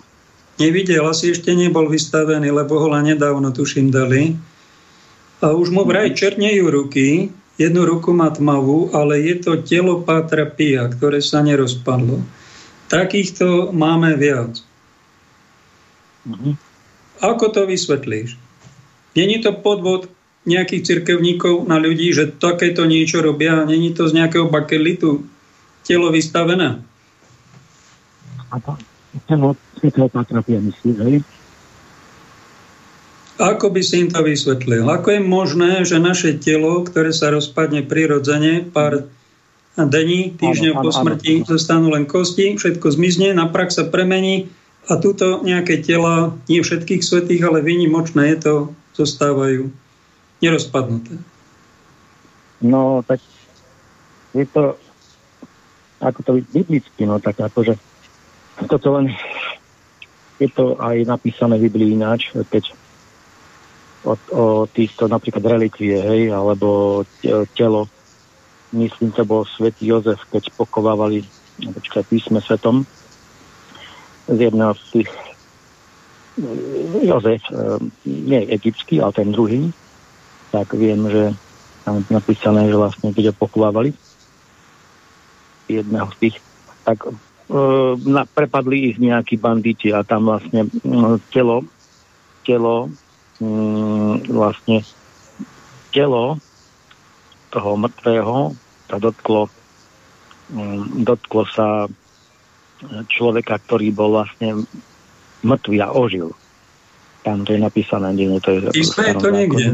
[0.60, 4.36] Nevidel, asi ešte nebol vystavený, lebo ho len nedávno, tuším, dali.
[5.40, 10.44] A už mu vraj černejú ruky, jednu ruku má tmavú, ale je to telo Pátra
[10.44, 12.20] Pia, ktoré sa nerozpadlo.
[12.92, 14.60] Takýchto máme viac.
[16.28, 16.54] Mm-hmm.
[17.24, 18.36] Ako to vysvetlíš?
[19.16, 20.12] Není to podvod
[20.44, 23.64] nejakých cirkevníkov na ľudí, že takéto niečo robia?
[23.64, 25.24] Není to z nejakého bakelitu
[25.84, 26.80] telo vystavené?
[33.40, 34.84] Ako by si im to vysvetlil?
[34.84, 39.08] Ako je možné, že naše telo, ktoré sa rozpadne prirodzene pár
[39.80, 44.52] dení, týždňov po smrti, zostanú len kosti, všetko zmizne, na prax sa premení
[44.92, 48.54] a túto nejaké tela, nie všetkých svetých, ale výnimočné je to,
[48.92, 49.72] zostávajú
[50.44, 51.16] nerozpadnuté.
[52.60, 53.24] No, tak
[54.36, 54.76] je to
[56.00, 57.76] ako to biblicky, no tak akože
[58.68, 59.14] toto len
[60.40, 62.72] je to aj napísané v Biblii ináč, keď
[64.04, 67.04] o, o týchto napríklad relikvie, hej, alebo
[67.52, 67.88] telo,
[68.72, 71.24] myslím, to bol svätý Jozef, keď pokovávali
[71.60, 72.88] napríklad písme svetom,
[74.30, 75.10] z jedného z tých
[77.04, 79.68] Jozef, eh, nie egyptský, ale ten druhý,
[80.50, 81.34] tak viem, že
[81.84, 83.90] tam je napísané, že vlastne keď ho pochovávali
[85.70, 86.36] jedného z tých,
[86.82, 87.14] tak e,
[88.06, 90.70] na, prepadli ich nejakí banditi a tam vlastne e,
[91.34, 91.66] telo
[92.46, 93.50] telo e,
[94.30, 94.86] vlastne
[95.90, 96.38] telo
[97.50, 98.54] toho mŕtvého
[98.86, 99.50] sa dotklo
[101.06, 101.86] dotklo sa
[103.06, 104.66] človeka, ktorý bol vlastne
[105.46, 106.34] mŕtvý a ožil.
[107.22, 108.58] Tam to je napísané, nie, to je...
[108.72, 109.66] Písme je to niekde?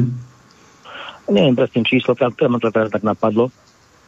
[1.26, 3.50] Neviem presne číslo, to ma to teraz tak napadlo.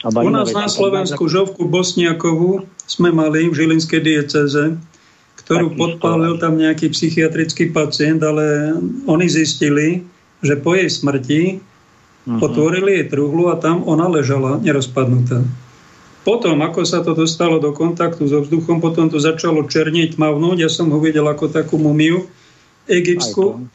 [0.07, 4.79] U nás na Slovensku žovku Bosniakovú sme mali v Žilinskej dieceze,
[5.43, 8.79] ktorú podpálil tam nejaký psychiatrický pacient, ale
[9.11, 10.07] oni zistili,
[10.39, 12.39] že po jej smrti uh-huh.
[12.39, 15.43] otvorili jej truhlu a tam ona ležala nerozpadnutá.
[16.23, 20.63] Potom, ako sa to dostalo do kontaktu so vzduchom, potom to začalo černieť, mavnúť.
[20.63, 22.29] Ja som ho videl ako takú mumiu
[22.85, 23.67] egyptskú.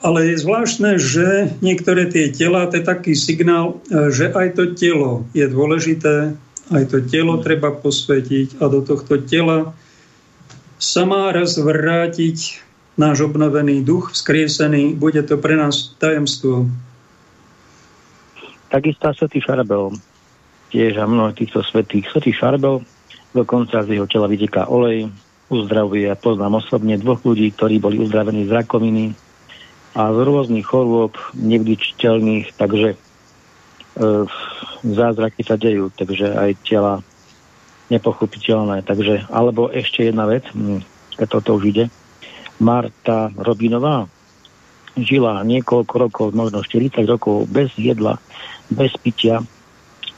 [0.00, 4.64] Ale je zvláštne, že niektoré tie tela, to je taký signál, e, že aj to
[4.72, 6.32] telo je dôležité,
[6.72, 9.76] aj to telo treba posvetiť a do tohto tela
[10.80, 12.64] sa má raz vrátiť
[12.96, 14.96] náš obnovený duch, vzkriesený.
[14.96, 16.68] Bude to pre nás tajemstvo.
[18.72, 19.92] Takisto Svetý Šarabel
[20.70, 22.06] tiež a mnoho týchto svetých.
[22.08, 22.80] Svetý Šarbel,
[23.34, 25.10] dokonca z jeho tela vyteká olej,
[25.50, 26.06] uzdravuje.
[26.22, 29.04] Poznám osobne dvoch ľudí, ktorí boli uzdravení z rakoviny
[29.90, 32.96] a z rôznych chorôb nevyčiteľných, takže e,
[34.86, 37.02] zázraky sa dejú, takže aj tela
[37.90, 38.86] nepochopiteľné.
[38.86, 40.86] Takže, alebo ešte jedna vec, hm,
[41.26, 41.84] toto už ide.
[42.62, 44.06] Marta Robinová
[44.94, 48.22] žila niekoľko rokov, možno 40 rokov bez jedla,
[48.70, 49.42] bez pitia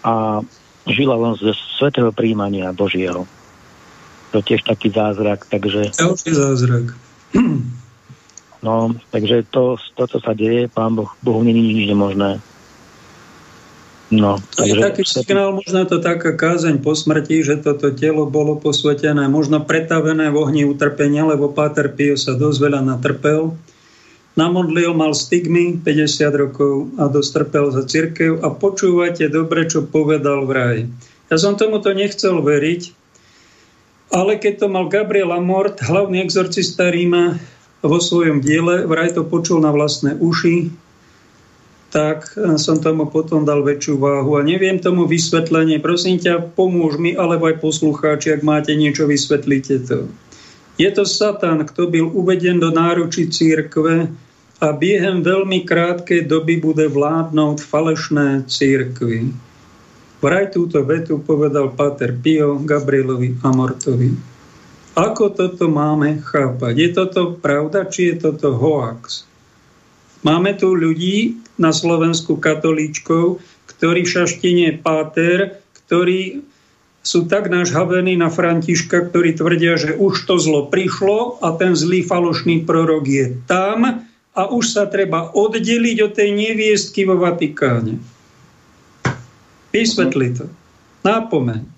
[0.05, 0.45] a
[0.85, 3.25] žila len ze svetého príjmania Božieho.
[4.37, 5.93] To tiež taký zázrak, takže...
[5.97, 6.85] Ďalší zázrak.
[8.63, 12.39] No, takže to, to, čo sa deje, pán Boh, Bohu není nič nemožné.
[14.13, 14.77] No, takže...
[14.77, 19.65] je taký signál, možno to taká kázeň po smrti, že toto telo bolo posvetené, možno
[19.65, 23.57] pretavené v ohni utrpenia, lebo Páter Pio sa dosť veľa natrpel.
[24.37, 30.51] Namodlil, mal stigmy 50 rokov a dostrpel za církev a počúvate dobre, čo povedal v
[30.53, 30.79] raj.
[31.33, 32.93] Ja som tomuto nechcel veriť,
[34.13, 37.41] ale keď to mal Gabriel Amort, hlavný exorcista Ríma,
[37.83, 40.71] vo svojom diele, vraj to počul na vlastné uši,
[41.93, 44.41] tak som tomu potom dal väčšiu váhu.
[44.41, 45.77] A neviem tomu vysvetlenie.
[45.77, 50.09] Prosím ťa, pomôž mi, alebo aj poslucháči, ak máte niečo, vysvetlite to.
[50.81, 54.09] Je to Satan, kto byl uveden do náručí církve
[54.57, 59.29] a biehem veľmi krátkej doby bude vládnout falešné církvy.
[60.25, 64.32] Vraj túto vetu povedal Pater Pio Gabrielovi Amortovi.
[64.93, 66.75] Ako toto máme chápať?
[66.77, 69.25] Je toto pravda, či je toto hoax?
[70.21, 73.41] Máme tu ľudí na Slovensku katolíčkov,
[73.73, 76.45] ktorí šaštine páter, ktorí
[77.01, 82.05] sú tak nažhavení na Františka, ktorí tvrdia, že už to zlo prišlo a ten zlý
[82.05, 84.07] falošný prorok je tam
[84.37, 87.97] a už sa treba oddeliť od tej neviestky vo Vatikáne.
[89.73, 90.47] Vysvetli to.
[91.01, 91.72] Nápomeň.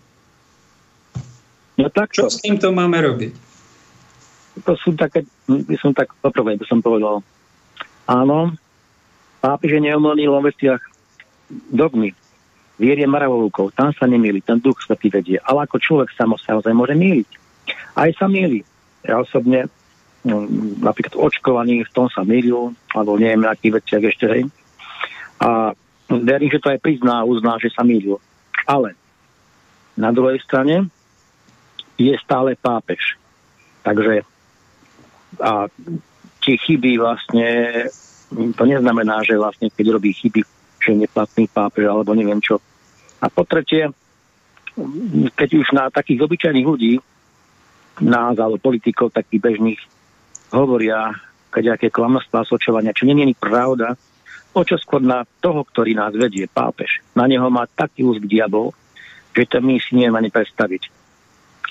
[1.75, 3.33] No tak Čo s týmto máme robiť?
[4.63, 7.27] To sú také, by som tak poprvé by som povedal.
[8.07, 8.55] Áno,
[9.43, 10.79] pápež je neumilný vo vestiach
[11.75, 12.15] dogmy.
[12.79, 15.39] Vierie maravovúkov, tam sa nemýli, ten duch svetý vedie.
[15.43, 17.29] Ale ako človek samo sa môže míliť.
[17.99, 18.63] Aj sa míli.
[19.03, 19.67] Ja osobne
[20.23, 20.47] no,
[20.83, 24.43] napríklad očkovaný, v tom sa mýlil, alebo neviem, akých veciach ešte, hej.
[25.43, 25.75] A
[26.09, 28.19] verím, že to aj prizná uzná, že sa mýlil.
[28.67, 28.95] Ale
[29.95, 30.91] na druhej strane
[31.99, 33.19] je stále pápež.
[33.85, 34.25] Takže
[35.43, 35.67] a
[36.45, 37.49] tie chyby vlastne,
[38.31, 40.41] to neznamená, že vlastne keď robí chyby,
[40.79, 42.63] že je neplatný pápež alebo neviem čo.
[43.19, 43.91] A po tretie,
[45.35, 47.01] keď už na takých obyčajných ľudí,
[48.03, 49.81] nás alebo politikov takých bežných
[50.51, 51.15] hovoria
[51.55, 53.95] aké klamstvá, sočovania, čo nie je pravda,
[54.55, 57.03] čo skôr na toho, ktorý nás vedie, pápež.
[57.15, 58.75] Na neho má taký úzk diabol,
[59.35, 61.04] že to my si nevieme ani predstaviť.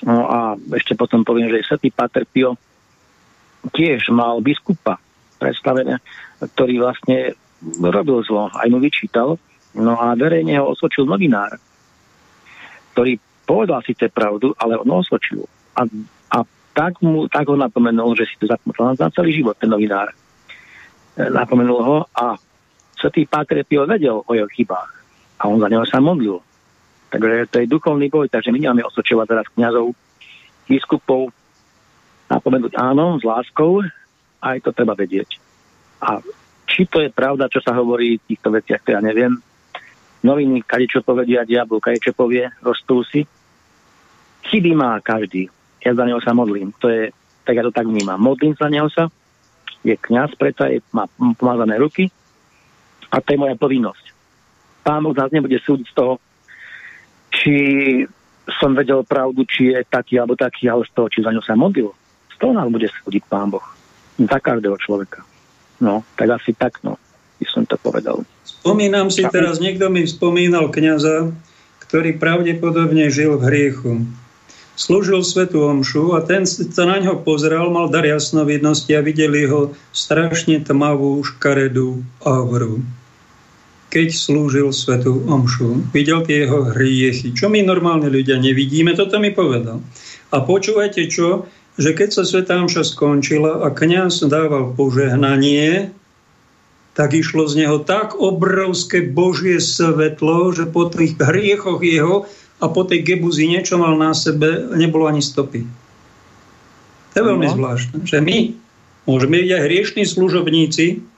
[0.04, 0.38] No a
[0.76, 2.60] ešte potom poviem, že svetý Pater Pio
[3.72, 5.00] tiež mal biskupa
[5.40, 5.96] predstavené,
[6.44, 7.32] ktorý vlastne
[7.80, 9.40] robil zlo, aj mu vyčítal.
[9.74, 11.56] No a verejne ho osočil novinár,
[12.92, 13.16] ktorý
[13.48, 15.48] povedal síce pravdu, ale on osočil.
[15.74, 15.88] A,
[16.36, 16.38] a
[16.76, 20.12] tak, mu, tak ho napomenul, že si to zapnutil na celý život, ten novinár.
[21.16, 22.36] Napomenul ho a
[23.00, 24.90] Svetý Páter Pio vedel o jeho chybách
[25.40, 26.43] a on za neho sa modlil.
[27.14, 29.94] Takže to je duchovný boj, takže my nemáme osočovať teraz kniazov,
[30.66, 31.30] biskupov,
[32.26, 33.86] napomenúť áno, s láskou,
[34.42, 35.38] aj to treba vedieť.
[36.02, 36.18] A
[36.66, 39.38] či to je pravda, čo sa hovorí v týchto veciach, to ja neviem.
[40.26, 43.22] Noviny, kade čo povedia, diabol, kade čo povie, rostú si.
[44.50, 45.46] Chyby má každý.
[45.86, 46.74] Ja za neho sa modlím.
[46.82, 47.14] To je,
[47.46, 48.18] tak ja to tak vnímam.
[48.18, 49.06] Modlím za neho sa.
[49.86, 51.06] Je kniaz, preto je, má
[51.38, 52.10] pomázané ruky
[53.12, 54.10] a to je moja povinnosť.
[54.82, 56.18] Pán Boh nás nebude súdiť z toho,
[57.44, 57.54] či
[58.48, 61.52] som vedel pravdu, či je taký alebo taký, ale z toho, či za ňo sa
[61.52, 61.92] modlil.
[62.32, 63.64] Z toho nás bude súdiť Pán Boh.
[64.16, 65.20] Za každého človeka.
[65.84, 66.96] No, tak asi tak, no,
[67.36, 68.24] by som to povedal.
[68.48, 71.28] Spomínam si teraz, niekto mi spomínal kniaza,
[71.84, 73.92] ktorý pravdepodobne žil v hriechu.
[74.74, 79.70] Slúžil svetu omšu a ten sa na ňo pozeral, mal dar jasnovidnosti a videli ho
[79.94, 82.82] strašne tmavú, škaredú auru
[83.94, 85.94] keď slúžil svetu omšu.
[85.94, 89.78] Videl tie jeho hriechy, čo my normálne ľudia nevidíme, toto mi povedal.
[90.34, 91.46] A počúvajte čo,
[91.78, 95.94] že keď sa sveta omša skončila a kňaz dával požehnanie,
[96.98, 102.26] tak išlo z neho tak obrovské božie svetlo, že po tých hriechoch jeho
[102.58, 105.66] a po tej gebuzi niečo mal na sebe, nebolo ani stopy.
[107.14, 107.54] To je veľmi no.
[107.54, 108.58] zvláštne, že my
[109.06, 111.13] môžeme byť aj hriešní služobníci,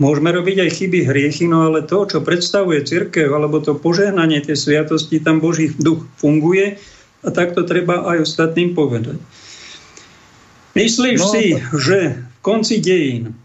[0.00, 4.56] Môžeme robiť aj chyby, hriechy, no ale to, čo predstavuje cirkev, alebo to požehnanie tej
[4.56, 6.80] sviatosti, tam Boží duch funguje
[7.22, 9.20] a tak to treba aj ostatným povedať.
[10.72, 11.44] Myslíš no, si,
[11.76, 13.36] že v konci dejín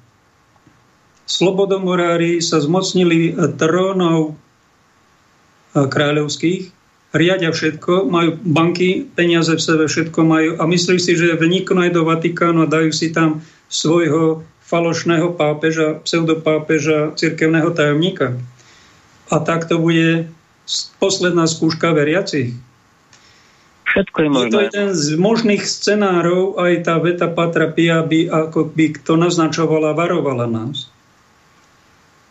[1.28, 4.40] slobodomorári sa zmocnili trónov
[5.76, 6.72] kráľovských,
[7.11, 11.91] riadia všetko, majú banky, peniaze v sebe, všetko majú a myslí si, že vniknú aj
[11.94, 18.35] do Vatikánu a dajú si tam svojho falošného pápeža, pseudopápeža, cirkevného tajomníka.
[19.31, 20.27] A tak to bude
[20.99, 22.52] posledná skúška veriacich.
[23.88, 24.48] Všetko je možné.
[24.48, 29.15] Je to jeden z možných scenárov, aj tá veta Patra Pia by, ako by to
[29.15, 30.91] naznačovala, varovala nás.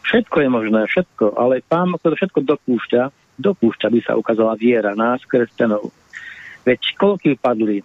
[0.07, 3.03] Všetko je možné, všetko, ale pán to všetko dopúšťa,
[3.43, 5.91] dopúšťa, by sa ukázala viera nás, kresťanov.
[6.63, 7.85] Veď koľky padli, e,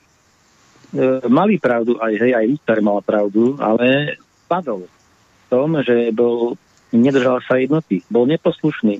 [1.25, 4.19] mali pravdu, aj, hej, aj Luther mal pravdu, ale
[4.51, 6.59] padol v tom, že bol,
[6.91, 8.99] nedržal sa jednoty, bol neposlušný.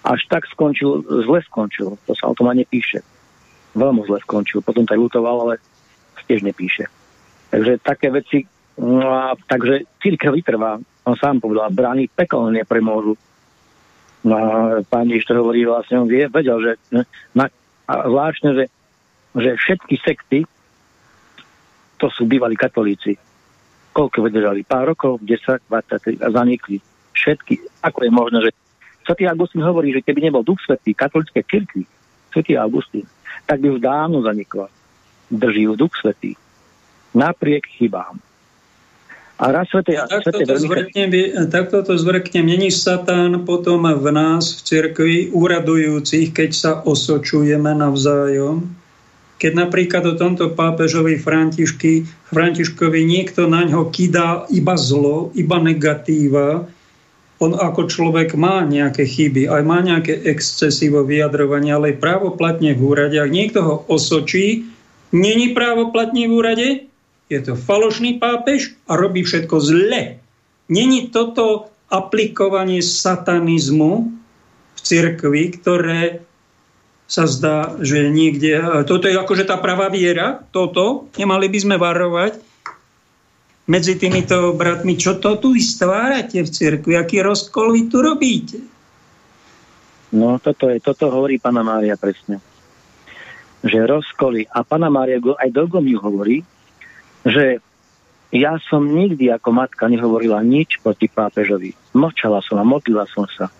[0.00, 3.04] Až tak skončil, zle skončil, to sa o tom ani nepíše.
[3.76, 5.54] Veľmi zle skončil, potom tak lutoval, ale
[6.24, 6.88] tiež nepíše.
[7.52, 8.48] Takže také veci,
[8.80, 13.20] no a takže církev vytrvá, on sám povedal, brány pekel nepremôžu.
[14.24, 14.44] No a
[14.88, 16.72] pán to hovorí, vlastne on vie, vedel, že
[17.36, 17.52] na,
[17.84, 18.64] a zvláštne, že,
[19.36, 20.38] že všetky sekty
[22.00, 23.20] to sú bývalí katolíci
[23.92, 24.66] koľko vydržali?
[24.66, 26.78] Pár rokov, 10, 20 a zanikli.
[27.14, 27.84] Všetky.
[27.84, 28.50] Ako je možné, že
[29.04, 31.82] Svetý Augustín hovorí, že keby nebol Duch Svetý katolické cirkvi,
[32.30, 33.04] Svetý Augustín,
[33.44, 34.70] tak by už dávno zanikla.
[35.30, 36.38] Drží ju Duch Svetý.
[37.10, 38.22] Napriek chybám.
[39.40, 41.08] A raz svete, takto, to zvrknem,
[41.48, 42.44] takto to zvrknem.
[42.44, 48.68] Není Satán potom v nás, v cirkvi, úradujúcich, keď sa osočujeme navzájom?
[49.40, 56.68] Keď napríklad o tomto pápežovi Františky, Františkovi niekto na ňo kydá iba zlo, iba negatíva,
[57.40, 63.16] on ako človek má nejaké chyby, aj má nejaké excesivo vyjadrovanie, ale právoplatne v úrade.
[63.16, 64.68] Ak niekto ho osočí,
[65.08, 66.68] není právoplatne v úrade,
[67.32, 70.20] je to falošný pápež a robí všetko zle.
[70.68, 74.12] Není toto aplikovanie satanizmu
[74.76, 76.28] v cirkvi, ktoré
[77.10, 78.62] sa zdá, že niekde...
[78.86, 81.10] Toto je akože tá pravá viera, toto.
[81.18, 82.38] Nemali by sme varovať
[83.66, 88.58] medzi týmito bratmi, čo to tu vystvárate v cirkvi, aký rozkol vy tu robíte.
[90.14, 92.38] No, toto, je, toto hovorí pána Mária presne.
[93.66, 94.46] Že rozkoly.
[94.46, 96.46] A pána Mária aj Dogom ju hovorí,
[97.26, 97.58] že
[98.30, 101.74] ja som nikdy ako matka nehovorila nič proti pápežovi.
[101.90, 103.50] Mlčala som a modlila som sa.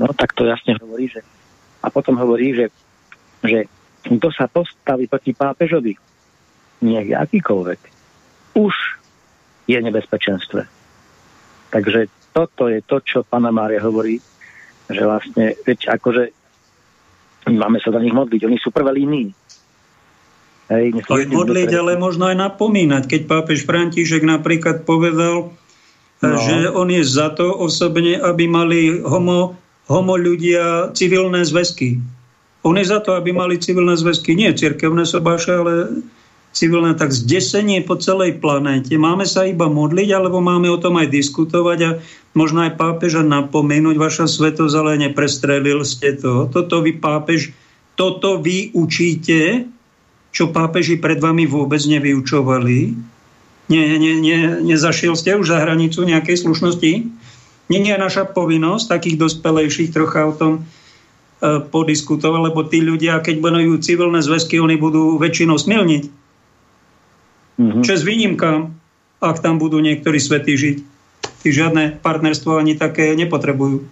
[0.00, 1.20] No tak to jasne hovorí, že
[1.84, 2.72] a potom hovorí, že
[3.44, 3.68] že
[4.04, 5.96] kto sa postaví proti pápežovi,
[6.84, 7.80] nech akýkoľvek,
[8.56, 8.74] už
[9.64, 10.62] je nebezpečenstve.
[11.72, 14.20] Takže toto je to, čo pána Mária hovorí,
[14.90, 16.22] že vlastne, veď akože
[17.48, 19.28] máme sa za nich modliť, oni sú prvé línii.
[20.64, 23.04] Hej, aj modliť, ale možno aj napomínať.
[23.04, 25.52] Keď pápež František napríklad povedal,
[26.24, 26.36] no.
[26.40, 29.60] že on je za to osobne, aby mali homo,
[29.92, 32.00] homo ľudia civilné zväzky.
[32.64, 36.00] On je za to, aby mali civilné zväzky, nie cirkevné sobáše, ale
[36.56, 38.94] civilné, tak zdesenie po celej planéte.
[38.96, 41.90] Máme sa iba modliť, alebo máme o tom aj diskutovať a
[42.32, 46.48] možno aj pápeža napomenúť, vaša svetosť, ale neprestrelil ste to.
[46.48, 47.52] Toto vy pápež,
[47.98, 49.68] toto vy učíte,
[50.32, 52.78] čo pápeži pred vami vôbec nevyučovali.
[53.68, 56.92] Nie, nie, nie, nezašiel ste už za hranicu nejakej slušnosti?
[57.68, 60.52] Nie je naša povinnosť takých dospelejších trocha o tom
[61.42, 66.04] podiskutovať, lebo tí ľudia, keď budú civilné zväzky, oni budú väčšinou smilniť.
[67.54, 67.82] Mm-hmm.
[67.86, 68.72] Čes výnimkám,
[69.22, 70.76] ak tam budú niektorí svetí žiť.
[71.44, 73.84] Tí žiadne partnerstvo ani také nepotrebujú.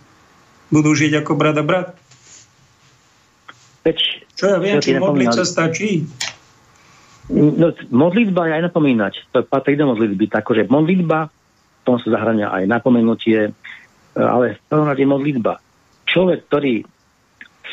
[0.73, 1.89] Budú žiť ako brat a brat.
[3.85, 3.99] Veď,
[4.39, 6.07] Čo ja viem, či modliť sa stačí?
[7.33, 9.13] No, modlitba je aj napomínať.
[9.37, 10.27] To patrí do modlitby.
[10.33, 13.53] Takže modlitba, v tom sa zahrania aj napomenutie, e,
[14.19, 15.61] ale v prvom rade modlitba.
[16.09, 16.83] Človek, ktorý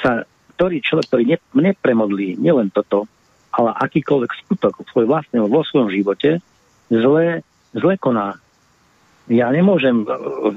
[0.01, 0.23] sa,
[0.55, 3.07] ktorý človek, ktorý ne, nepremodlí nielen toto,
[3.55, 6.43] ale akýkoľvek skutok svoj vlastného vo svojom živote,
[6.91, 7.41] zle,
[7.73, 8.38] zle koná.
[9.30, 10.05] Ja nemôžem,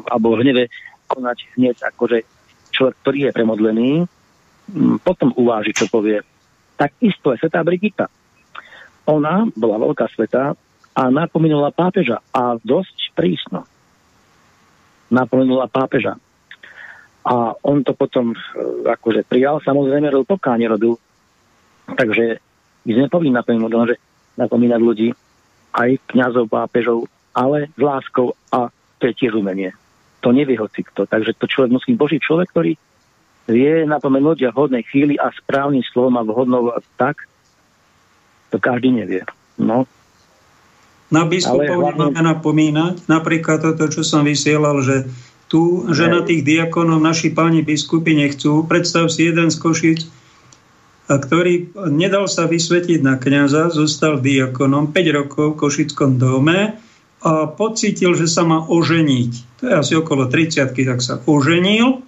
[0.09, 0.65] alebo v hneve
[1.09, 2.25] konať hneď akože
[2.73, 3.91] človek, ktorý je premodlený,
[5.05, 6.25] potom uváži, čo povie.
[6.81, 8.09] Tak isto je svetá Brigita.
[9.05, 10.57] Ona bola veľká sveta
[10.93, 13.69] a napomenula pápeža a dosť prísno.
[15.13, 16.17] Napomenula pápeža.
[17.23, 18.37] A on to potom e,
[18.87, 20.99] akože prijal, samozrejme robil pokáne robil.
[21.87, 22.43] Takže
[22.83, 23.99] my sme povinni napomínať,
[24.35, 25.09] napomínať ľudí,
[25.73, 28.69] aj kňazov, pápežov, ale s láskou a
[28.99, 29.71] to je tiež umenie.
[30.23, 31.07] To nevie hoci kto.
[31.07, 32.73] Takže to človek musí Boží človek, ktorý
[33.51, 37.27] vie napomenúť a vhodnej chvíli a správnym slovom a vhodnou tak,
[38.55, 39.23] to každý nevie.
[39.59, 39.89] No.
[41.11, 42.15] Na biskupov hlavne...
[42.15, 43.05] napomínať.
[43.11, 45.11] Napríklad toto, čo som vysielal, že
[45.53, 48.65] tu, že na tých diakonov naši páni biskupy nechcú.
[48.65, 50.01] Predstav si jeden z Košic,
[51.13, 56.81] a ktorý nedal sa vysvetiť na kniaza, zostal diakonom 5 rokov v Košickom dome
[57.21, 59.61] a pocítil, že sa má oženiť.
[59.61, 62.01] To je asi okolo 30 tak sa oženil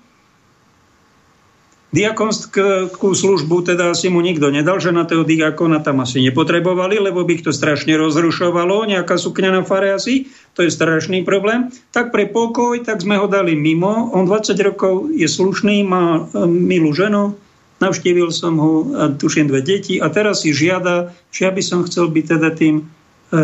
[1.94, 7.22] Diakonskú službu teda asi mu nikto nedal, že na toho diakona tam asi nepotrebovali, lebo
[7.22, 11.68] by ich to strašne rozrušovalo, nejaká sukňa na fare asi, to je strašný problém.
[11.90, 14.14] Tak pre pokoj, tak sme ho dali mimo.
[14.14, 17.34] On 20 rokov je slušný, má e, milú ženu,
[17.82, 18.72] navštívil som ho,
[19.18, 22.80] tuším dve deti a teraz si žiada, či ja by som chcel byť teda tým
[22.80, 22.84] e,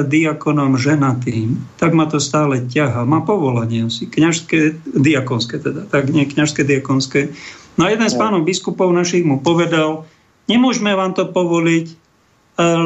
[0.06, 1.58] diakonom ženatým.
[1.82, 3.02] Tak ma to stále ťaha.
[3.02, 7.34] Má povolanie asi, kňažské, diakonské teda, tak nie kňažské, diakonské.
[7.74, 10.06] No a jeden z pánov biskupov našich mu povedal,
[10.46, 11.94] nemôžeme vám to povoliť, e,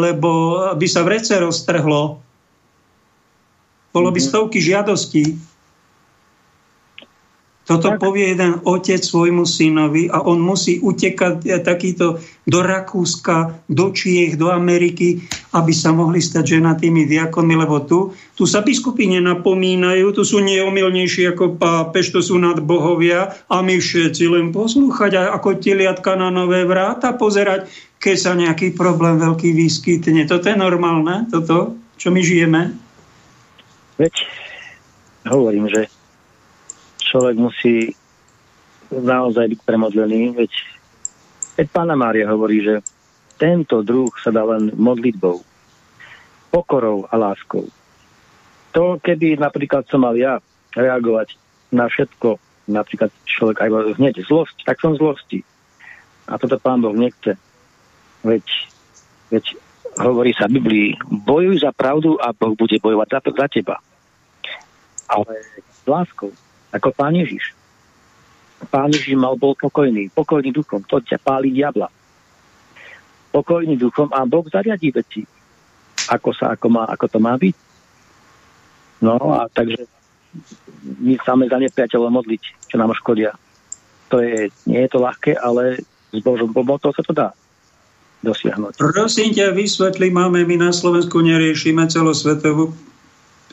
[0.00, 0.30] lebo
[0.74, 2.23] by sa v rece roztrhlo.
[3.94, 4.26] Bolo by mhm.
[4.26, 5.38] stovky žiadostí
[7.64, 13.88] toto povie jeden otec svojmu synovi a on musí utekať eh, takýto do Rakúska, do
[13.88, 15.24] Čiech, do Ameriky,
[15.56, 21.32] aby sa mohli stať ženatými diakonmi, lebo tu, tu sa biskupy nenapomínajú, tu sú neomilnejší
[21.32, 26.68] ako pápež, to sú nadbohovia a my všetci len poslúchať a ako teliatka na nové
[26.68, 30.28] vráta pozerať, keď sa nejaký problém veľký vyskytne.
[30.28, 32.83] Toto je normálne, toto, čo my žijeme?
[33.94, 34.14] Veď
[35.30, 35.86] hovorím, že
[36.98, 37.94] človek musí
[38.90, 40.52] naozaj byť premodlený, veď,
[41.58, 42.82] veď Pána Mária hovorí, že
[43.38, 45.42] tento druh sa dá len modlitbou,
[46.50, 47.66] pokorou a láskou.
[48.74, 50.42] To, keby napríklad som mal ja
[50.74, 51.38] reagovať
[51.70, 52.38] na všetko,
[52.70, 55.46] napríklad človek aj hneď zlosť, tak som zlosti.
[56.26, 57.36] A toto pán Boh nechce.
[58.24, 58.46] Veď,
[59.28, 59.58] veď
[59.98, 60.88] hovorí sa v Biblii,
[61.26, 63.76] bojuj za pravdu a Boh bude bojovať za, za teba.
[65.06, 66.34] Ale s láskou
[66.74, 67.54] ako pán Ježiš.
[68.72, 71.86] Pán Ježiš mal bol pokojný, pokojný duchom, to ťa páli diabla.
[73.30, 75.22] Pokojný duchom a Boh zariadí veci,
[76.10, 77.56] ako, sa, ako, má, ako to má byť.
[79.04, 79.86] No a takže
[80.98, 83.36] my same za nepriateľov modliť, čo nám škodia.
[84.10, 87.34] To je, nie je to ľahké, ale s Božou pomocou sa to dá
[88.24, 88.80] dosiahnuť.
[88.80, 92.72] Prosím ťa, vysvetli, máme my na Slovensku neriešime celosvetovú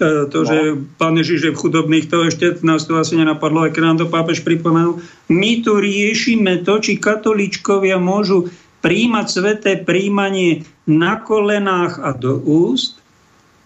[0.01, 0.49] E, to, no.
[0.49, 0.57] že
[0.97, 4.07] pán Ježiš je v chudobných, to ešte nás to asi nenapadlo, aj keď nám to
[4.09, 4.97] pápež pripomenul.
[5.29, 8.49] My tu riešime to, či katoličkovia môžu
[8.81, 12.97] príjmať sveté príjmanie na kolenách a do úst,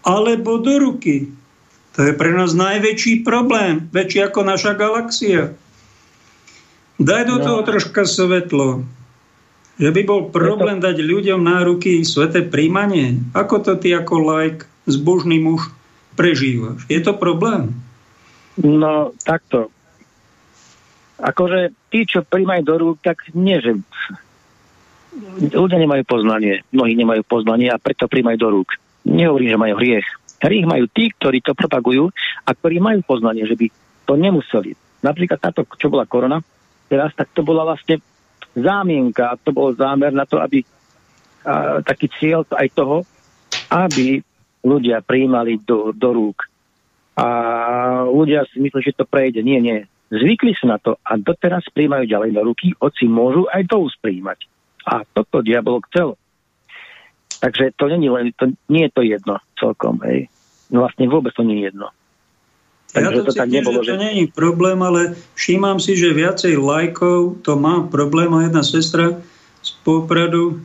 [0.04, 1.32] alebo do ruky.
[1.96, 5.56] To je pre nás najväčší problém, väčší ako naša galaxia.
[7.00, 7.44] Daj do no.
[7.48, 8.84] toho troška svetlo.
[9.76, 13.20] Že by bol problém dať ľuďom na ruky sveté príjmanie.
[13.36, 15.68] Ako to ty ako like, zbožný muž
[16.16, 16.88] prežívaš.
[16.88, 17.76] Je to problém?
[18.56, 19.68] No, takto.
[21.20, 23.76] Akože tí, čo príjmajú do rúk, tak nie, že
[25.52, 28.68] ľudia nemajú poznanie, mnohí nemajú poznanie a preto príjmajú do rúk.
[29.04, 30.08] Nehovorím, že majú hriech.
[30.40, 32.12] Hriech majú tí, ktorí to propagujú
[32.44, 33.66] a ktorí majú poznanie, že by
[34.08, 34.72] to nemuseli.
[35.04, 36.40] Napríklad táto, čo bola korona,
[36.88, 38.00] teraz, tak to bola vlastne
[38.56, 40.64] zámienka, to bol zámer na to, aby
[41.44, 43.04] a, taký cieľ aj toho,
[43.68, 44.24] aby
[44.64, 46.48] ľudia prijímali do, do rúk.
[47.16, 47.26] A
[48.08, 49.40] ľudia si myslí, že to prejde.
[49.40, 49.88] Nie, nie.
[50.12, 54.44] Zvykli sa na to a doteraz príjmajú ďalej do ruky, hoci môžu aj to uspríjmať.
[54.86, 56.14] A toto diabol chcel.
[57.42, 59.98] Takže to nie, len, to, nie je to jedno celkom.
[60.06, 60.30] Hej.
[60.70, 61.90] No vlastne vôbec to nie je jedno.
[62.96, 65.00] Takže ja to, to cítim, tak nebolo, že to je problém, ale
[65.36, 69.20] všímam si, že viacej lajkov to má problém a jedna sestra
[69.60, 70.64] z Popradu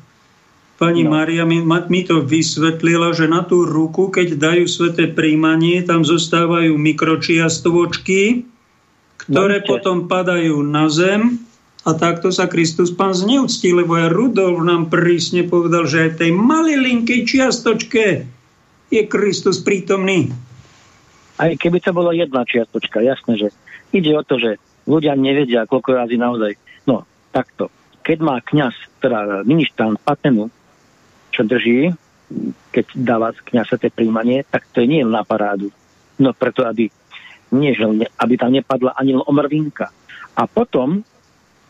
[0.82, 1.14] Pani no.
[1.14, 6.74] Mária mi, mi to vysvetlila, že na tú ruku, keď dajú sveté príjmanie, tam zostávajú
[6.74, 8.50] mikročiastovočky,
[9.22, 11.38] ktoré no, potom padajú na zem
[11.86, 16.34] a takto sa Kristus pán zneúctí, lebo aj Rudolf nám prísne povedal, že aj tej
[16.34, 18.06] malilinkej čiastočke
[18.90, 20.34] je Kristus prítomný.
[21.42, 23.48] Aj keby to bolo jedna čiastočka, jasné, že
[23.90, 26.54] ide o to, že ľudia nevedia, koľko razy naozaj.
[26.86, 27.02] No,
[27.34, 27.74] takto.
[28.06, 30.54] Keď má kňaz, teda ministrant patenu,
[31.34, 31.98] čo drží,
[32.72, 35.74] keď dáva kniaz tie príjmanie, tak to je nie na parádu.
[36.22, 36.94] No preto, aby,
[37.52, 37.84] nie, že,
[38.22, 39.90] aby tam nepadla ani omrvinka.
[40.38, 41.04] A potom,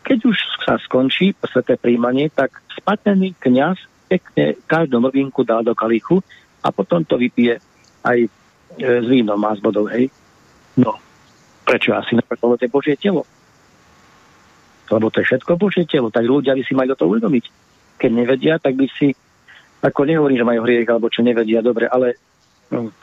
[0.04, 6.20] keď už sa skončí sveté príjmanie, tak spatený kniaz pekne každú mrvinku dá do kalichu
[6.60, 7.58] a potom to vypije
[8.04, 8.28] aj
[8.78, 10.08] s vínom a s vodou, hej.
[10.78, 10.96] No,
[11.68, 13.28] prečo asi nepreto, to Božie telo.
[14.88, 17.44] Lebo to je všetko Božie telo, tak ľudia by si mali o to uvedomiť.
[18.00, 19.16] Keď nevedia, tak by si
[19.82, 22.14] ako nehovorím, že majú hriech alebo čo nevedia dobre, ale
[22.70, 22.94] no,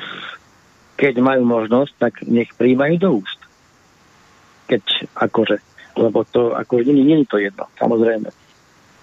[0.95, 3.39] keď majú možnosť, tak nech príjmajú do úst.
[4.71, 5.57] Keď akože,
[5.99, 8.31] lebo to akože nie, nie je to jedno, samozrejme.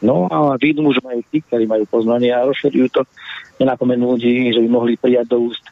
[0.05, 3.03] No a vidú, že majú tí, ktorí majú poznanie a rozšerujú to,
[3.57, 5.65] nenapomenú ľudí, že by mohli prijať do úst.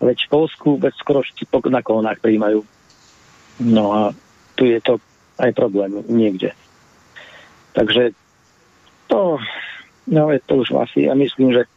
[0.00, 1.20] Veď v Polsku veď skoro
[1.68, 2.64] na kolonách prijímajú.
[3.60, 4.02] No a
[4.56, 4.96] tu je to
[5.36, 6.56] aj problém niekde.
[7.76, 8.16] Takže
[9.08, 9.36] to,
[10.08, 11.68] no je to už asi, ja myslím, že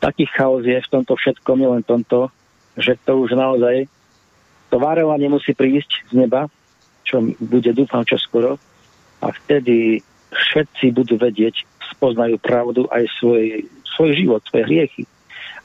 [0.00, 2.32] taký chaos je v tomto všetkom, nielen tomto,
[2.76, 3.88] že to už naozaj
[4.68, 6.48] to varovanie musí prísť z neba,
[7.06, 8.58] čo bude dúfam čo skoro
[9.22, 10.02] a vtedy
[10.34, 11.64] všetci budú vedieť,
[11.96, 13.64] spoznajú pravdu aj svoj,
[13.96, 15.02] svoj život, svoje hriechy.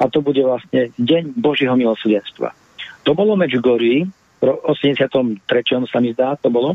[0.01, 2.57] A to bude vlastne deň Božieho milosrdenstva.
[3.05, 4.09] To bolo Medžugorí,
[4.41, 5.45] v 83.
[5.85, 6.73] sa mi zdá, to bolo,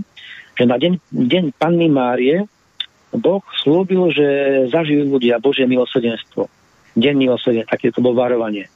[0.54, 2.46] že na deň, deň Panny Márie
[3.10, 4.26] Boh slúbil, že
[4.70, 6.46] zažijú ľudia Božie milosrdenstvo.
[6.94, 8.70] Deň milosrdenstva, také to bolo varovanie.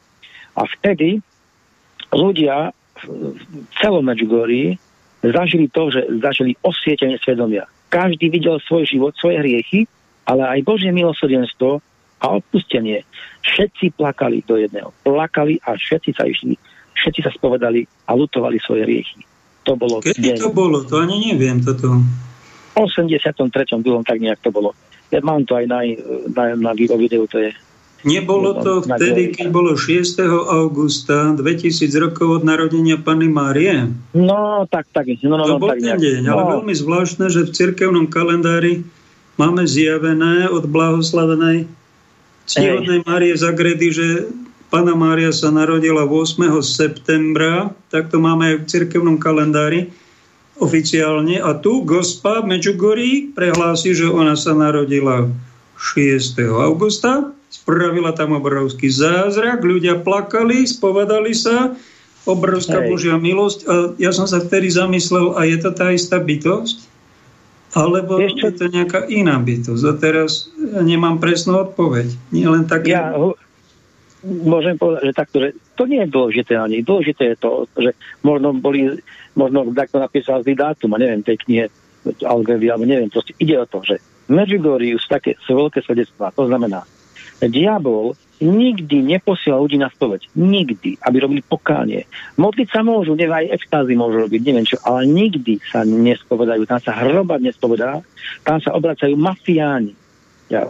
[0.58, 1.22] A vtedy
[2.10, 3.06] ľudia v
[3.78, 4.76] celom Medžugorí
[5.22, 7.70] zažili to, že zažili osvietenie svedomia.
[7.92, 9.86] Každý videl svoj život, svoje hriechy,
[10.26, 11.82] ale aj Božie milosrdenstvo
[12.20, 13.02] a odpustenie.
[13.40, 14.92] Všetci plakali do jedného.
[15.02, 16.54] Plakali a všetci sa išli.
[16.94, 19.24] Všetci sa spovedali a lutovali svoje hriechy.
[19.64, 20.04] To bolo...
[20.04, 20.38] Kedy deň.
[20.40, 20.84] to bolo?
[20.84, 22.00] To ani neviem toto.
[22.76, 23.40] V 83.
[23.80, 24.76] bolo tak nejak to bolo.
[25.10, 25.82] Ja mám to aj na,
[26.30, 27.50] na, na videu, to je
[28.00, 30.24] Nebolo to vtedy, keď bolo 6.
[30.48, 33.92] augusta 2000 rokov od narodenia Pany Márie?
[34.16, 35.12] No, tak, tak.
[35.20, 36.32] No, no, to no, bol tak, ten deň, no.
[36.32, 38.88] ale veľmi zvláštne, že v cirkevnom kalendári
[39.36, 41.68] máme zjavené od blahoslavenej
[42.46, 44.08] ctihodnej Márie Zagredy, že
[44.70, 46.62] Pana Mária sa narodila 8.
[46.62, 49.90] septembra, tak to máme aj v cirkevnom kalendári
[50.62, 51.42] oficiálne.
[51.42, 55.26] A tu gospa Medžugorí prehlási, že ona sa narodila
[55.74, 56.38] 6.
[56.46, 61.74] augusta spravila tam obrovský zázrak, ľudia plakali, spovedali sa,
[62.24, 62.88] obrovská Hej.
[62.88, 63.58] Božia milosť.
[63.66, 66.89] A ja som sa vtedy zamyslel, a je to tá istá bytosť?
[67.70, 68.50] Alebo Ešte...
[68.50, 69.84] je to nejaká iná bytosť?
[69.86, 72.10] A teraz ja nemám presnú odpoveď.
[72.34, 72.98] Nie len také...
[72.98, 73.14] Ja
[74.24, 76.84] môžem povedať, že takto, že to nie je dôležité ani.
[76.84, 79.00] Dôležité je to, že možno boli,
[79.32, 81.64] možno takto napísal zlý dátum, a neviem, tej knihe
[82.24, 83.96] Algevi, alebo neviem, proste ide o to, že
[84.30, 86.30] Medjugorje sú také sú veľké svedectvá.
[86.36, 86.86] To znamená,
[87.42, 90.32] diabol nikdy neposiela ľudí na spoveď.
[90.34, 92.08] Nikdy, aby robili pokánie.
[92.40, 96.64] Modliť sa môžu, neviem, aj extázy môžu robiť, neviem čo, ale nikdy sa nespovedajú.
[96.64, 98.00] Tam sa hrobať nespovedá,
[98.42, 99.94] tam sa obracajú mafiáni.
[100.50, 100.66] Ja,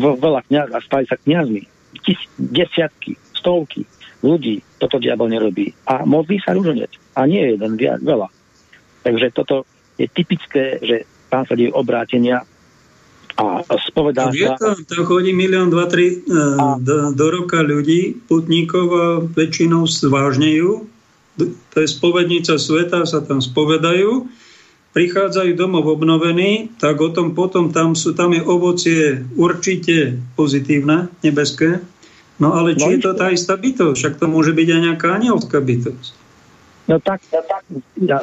[0.00, 1.68] veľa kniaz, a stali sa kniazmi.
[2.00, 3.84] Tis, desiatky, stovky
[4.24, 5.72] ľudí toto diabol nerobí.
[5.84, 6.92] A modlí sa rúžonec.
[7.16, 8.28] A nie jeden, viac, veľa.
[9.04, 9.68] Takže toto
[10.00, 10.96] je typické, že
[11.28, 12.44] tam sa dejú obrátenia
[13.40, 14.56] a spovedá sa...
[14.60, 16.76] Tam, tam chodí milión, dva, tri a...
[16.76, 20.84] do, do roka ľudí, putníkov a väčšinou zvážnejú.
[21.40, 24.28] To je spovednica sveta, sa tam spovedajú.
[24.90, 31.78] Prichádzajú domov obnovení, tak o tom potom tam, sú, tam je ovocie určite pozitívne, nebeské.
[32.42, 33.94] No ale či no, je to tá istá bytosť?
[33.94, 36.10] Však to môže byť aj nejaká anielská bytosť.
[36.90, 37.62] No tak, ja, tak
[38.02, 38.18] ja,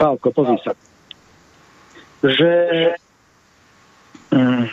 [0.00, 0.72] Pálko, pozri sa.
[2.24, 2.50] Že
[4.36, 4.68] Mm.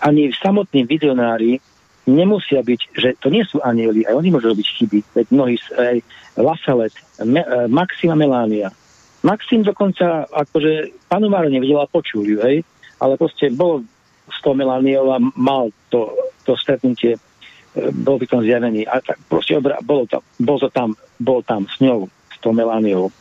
[0.00, 1.58] ani samotní vizionári
[2.06, 4.98] nemusia byť, že to nie sú anieli, aj oni môžu robiť chyby.
[5.14, 5.96] Veď mnohí, aj
[6.38, 8.72] Lasalet, Me, e, Maxima Melania.
[9.20, 12.64] Maxim dokonca, akože panu Máro nevidela, počul ju, hej,
[12.96, 13.84] ale proste bol
[14.30, 16.08] s tou Melániou a mal to,
[16.48, 17.20] to stretnutie, e,
[17.92, 21.68] bol by tom zjavený a tak proste obra, bolo to, bol to tam, bol tam
[21.68, 23.12] s ňou, s tou Melániou.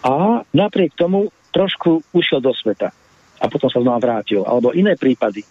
[0.00, 2.94] A napriek tomu trošku ušiel do sveta
[3.38, 4.42] a potom sa znova vrátil.
[4.42, 5.46] Alebo iné prípady.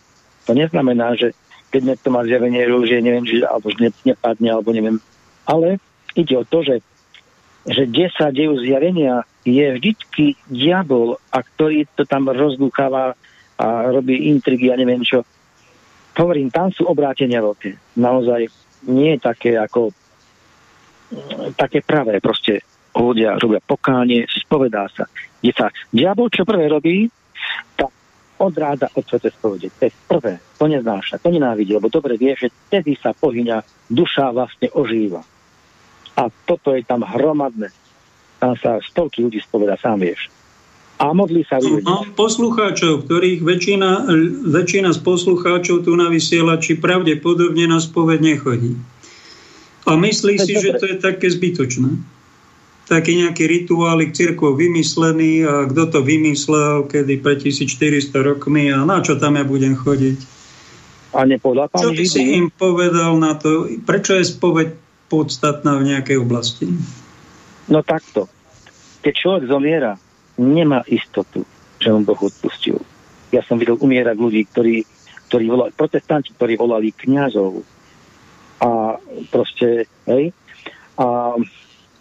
[0.47, 1.35] To neznamená, že
[1.72, 4.97] keď niekto má zjavenie rúžie, neviem, že, alebo že nepadne, alebo neviem.
[5.43, 5.80] Ale
[6.15, 6.80] ide o to, že,
[7.68, 13.15] že kde sa dejú zjavenia, je vždycky diabol, a ktorý to tam rozdúcháva
[13.57, 15.26] a robí intrigy a neviem čo.
[16.15, 17.99] Hovorím, tam sú obrátenia veľké.
[17.99, 18.49] Naozaj
[18.89, 19.91] nie také ako
[21.55, 22.19] také pravé.
[22.19, 22.64] Proste
[22.97, 25.05] ľudia robia pokánie, spovedá sa.
[25.39, 27.07] Kde sa diabol čo prvé robí,
[27.76, 27.91] tak
[28.38, 29.73] odráda od svete spovede.
[29.80, 30.34] To je prvé.
[30.61, 35.26] To neznáša, to nenávidí, lebo dobre vie, že vtedy sa pohyňa, duša vlastne ožíva.
[36.18, 37.69] A toto je tam hromadné.
[38.38, 40.30] Tam sa stovky ľudí spoveda, sám vieš.
[40.97, 41.85] A modlí sa ľudia.
[41.85, 43.89] Mám poslucháčov, ktorých väčšina,
[44.49, 48.73] väčšina z poslucháčov tu na vysielači pravdepodobne na spoved nechodí.
[49.85, 52.16] A myslí si, že to je také zbytočné
[52.88, 59.03] taký nejaký rituálik cirkov vymyslený a kto to vymyslel, kedy pre 1400 rokmi a na
[59.03, 60.18] čo tam ja budem chodiť.
[61.15, 64.76] A pán Čo by si im povedal na to, prečo je spoveď
[65.07, 66.68] podstatná v nejakej oblasti?
[67.72, 68.27] No takto.
[69.03, 69.95] Keď človek zomiera,
[70.39, 71.47] nemá istotu,
[71.80, 72.80] že mu Boh odpustil.
[73.31, 74.84] Ja som videl umierať ľudí, ktorí,
[75.31, 77.64] ktorí volali, protestanti, ktorí volali kňazov.
[78.61, 78.99] A
[79.31, 80.31] proste, hej.
[80.97, 81.38] A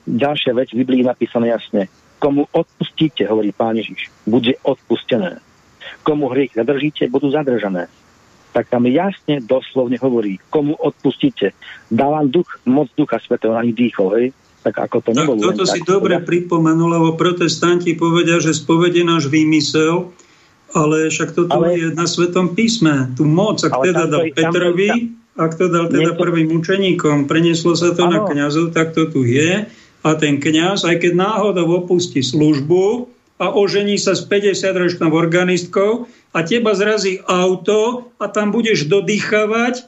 [0.07, 1.91] ďalšia vec v Biblii napísané jasne.
[2.17, 5.43] Komu odpustíte, hovorí Pán Ježiš, bude odpustené.
[6.01, 7.93] Komu hriech zadržíte, budú zadržané.
[8.57, 11.53] Tak tam jasne, doslovne hovorí, komu odpustíte.
[11.93, 14.29] Dávam duch, moc ducha svetého na nich dýchol, hej
[14.67, 15.39] tak ako to nebolo.
[15.39, 16.27] Tak toto si tak, dobre teda...
[16.27, 20.11] pripomenul, lebo protestanti povedia, že spovede náš výmysel,
[20.75, 21.79] ale však toto ale...
[21.79, 23.15] je na Svetom písme.
[23.15, 26.19] Tu moc, ak teda dal Petrovi, ak to dal teda Niekto...
[26.19, 28.11] prvým učeníkom, prenieslo sa to ano.
[28.11, 29.71] na kňazov, tak to tu je.
[30.07, 33.11] A ten kňaz, aj keď náhodou opustí službu
[33.43, 39.83] a ožení sa s 50-ročnou organistkou a teba zrazí auto a tam budeš dodýchavať,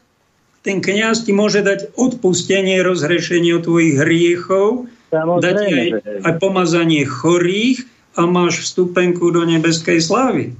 [0.66, 5.86] ten kniaz ti môže dať odpustenie, rozhrešenie od tvojich hriechov, Samozrejme, dať aj,
[6.26, 7.86] aj pomazanie chorých
[8.18, 10.50] a máš vstupenku do nebeskej slávy.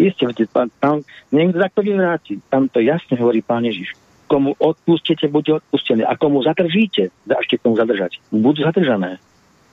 [0.00, 2.40] Isté, pán, tam niekto takto vyvráti.
[2.48, 3.92] Tam to jasne hovorí pán Ježiš.
[4.32, 6.08] Komu odpustíte, bude odpustené.
[6.08, 8.16] A komu zadržíte, dášte komu zadržať.
[8.32, 9.20] Budú zadržané.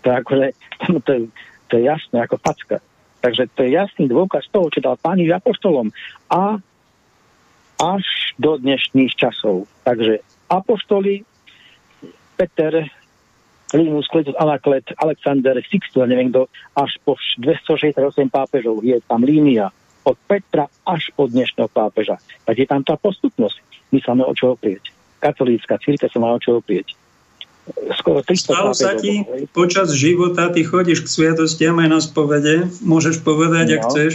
[0.03, 0.51] To akože,
[1.07, 1.21] to, je,
[1.71, 2.83] to je jasné ako facka.
[3.23, 5.95] Takže to je jasný dôkaz toho, čo dal pán apoštolom.
[6.27, 6.59] A
[7.79, 8.05] až
[8.35, 9.63] do dnešných časov.
[9.87, 10.19] Takže
[10.51, 11.23] apoštoli,
[12.35, 12.91] Peter,
[13.71, 17.95] Linus, Kletus, Anaklet, Alexander, Sixto, neviem kto, až po 268
[18.27, 19.71] pápežov je tam línia
[20.03, 22.17] od Petra až po dnešného pápeža.
[22.43, 23.68] Tak je tam tá postupnosť.
[23.89, 24.93] My sa máme o čo oprieť.
[25.19, 26.95] Katolícka církev sa má o čo oprieť.
[28.01, 29.21] Skoro 300 Stalo sa ti
[29.53, 33.73] počas života, ty chodíš k sviatostiam aj na spovede, môžeš povedať, no.
[33.77, 34.11] ak chceš,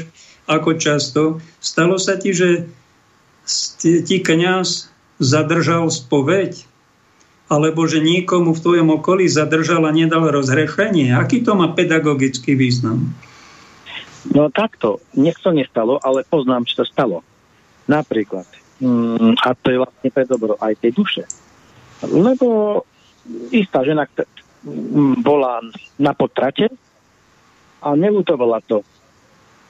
[0.50, 1.22] ako často.
[1.62, 2.66] Stalo sa ti, že
[3.78, 4.90] ti kniaz
[5.22, 6.66] zadržal spoveď,
[7.46, 11.14] alebo že niekomu v tvojom okolí zadržal a nedal rozhrešenie.
[11.14, 13.12] Aký to má pedagogický význam?
[14.32, 17.20] No takto, nech to nestalo, ale poznám, čo to stalo.
[17.84, 18.48] Napríklad,
[18.84, 21.24] mm, a to je vlastne pre dobro aj tej duše.
[22.04, 22.80] Lebo
[23.48, 24.04] istá žena
[25.24, 25.64] bola
[25.96, 26.68] na potrate
[27.80, 28.84] a nelutovala to.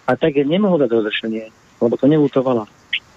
[0.04, 1.44] A tak je nemohla dať rozrešenie,
[1.80, 2.66] lebo to nelutovala.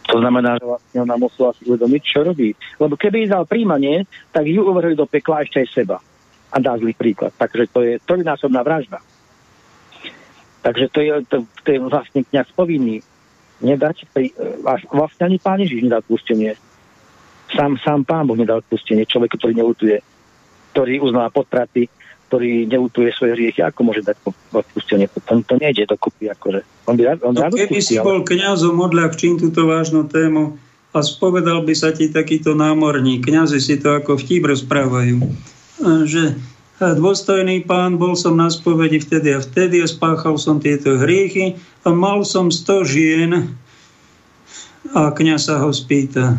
[0.07, 2.55] To znamená, že vlastne ona musela si uvedomiť, čo robí.
[2.79, 5.97] Lebo keby dal príjmanie, tak ju uvrhli do pekla ešte aj seba.
[6.47, 7.35] A dá zlý príklad.
[7.35, 9.03] Takže to je trojnásobná vražda.
[10.63, 13.03] Takže to je, to, to je vlastne kniaz povinný
[13.61, 14.33] nedať, pri,
[14.91, 16.53] vlastne ani pán Ježiš nedá odpustenie.
[17.53, 19.97] Sám, sám pán Boh nedá odpustenie človeku, ktorý neutuje,
[20.75, 21.87] ktorý uzná potraty,
[22.27, 24.19] ktorý neutuje svoje hriechy, ako môže dať
[24.51, 25.07] odpustenie?
[25.07, 26.27] To, to nejde dokupy.
[26.27, 26.61] Akože.
[26.91, 28.03] On by, on no, keby si ale...
[28.03, 30.59] bol kňazom odľahčím túto vážnu tému
[30.91, 35.19] a spovedal by sa ti takýto námorník, kňazi si to ako vtip rozprávajú,
[36.09, 36.35] že
[36.77, 41.89] dôstojný pán, bol som na spovedi vtedy a vtedy a spáchal som tieto hriechy a
[41.89, 43.31] mal som 100 žien
[44.93, 46.37] a kňaz sa ho spýta,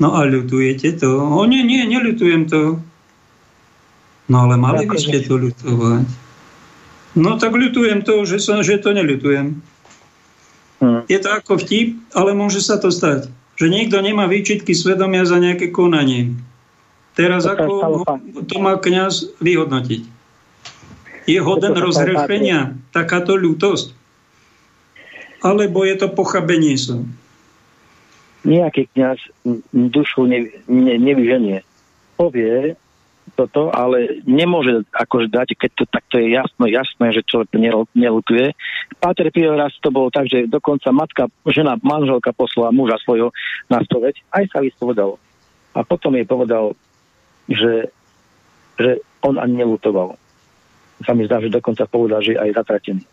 [0.00, 1.20] no a ľutujete to?
[1.20, 2.80] O nie, nie, neľutujem to.
[4.32, 6.08] No ale mali by ste to ľutovať.
[7.12, 9.60] No tak ľutujem to, že, som, že to neľutujem.
[10.80, 11.04] Hmm.
[11.06, 13.28] Je to ako vtip, ale môže sa to stať.
[13.60, 16.34] Že niekto nemá výčitky svedomia za nejaké konanie.
[17.12, 18.04] Teraz ako
[18.48, 20.02] to má kniaz vyhodnotiť?
[21.28, 23.94] Je hoden rozhrešenia takáto ľútosť?
[25.42, 27.02] Alebo je to pochabenie sa?
[28.42, 29.22] Nejaký kniaz
[29.70, 31.62] dušu ne, ne, nevyženie.
[32.18, 32.74] Povie,
[33.38, 37.54] toto, ale nemôže akože dať, keď to takto je jasno, jasné, že človek
[37.94, 38.52] nelutuje.
[38.98, 43.30] Páter Pio raz to bolo tak, že dokonca matka, žena, manželka poslala muža svojho
[43.70, 45.16] na spoveď, aj sa vyspovedal.
[45.72, 46.76] A potom jej povedal,
[47.52, 47.74] že,
[48.80, 48.90] že
[49.22, 50.18] on ani nelutoval.
[51.02, 53.04] Sa mi zdá, že dokonca povedal, že aj zatratený.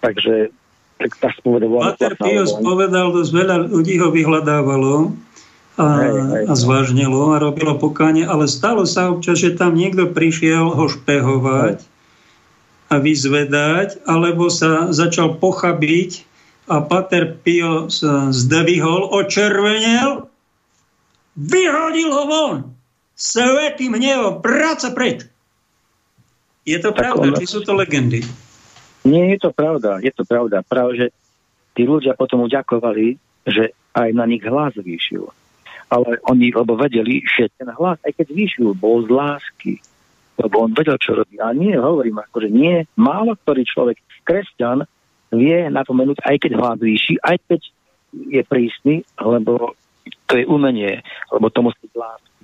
[0.00, 0.54] Takže
[0.96, 1.92] tak tá spoveda bola...
[1.92, 5.12] Páter Pio spovedal, dosť veľa ľudí ho vyhľadávalo,
[5.76, 5.88] a,
[6.48, 11.84] a zvážnilo a robilo pokánie, ale stalo sa občas, že tam niekto prišiel ho špehovať
[12.88, 16.24] a vyzvedať, alebo sa začal pochabiť
[16.72, 20.32] a Pater Pio sa zdvihol, očervenel,
[21.36, 22.56] vyhodil ho von.
[23.16, 25.24] Svetým hnevom, práca preč.
[26.68, 27.38] Je to tak pravda, ono...
[27.40, 28.20] či sú to legendy?
[29.06, 30.60] Nie je to pravda, je to pravda.
[30.66, 31.06] Práve, že
[31.72, 33.16] tí ľudia potom uďakovali,
[33.46, 35.30] že aj na nich hlas vyšiel
[35.90, 39.74] ale oni, lebo vedeli, že ten hlas, aj keď vyšil, bol z lásky,
[40.36, 41.38] lebo on vedel, čo robí.
[41.38, 44.84] A nie, hovorím, akože nie, málo ktorý človek, kresťan,
[45.30, 47.60] vie napomenúť, aj keď hlas vyšší, aj keď
[48.14, 49.78] je prísny, lebo
[50.26, 52.35] to je umenie, lebo to musí byť lásky.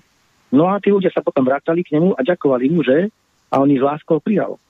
[0.52, 3.08] No a tí ľudia sa potom vrátali k nemu a ďakovali mu, že
[3.52, 4.60] a on ich láskou prijal.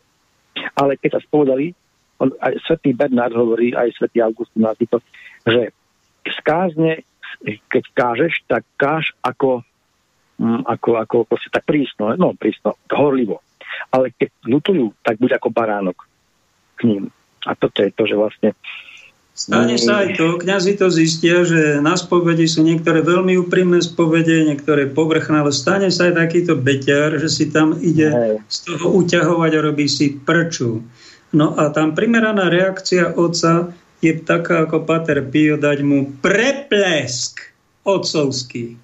[0.78, 1.74] Ale keď sa spovedali,
[2.22, 4.62] on, aj svätý Bernard hovorí, aj svätý Augustín
[5.42, 5.74] že
[6.38, 7.02] skázne,
[7.66, 9.66] keď kážeš, tak káž ako,
[10.38, 13.42] mm, ako, ako proste tak prísno, no prísno, horlivo.
[13.90, 15.98] Ale keď lutujú, tak buď ako baránok
[16.78, 17.04] k ním.
[17.42, 18.54] A toto je to, že vlastne
[19.32, 24.44] Stane sa aj to, kňazi to zistia, že na spovedi sú niektoré veľmi úprimné spovede,
[24.44, 29.52] niektoré povrchné, ale stane sa aj takýto beťar, že si tam ide z toho uťahovať
[29.56, 30.84] a robí si prču.
[31.32, 33.72] No a tam primeraná reakcia otca
[34.04, 37.40] je taká ako Pater Pio dať mu preplesk
[37.88, 38.76] otcovský.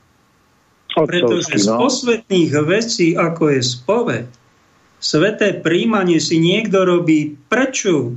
[0.97, 1.85] Pretože z no.
[1.85, 4.27] posvetných vecí, ako je spoved,
[4.99, 8.17] sveté príjmanie si niekto robí prču,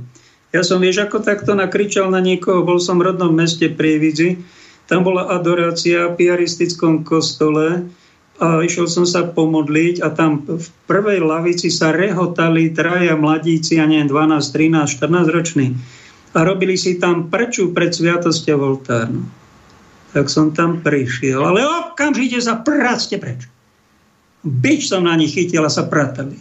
[0.52, 4.36] ja som, vieš, ako takto nakričal na niekoho, bol som v rodnom meste Prievidzi,
[4.84, 7.88] tam bola adorácia v piaristickom kostole
[8.36, 13.88] a išiel som sa pomodliť a tam v prvej lavici sa rehotali traja mladíci, a
[13.88, 15.72] neviem, 12, 13, 14 roční
[16.32, 19.24] a robili si tam preču pred sviatosťou oltárnu.
[20.12, 23.48] Tak som tam prišiel, ale okamžite sa practe preč.
[24.44, 26.36] Byč som na nich chytil a sa pratali.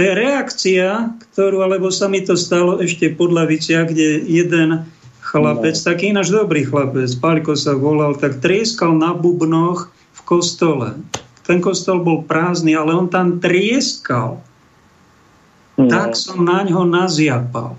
[0.00, 4.88] To je reakcia, ktorú, alebo sa mi to stalo ešte pod Lavicia, kde jeden
[5.20, 5.84] chlapec, no.
[5.84, 10.96] taký náš dobrý chlapec, Paľko sa volal, tak trieskal na bubnoch v kostole.
[11.44, 14.40] Ten kostol bol prázdny, ale on tam trieskal.
[15.76, 15.92] No.
[15.92, 17.76] Tak som na ňo naziapal.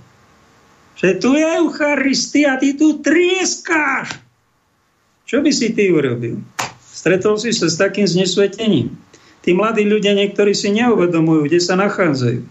[1.01, 4.13] Že tu je Eucharistia, ty tu trieskáš.
[5.25, 6.37] Čo by si ty urobil?
[6.85, 8.93] Stretol si sa s takým znesvetením
[9.41, 12.41] tí mladí ľudia niektorí si neuvedomujú, kde sa nachádzajú.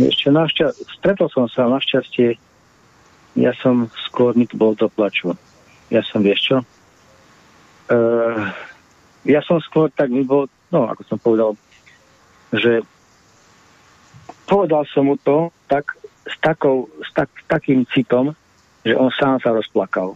[0.00, 2.36] Ešte našťa- stretol som sa našťastie,
[3.36, 5.36] ja som skôr bol do plaču.
[5.92, 6.56] Ja som, vieš čo?
[7.90, 8.54] Uh,
[9.26, 11.58] ja som skôr tak mi bol, no ako som povedal,
[12.54, 12.80] že
[14.46, 18.34] povedal som mu to tak, s, takou, s, tak, takým citom,
[18.86, 20.14] že on sám sa rozplakal.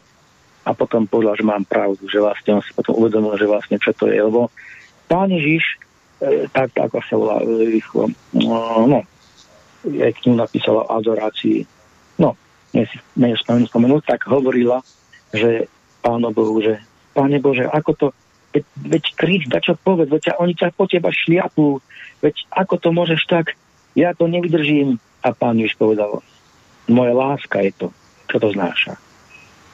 [0.65, 3.93] A potom povedal, že mám pravdu, že vlastne on si potom uvedomil, že vlastne čo
[3.93, 4.49] to je, lebo
[5.05, 5.84] Pán Ježiš
[6.53, 9.01] tak, ako sa volá e, rýchlo, no, no
[9.85, 11.69] aj k ním napísala adorácii,
[12.17, 12.33] no,
[12.73, 12.97] nie si
[13.45, 14.81] spomenúť, tak hovorila,
[15.35, 15.69] že
[16.01, 16.81] Pánu Bohu, že
[17.13, 18.07] Páne Bože, ako to,
[18.57, 21.79] veď, veď kríč, da čo povedz, veď oni ťa po teba šliapú,
[22.25, 23.55] veď ako to môžeš tak,
[23.95, 24.99] ja to nevydržím.
[25.25, 26.21] A pán už povedal,
[26.85, 27.87] moja láska je to,
[28.29, 29.01] čo to znáša.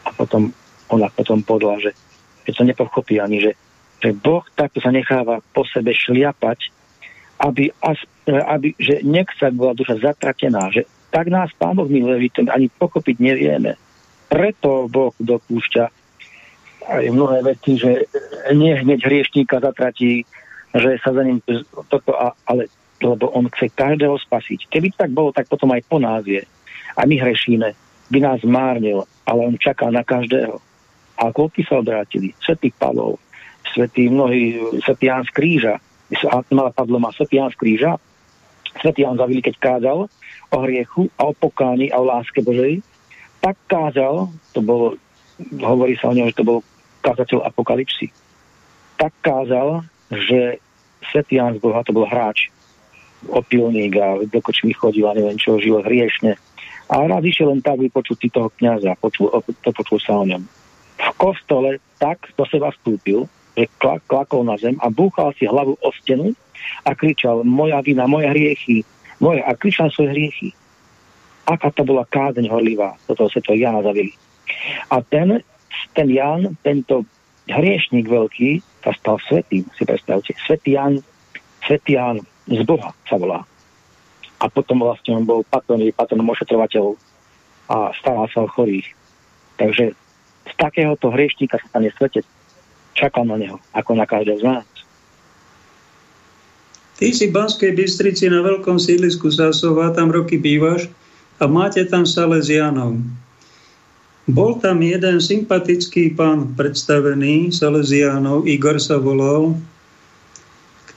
[0.06, 0.54] A potom
[0.86, 1.90] ona potom podala, že,
[2.46, 3.50] že to nepochopí ani, že
[4.00, 6.72] že Boh takto sa necháva po sebe šliapať,
[7.40, 7.72] aby,
[8.26, 13.16] aby že nechce bola duša zatratená, že tak nás Pán Boh miluje, to ani pochopiť
[13.20, 13.76] nevieme.
[14.30, 15.84] Preto Boh dopúšťa
[16.90, 18.08] aj mnohé veci, že
[18.56, 20.24] nie hneď hriešníka zatratí,
[20.70, 21.42] že sa za ním
[21.90, 22.70] toto, a, ale
[23.00, 24.68] lebo on chce každého spasiť.
[24.68, 26.44] Keby tak bolo, tak potom aj po nás je.
[26.94, 27.72] A my hrešíme,
[28.12, 30.60] by nás márnil, ale on čaká na každého.
[31.16, 32.36] A koľky sa obrátili?
[32.44, 33.16] Svetý Pavlov,
[33.74, 35.74] svetý mnohý, svetý Ján z kríža,
[36.50, 37.92] mala Pavlo má svetý Ján z kríža,
[38.82, 40.10] svetý Ján Zavili, keď kázal
[40.50, 42.82] o hriechu a o pokáni a o láske Božej,
[43.40, 44.98] tak kázal, to bolo,
[45.62, 46.58] hovorí sa o ňom, že to bol
[47.00, 48.12] kázateľ apokalipsy,
[49.00, 50.60] tak kázal, že
[51.08, 52.52] svetý Ján z Boha to bol hráč,
[53.28, 56.36] opilník a do kočmi chodil a neviem čo, žil hriešne.
[56.90, 59.30] A raz išiel len tak vypočuť si toho kniaza, počul,
[59.62, 60.42] to počul sa o ňom.
[61.00, 63.28] V kostole tak do seba vstúpil,
[63.80, 66.32] klak, klakol na zem a búchal si hlavu o stenu
[66.84, 68.84] a kričal, moja vina, moje hriechy,
[69.18, 70.48] moje, a kričal svoje hriechy.
[71.48, 74.14] Aká to bola kázeň horlivá, toto sa to Jana zavili.
[74.92, 75.42] A ten,
[75.96, 77.08] ten Jan, tento
[77.50, 80.32] hriešník veľký, sa stal svetým, si predstavte.
[80.46, 81.04] Svetý Jan,
[81.66, 83.44] Svetý Jan z Boha sa volá.
[84.40, 86.96] A potom vlastne on bol patron, patronom ošetrovateľov
[87.68, 88.88] a staral sa o chorých.
[89.60, 89.92] Takže
[90.48, 92.24] z takéhoto hriešníka sa stane svetec
[92.94, 94.66] čakal na neho, ako na každého z nás.
[97.00, 100.92] Ty si v Banskej Bystrici na veľkom sídlisku Sásova, tam roky bývaš
[101.40, 103.00] a máte tam Salesianov.
[104.28, 109.56] Bol tam jeden sympatický pán predstavený, Salesianov, Igor sa volal,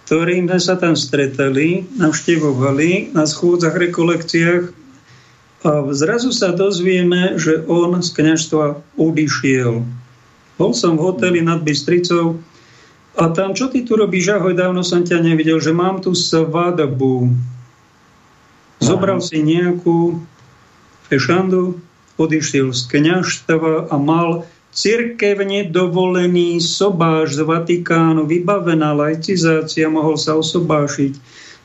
[0.03, 4.75] ktorým sme sa tam stretali, navštevovali na schôdzach, rekolekciách
[5.63, 10.02] a zrazu sa dozvieme, že on z kniažstva odišiel
[10.57, 12.39] bol som v hoteli nad Bystricou
[13.13, 17.29] a tam, čo ty tu robíš, ahoj, dávno som ťa nevidel, že mám tu svadbu.
[18.81, 20.17] Zobral si nejakú
[21.05, 21.77] fešandu,
[22.17, 31.13] odišiel z kniažstva a mal cirkevne dovolený sobáš z Vatikánu, vybavená laicizácia, mohol sa osobášiť.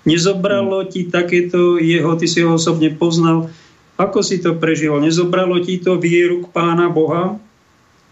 [0.04, 3.48] Nezobralo ti takéto jeho, ty si ho osobne poznal,
[3.98, 4.94] Ako si to prežil?
[5.02, 7.34] Nezobralo ti to vieru k Pána Boha?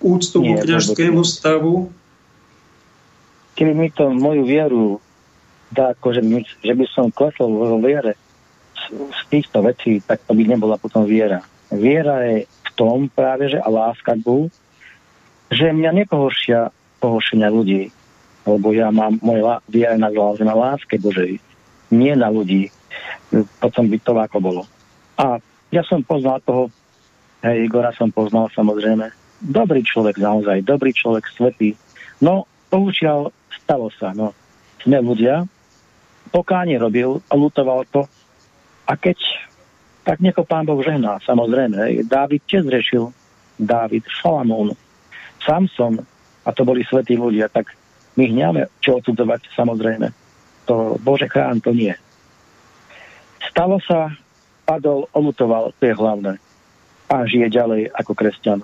[0.00, 1.88] Úctu k kniažskému stavu?
[3.56, 5.00] Keby mi to moju vieru
[5.72, 6.22] dá, akože,
[6.62, 8.14] že by som klesol vo viere
[8.76, 11.42] z, týchto vecí, tak to by nebola potom viera.
[11.72, 14.46] Viera je v tom práve, že a láska k Bohu,
[15.50, 16.70] že mňa nepohoršia
[17.02, 17.90] pohošenia ľudí,
[18.46, 21.42] lebo ja mám moje viera na, na láske Božej,
[21.90, 22.70] nie na ľudí.
[23.58, 24.62] Potom by to ako bolo.
[25.18, 25.42] A
[25.74, 26.70] ja som poznal toho,
[27.42, 29.10] hej, Igora som poznal samozrejme.
[29.40, 31.76] Dobrý človek naozaj, dobrý človek, svetý.
[32.24, 34.32] No, poučial, stalo sa, no.
[34.80, 35.44] Sme ľudia,
[36.32, 38.08] pokánie robil, lutoval to.
[38.88, 39.18] A keď,
[40.06, 42.06] tak nieko pán Boh žehná, samozrejme.
[42.08, 43.12] Dávid tiež zrešil,
[43.60, 44.72] Dávid, Šalamún,
[45.44, 46.00] Samson,
[46.46, 47.74] a to boli svetí ľudia, tak
[48.14, 50.08] my hňame čo odsudzovať, samozrejme.
[50.70, 51.92] To Bože chrán to nie.
[53.50, 54.14] Stalo sa,
[54.64, 56.32] padol, olutoval, to je hlavné.
[57.06, 58.60] A žije ďalej ako kresťan.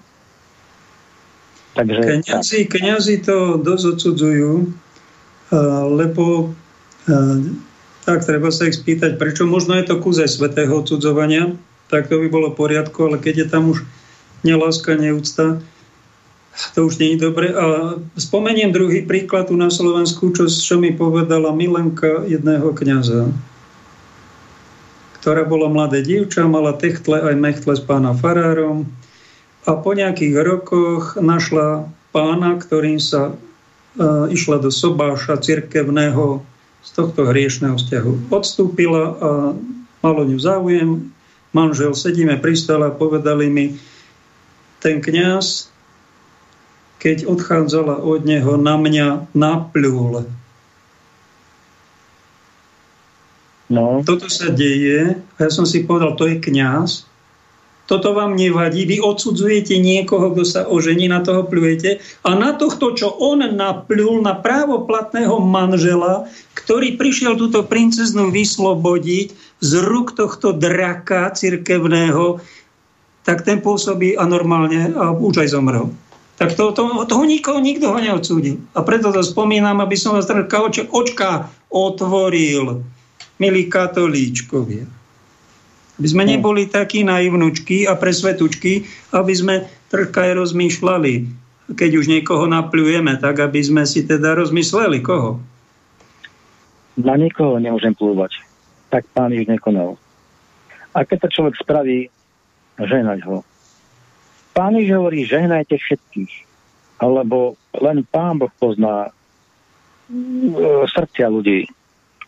[1.72, 4.52] Takže, kniazy, kniazy to dosť odsudzujú,
[5.96, 6.52] lebo
[8.04, 11.56] tak treba sa ich spýtať, prečo možno je to kúze svetého odsudzovania,
[11.88, 13.84] tak to by bolo v poriadku, ale keď je tam už
[14.44, 15.64] neláska, neúcta,
[16.76, 17.48] to už nie je dobre.
[17.56, 23.32] A spomeniem druhý príklad tu na Slovensku, čo, čo mi povedala Milenka jedného kniaza
[25.22, 28.90] ktorá bola mladé dievča, mala techtle aj mechtle s pána farárom
[29.62, 33.34] a po nejakých rokoch našla pána, ktorým sa e,
[34.34, 36.42] išla do sobáša cirkevného
[36.82, 38.34] z tohto hriešného vzťahu.
[38.34, 39.30] Odstúpila a
[40.02, 40.90] malo ňu záujem.
[41.54, 43.78] Manžel, sedíme pri stole a povedali mi,
[44.82, 45.70] ten kňaz,
[46.98, 50.26] keď odchádzala od neho, na mňa napľul
[53.72, 54.04] No.
[54.04, 57.08] Toto sa deje a ja som si povedal, to je kňaz.
[57.90, 58.86] Toto vám nevadí.
[58.86, 61.98] Vy odsudzujete niekoho, kto sa ožení, na toho pľujete.
[62.22, 69.72] A na tohto, čo on napľul na právoplatného manžela, ktorý prišiel túto princeznú vyslobodiť z
[69.82, 72.38] rúk tohto draka cirkevného,
[73.22, 75.90] tak ten pôsobí anormálne a už aj zomrel.
[76.38, 78.58] Tak to, to, toho nikoho, nikto ho neodsúdil.
[78.74, 81.30] A preto to spomínam, aby som vás troška očka
[81.70, 82.82] otvoril
[83.38, 85.01] milí katolíčkovia.
[86.00, 86.28] Aby sme no.
[86.36, 89.54] neboli takí naivnučky a presvetučky, aby sme
[89.92, 91.12] troška aj rozmýšľali,
[91.72, 95.40] keď už niekoho napľujeme, tak aby sme si teda rozmysleli, koho?
[96.96, 98.40] Na nikoho nemôžem plúvať.
[98.92, 99.96] Tak pán ich nekonal.
[100.92, 102.12] A keď to človek spraví,
[102.76, 103.40] ženať ho.
[104.52, 106.32] Pán ich hovorí, žehnajte všetkých,
[107.00, 109.10] alebo len pán Boh pozná e,
[110.92, 111.64] srdcia ľudí.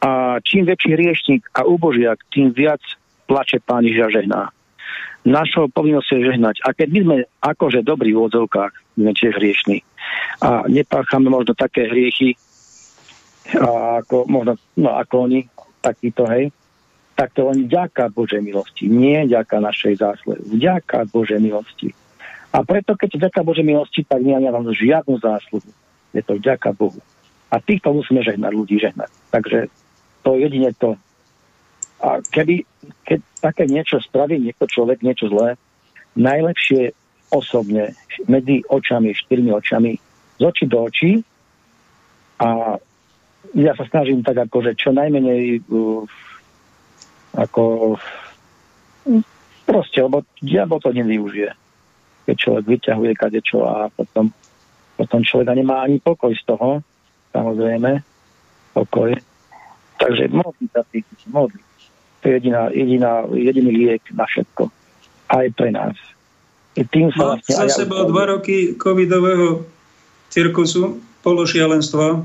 [0.01, 2.81] A čím väčší hriešnik a ubožiak, tým viac
[3.27, 4.53] plače Pán Ježiš žehná.
[5.25, 6.57] Našou povinnosťou je žehnať.
[6.69, 9.81] A keď my sme akože dobrí v odzovkách, sme tiež hriešni
[10.45, 12.37] a nepáchame možno také hriechy,
[13.57, 15.49] a ako, možno, no ako oni,
[15.81, 16.53] takýto, hej,
[17.15, 21.95] tak to len vďaka Božej milosti, nie vďaka našej zásluhy, vďaka Božej milosti.
[22.55, 25.67] A preto, keď vďaka Božej milosti, tak nie mám žiadnu zásluhu.
[26.15, 27.03] Je to vďaka Bohu.
[27.51, 29.11] A týchto musíme žehnať, ľudí žehnať.
[29.35, 29.67] Takže
[30.23, 30.95] to jedine to.
[32.03, 32.67] A keby,
[33.07, 35.55] keď také niečo spraví niekto človek, niečo zlé,
[36.19, 36.95] najlepšie
[37.31, 37.95] osobne,
[38.31, 39.93] medzi očami, štyrmi očami,
[40.39, 41.13] z očí do očí
[42.43, 42.79] a
[43.55, 46.03] ja sa snažím tak ako, že čo najmenej uh,
[47.35, 47.95] ako
[49.67, 51.51] proste, lebo diabol to nevyužije.
[52.25, 54.33] Keď človek vyťahuje kadečo a potom,
[54.97, 56.81] potom človek nemá ani pokoj z toho,
[57.35, 58.01] samozrejme,
[58.75, 59.13] pokoj,
[60.05, 61.65] Takže modliť sa tých, modliť.
[62.25, 64.73] To je jediná, jediná, jediný liek na všetko.
[65.29, 65.93] Aj pre nás.
[66.73, 68.09] I tým sa vlastne za sebou ja...
[68.09, 69.69] dva roky covidového
[70.33, 72.25] cirkusu, pološialenstva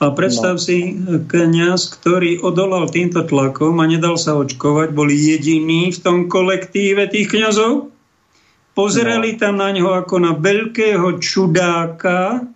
[0.00, 0.62] a predstav no.
[0.64, 0.96] si,
[1.28, 7.28] kniaz, ktorý odolal týmto tlakom a nedal sa očkovať, boli jediní v tom kolektíve tých
[7.28, 7.92] kňazov.
[8.72, 9.38] Pozerali no.
[9.38, 12.48] tam na ňo ako na veľkého čudáka,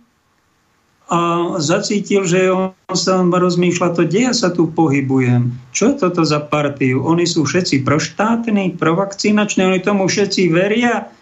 [1.05, 5.53] a zacítil, že on sa rozmýšľa, to kde ja sa tu pohybujem?
[5.69, 7.05] Čo je toto za partiu?
[7.05, 11.13] Oni sú všetci proštátni, provakcinační, oni tomu všetci veria.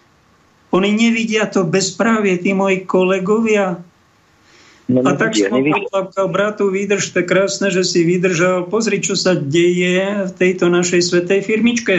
[0.72, 3.78] Oni nevidia to bezprávie, tí moji kolegovia.
[4.84, 8.68] No, a tak som potlapkal bratu, vydrž, to krásne, že si vydržal.
[8.68, 11.96] Pozri, čo sa deje v tejto našej svetej firmičke.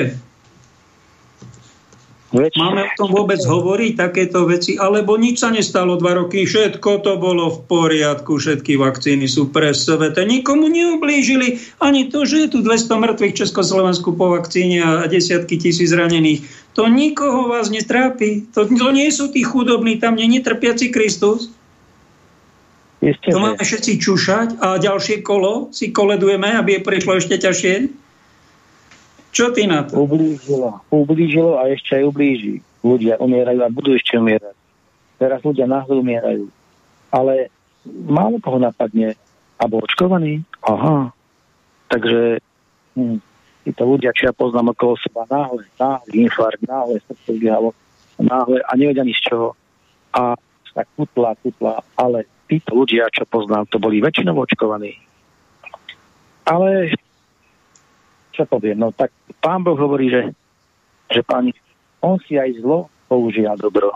[2.35, 2.59] Väčšie.
[2.59, 7.15] Máme o tom vôbec hovoriť takéto veci, alebo nič sa nestalo dva roky, všetko to
[7.15, 12.59] bolo v poriadku, všetky vakcíny sú pre svete, nikomu neublížili, ani to, že je tu
[12.59, 16.43] 200 mŕtvych v Československu po vakcíne a desiatky tisíc zranených.
[16.75, 21.55] To nikoho vás netrápi, to, to nie sú tí chudobní, tam nie je trpiaci Kristus.
[22.99, 28.04] Ešte, to máme všetci čušať a ďalšie kolo si koledujeme, aby je prišlo ešte ťažšie.
[29.35, 30.07] Čo ty na to?
[30.07, 30.79] Ublížilo.
[30.87, 32.63] Ublížilo a ešte aj ublíži.
[32.79, 34.55] Ľudia umierajú a budú ešte umierať.
[35.19, 36.47] Teraz ľudia náhle umierajú.
[37.11, 37.51] Ale
[38.07, 39.19] málo koho napadne.
[39.59, 40.39] A bol očkovaný?
[40.63, 41.11] Aha.
[41.91, 42.39] Takže
[42.95, 43.19] hm,
[43.67, 47.75] títo ľudia, čo ja poznám okolo seba, náhle, náhle infarkt, náhle srdce vyhalo,
[48.15, 49.51] náhle a nevedia ani z čoho.
[50.15, 50.39] A
[50.75, 54.95] tak kutla, kutla, ale títo ľudia, čo poznám, to boli väčšinou očkovaní.
[56.47, 56.95] Ale
[58.35, 60.35] čo poviem, no tak pán Boh hovorí, že,
[61.09, 61.49] že pán,
[62.03, 63.95] on si aj zlo používa dobro.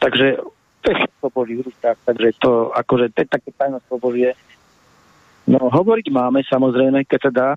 [0.00, 0.40] Takže
[0.80, 4.32] to je všetko Boží v rukách, takže to akože to je také tajnostvo Božie.
[5.46, 7.50] No hovoriť máme samozrejme, keď sa dá,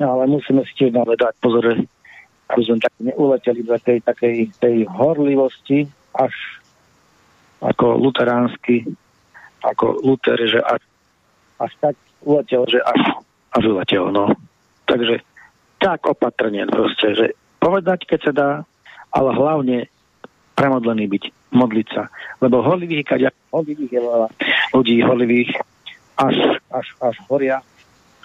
[0.00, 1.76] ale musíme si tiež naozaj pozor,
[2.50, 6.32] aby sme tak neuleteli do takej, takej tej horlivosti, až
[7.60, 8.88] ako luteránsky,
[9.60, 10.80] ako Luther, že až,
[11.60, 11.94] až tak
[12.24, 13.20] uletel, že až
[13.54, 14.02] obyvateľ.
[14.14, 14.34] No.
[14.86, 15.22] Takže
[15.80, 17.26] tak opatrne proste, že
[17.62, 18.50] povedať, keď sa dá,
[19.10, 19.78] ale hlavne
[20.54, 21.24] premodlený byť,
[21.56, 22.12] modliť sa.
[22.44, 23.20] Lebo holivých, keď
[23.50, 24.28] holivých je veľa
[24.76, 25.50] ľudí holivých,
[26.20, 27.64] až, až, až horia.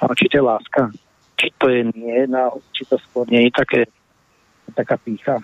[0.04, 0.92] A či to je láska?
[1.40, 3.82] Či to je nie, na, či to skôr nie je také,
[4.76, 5.40] taká pícha,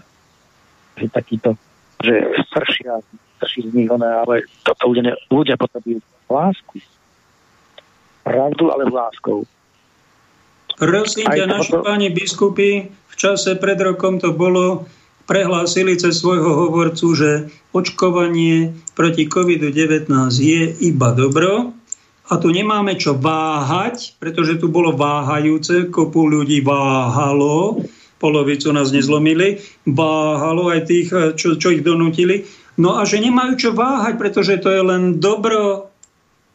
[0.99, 1.55] že takýto,
[2.03, 2.19] že
[2.51, 2.99] stršia,
[3.39, 6.83] strší z nich, ale toto ľudia, ľudia potrebujú lásku.
[8.21, 9.47] Pravdu, ale láskou.
[10.81, 11.85] Prosím ťa, naši to...
[11.85, 14.89] páni biskupy, v čase pred rokom to bolo,
[15.29, 20.09] prehlásili cez svojho hovorcu, že očkovanie proti COVID-19
[20.41, 21.77] je iba dobro
[22.27, 27.85] a tu nemáme čo váhať, pretože tu bolo váhajúce, kopu ľudí váhalo,
[28.17, 32.49] polovicu nás nezlomili, váhalo aj tých, čo, čo ich donútili.
[32.81, 35.90] No a že nemajú čo váhať, pretože to je len dobro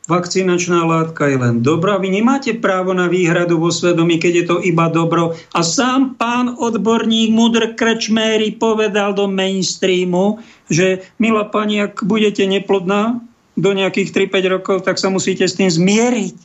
[0.06, 1.98] vakcinačná látka je len dobrá.
[1.98, 5.34] Vy nemáte právo na výhradu vo svedomí, keď je to iba dobro.
[5.52, 10.38] A sám pán odborník Mudr Krečméry povedal do mainstreamu,
[10.70, 13.18] že milá pani, ak budete neplodná
[13.58, 16.36] do nejakých 3-5 rokov, tak sa musíte s tým zmieriť.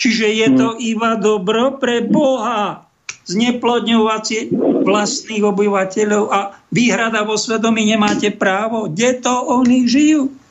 [0.00, 0.80] Čiže je to hmm.
[0.82, 2.88] iba dobro pre Boha
[3.22, 4.50] zneplodňovať
[4.82, 8.90] vlastných obyvateľov a výhrada vo svedomí nemáte právo.
[8.90, 10.41] Kde to oni žijú?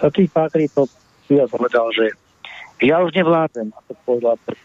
[0.00, 0.88] Svetý Pátri to
[1.30, 2.10] ja povedal, že
[2.80, 4.58] ja už nevládzem, a to povedal pred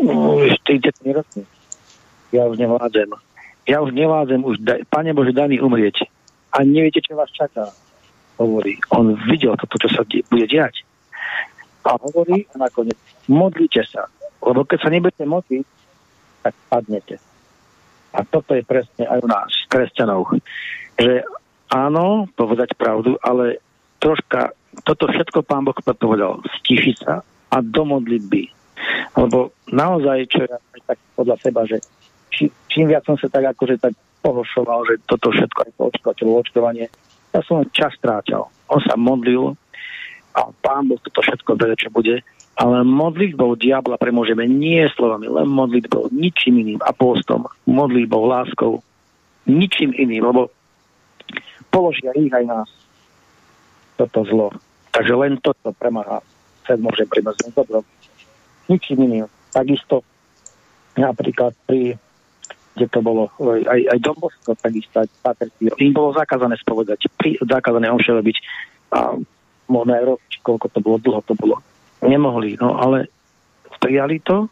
[0.00, 1.44] no, 40 rokmi.
[2.32, 3.12] Ja už nevládzem.
[3.68, 6.08] Ja už nevládzem, už da, Pane Bože, daný umrieť.
[6.56, 7.68] A neviete, čo vás čaká.
[8.40, 8.80] Hovorí.
[8.96, 10.82] On videl toto, čo sa die, bude diať.
[11.84, 12.96] A hovorí a nakoniec,
[13.28, 14.08] modlite sa.
[14.40, 15.66] Lebo keď sa nebudete modliť,
[16.42, 17.16] tak padnete.
[18.16, 20.40] A toto je presne aj u nás, kresťanov.
[20.96, 21.28] Že
[21.68, 23.60] áno, povedať pravdu, ale
[24.00, 28.50] troška toto všetko pán Boh povedal, stišiť sa a do modlitby.
[29.18, 31.82] Lebo naozaj, čo ja tak podľa seba, že
[32.30, 36.86] či, čím viac som sa tak akože tak pohošoval, že toto všetko aj to očkovanie,
[37.34, 38.48] ja som čas stráčal.
[38.68, 39.54] On sa modlil
[40.34, 42.22] a pán Boh toto všetko bere, čo bude,
[42.58, 48.82] ale modlitbou diabla premôžeme nie slovami, len modlitbou, ničím iným, apostolom, modlitbou, láskou,
[49.46, 50.50] ničím iným, lebo
[51.70, 52.68] položia ich aj nás
[53.98, 54.48] toto zlo.
[54.92, 56.24] Takže len toto premáha
[56.64, 57.84] svet môže primazť dobro.
[58.68, 59.26] Ničím iným.
[59.52, 60.04] Takisto
[60.98, 61.96] napríklad pri
[62.78, 65.50] kde to bolo, aj, aj Dombosko, takisto aj Pater
[65.82, 68.38] Im bolo zakázané spovedať, pri, zakázané omše robiť
[68.94, 69.18] a
[69.66, 71.58] možno aj rok, koľko to bolo, dlho to bolo.
[72.06, 73.10] Nemohli, no ale
[73.82, 74.46] prijali to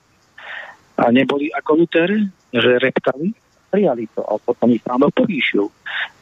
[0.99, 2.11] a neboli ako Luther,
[2.51, 3.31] že reptali,
[3.71, 5.71] prijali to a potom ich pán povýšil.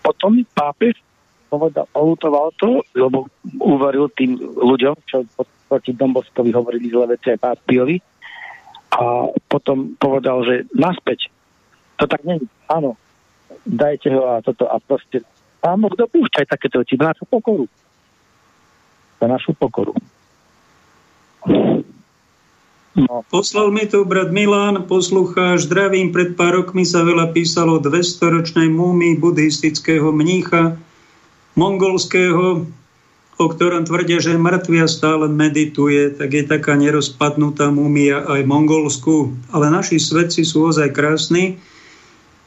[0.04, 1.00] Potom pápež
[1.58, 3.30] povedal, olutoval to, lebo
[3.62, 5.22] uveril tým ľuďom, čo
[5.68, 7.96] proti Domboskovi hovorili zle veci aj Pápiovi
[8.94, 11.30] a potom povedal, že naspäť.
[11.98, 12.38] To tak nie
[12.70, 12.96] Áno,
[13.66, 15.20] dajte ho a toto a proste
[15.60, 17.68] pán Boh dopúšťaj takéto veci na našu pokoru.
[19.20, 19.92] Na našu pokoru.
[22.94, 23.26] No.
[23.26, 29.18] Poslal mi to brat Milan, poslucháč, zdravím, pred pár rokmi sa veľa písalo 200-ročnej múmy
[29.18, 30.78] buddhistického mnícha,
[31.54, 32.66] mongolského,
[33.34, 38.46] o ktorom tvrdia, že je mŕtvy a stále medituje, tak je taká nerozpadnutá mumia aj
[38.46, 39.34] v Mongolsku.
[39.50, 41.58] Ale naši svedci sú ozaj krásni.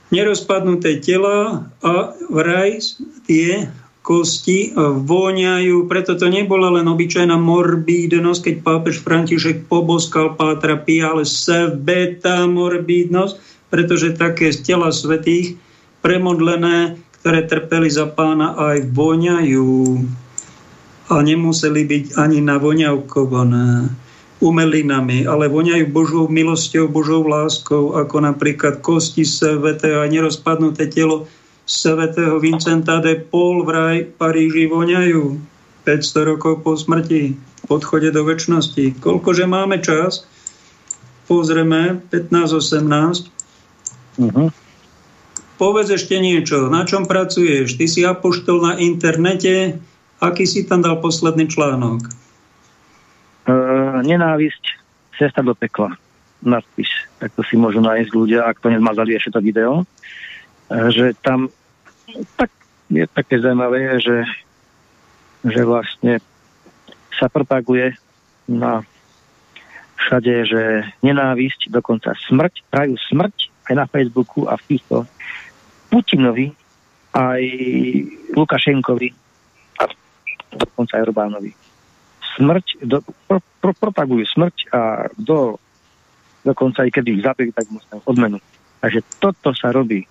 [0.08, 2.80] nerozpadnuté tela a vraj
[3.28, 3.68] tie
[4.08, 11.28] kosti voňajú, preto to nebola len obyčajná morbídnosť, keď pápež František poboskal Pátra Pia, ale
[11.28, 13.36] sebeta morbídnosť,
[13.68, 15.60] pretože také z tela svetých
[16.00, 19.74] premodlené, ktoré trpeli za pána, aj voňajú
[21.08, 23.90] a nemuseli byť ani navoňavkované
[24.38, 31.26] umelinami, ale voňajú Božou milosťou, Božou láskou, ako napríklad kosti sveté a nerozpadnuté telo
[31.66, 35.42] svetého Vincenta de Paul v raj Paríži voňajú
[35.84, 37.36] 500 rokov po smrti,
[37.68, 39.02] v odchode do väčšnosti.
[39.04, 40.24] Koľkože máme čas?
[41.28, 43.28] Pozrieme, 15-18.
[44.18, 44.48] Uh-huh.
[45.58, 47.82] Povedz ešte niečo, na čom pracuješ?
[47.82, 49.82] Ty si apoštol na internete,
[50.22, 52.06] aký si tam dal posledný článok?
[53.50, 54.78] Uh, nenávisť,
[55.18, 55.98] cesta do pekla.
[56.46, 56.90] Nadpis.
[57.18, 59.82] Tak to si môžu nájsť ľudia, ak to nezmazali ešte to video.
[60.70, 61.50] Uh, že tam
[62.38, 62.54] tak
[62.94, 64.24] je také zaujímavé, že,
[65.42, 66.22] že vlastne
[67.18, 67.98] sa propaguje
[68.46, 68.86] na
[69.98, 70.64] všade, že
[71.04, 73.36] nenávisť, dokonca smrť, prajú smrť
[73.68, 75.04] aj na Facebooku a v týchto
[75.88, 76.52] Putinovi,
[77.16, 77.44] aj
[78.36, 79.10] Lukašenkovi
[79.80, 79.84] a
[80.54, 81.52] dokonca aj Orbánovi
[82.38, 85.58] smrť, do, pro, pro, propagujú smrť a kto
[86.46, 88.38] dokonca aj kedy ich zabili, tak musí odmenu.
[88.80, 90.06] Takže toto sa robí.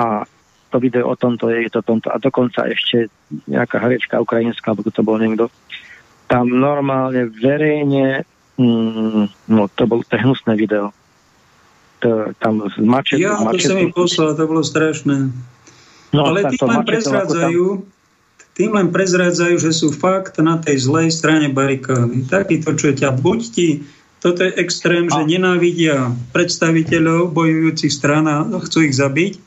[0.00, 0.24] A
[0.72, 2.10] to video o tomto je, je to tomto.
[2.10, 3.12] A dokonca ešte
[3.46, 5.52] nejaká herečka ukrajinská, alebo to bol niekto,
[6.26, 8.26] tam normálne verejne,
[8.58, 10.90] mm, no to bolo to hnusné video.
[12.04, 15.32] To, tam z mačetu, ja, to sa mi poslal, to bolo strašné.
[16.12, 17.64] No, Ale tým len prezrádzajú,
[18.52, 22.28] tým len prezrádzajú, že sú fakt na tej zlej strane barikády.
[22.28, 23.68] Takýto, čo ťa buď ti
[24.26, 29.38] toto je extrém, že nenávidia predstaviteľov bojujúcich strán a chcú ich zabiť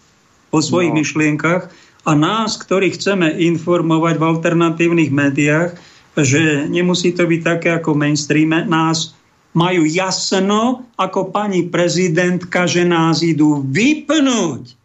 [0.54, 0.98] po svojich no.
[1.04, 1.68] myšlienkach
[2.08, 5.76] a nás, ktorí chceme informovať v alternatívnych médiách,
[6.16, 9.19] že nemusí to byť také ako mainstreame, nás
[9.54, 14.78] majú jasno ako pani prezidentka, že nás idú vypnúť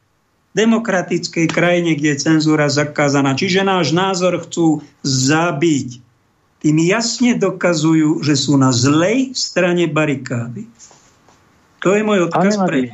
[0.54, 3.34] demokratickej krajine, kde je cenzúra zakázaná.
[3.34, 6.00] Čiže náš názor chcú zabiť.
[6.64, 10.64] Tým jasne dokazujú, že sú na zlej strane barikády.
[11.84, 12.88] To je môj odkaz pre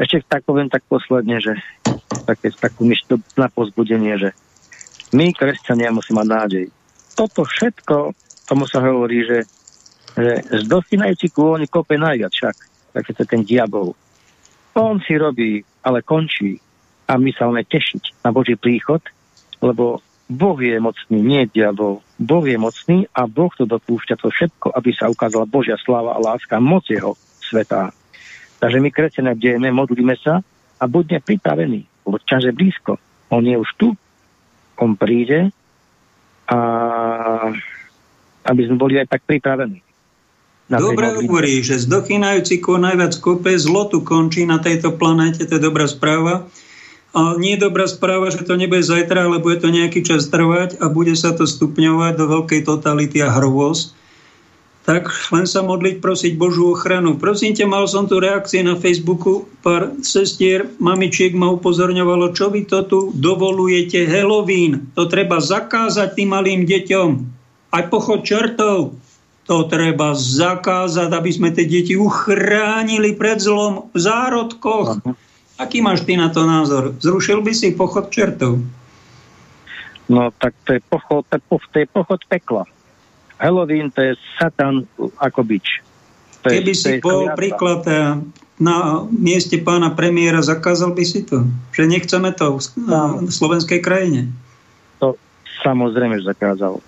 [0.00, 1.60] Ešte tak poviem tak posledne, že
[2.24, 4.30] také, takú myšľu na pozbudenie, že
[5.12, 6.64] my, kresťania, musíme mať nádej.
[7.12, 8.16] Toto všetko,
[8.48, 9.44] tomu sa hovorí, že,
[10.16, 12.56] že zdochinajúci kôň kope najviac však.
[12.96, 13.92] Takže to ten diabol.
[14.72, 16.58] On si robí ale končí.
[17.06, 18.98] A my sa máme tešiť na Boží príchod,
[19.62, 22.02] lebo Boh je mocný, nie diabol.
[22.18, 26.22] Boh je mocný a Boh to dopúšťa to všetko, aby sa ukázala Božia sláva a
[26.22, 27.14] láska, moc jeho
[27.46, 27.94] sveta.
[28.58, 30.42] Takže my kresťania dejeme, modlíme sa
[30.82, 32.98] a buďme pripravení, lebo čas je blízko.
[33.30, 33.94] On je už tu,
[34.82, 35.54] on príde
[36.50, 36.58] a
[38.46, 39.85] aby sme boli aj tak pripravení.
[40.66, 45.86] Dobre hovorí, že zdochynajúci najviac kope, zlo tu končí na tejto planéte, to je dobrá
[45.86, 46.50] správa.
[47.14, 50.82] A nie je dobrá správa, že to nebude zajtra, ale bude to nejaký čas trvať
[50.82, 53.94] a bude sa to stupňovať do veľkej totality a hrôz.
[54.90, 57.14] Tak len sa modliť, prosiť Božú ochranu.
[57.14, 62.66] Prosím ťa, mal som tu reakcie na Facebooku, pár sestier, mamičiek ma upozorňovalo, čo vy
[62.66, 64.90] to tu dovolujete, Halloween.
[64.98, 67.08] To treba zakázať tým malým deťom.
[67.70, 69.05] Aj pochod čertov
[69.46, 74.98] to treba zakázať, aby sme tie deti uchránili pred zlom v zárodkoch.
[75.00, 75.14] Aha.
[75.56, 76.92] Aký máš ty na to názor?
[77.00, 78.60] Zrušil by si pochod čertov?
[80.10, 82.68] No tak to je pochod, to je pochod pekla.
[83.40, 84.84] Halloween to je Satan
[85.16, 85.80] ako bič.
[86.44, 87.38] To Keby je, si bol chliata.
[87.38, 88.20] príklad eh,
[88.60, 91.44] na mieste pána premiéra, zakázal by si to?
[91.72, 94.32] Že nechceme to v slovenskej krajine?
[95.00, 95.16] To
[95.64, 96.80] samozrejme zakázal.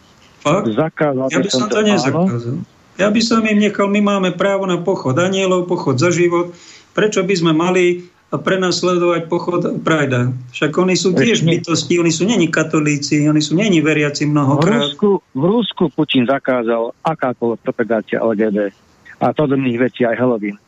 [0.49, 0.66] Fakt?
[0.73, 2.55] Zakázal ja by som to, to nezakázal.
[2.99, 6.51] Ja by som im nechal, my máme právo na pochod anielov, pochod za život.
[6.99, 10.35] Prečo by sme mali prenasledovať pochod Prajda?
[10.53, 14.83] Však oni sú tiež bytosti, oni sú není katolíci, oni sú není veriaci mnohokrát.
[14.83, 18.75] V Rusku, v Rusku Putin zakázal akákoľvek propagácia LGBT
[19.23, 20.59] a to dobrých vecí aj Halloween.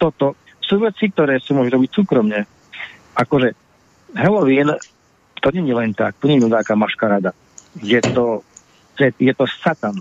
[0.00, 2.48] Toto sú veci, ktoré sú môžu robiť súkromne.
[3.14, 3.54] Akože
[4.16, 4.74] Halloween,
[5.38, 7.30] to nie je len tak, to nie je nejaká maškarada.
[7.78, 8.42] Je to
[8.98, 9.98] že je to Satan.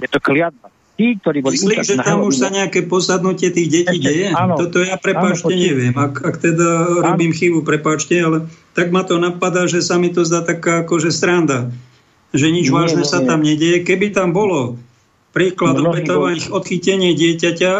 [0.00, 0.68] Je to kliatba.
[0.96, 4.32] Tí, ktorí boli Myslíš, že tam už sa nejaké posadnutie tých detí deje?
[4.32, 5.92] Áno, Toto ja prepáčte áno, neviem.
[5.92, 7.04] Ak, ak teda áno.
[7.12, 11.12] robím chybu, prepáčte, ale tak ma to napadá, že sa mi to zdá taká akože
[11.12, 11.68] stranda.
[12.32, 13.84] Že nič nie, vážne nie, sa tam nedieje.
[13.84, 14.80] Keby tam bolo
[15.36, 17.72] príklad opätovania odchytenie dieťaťa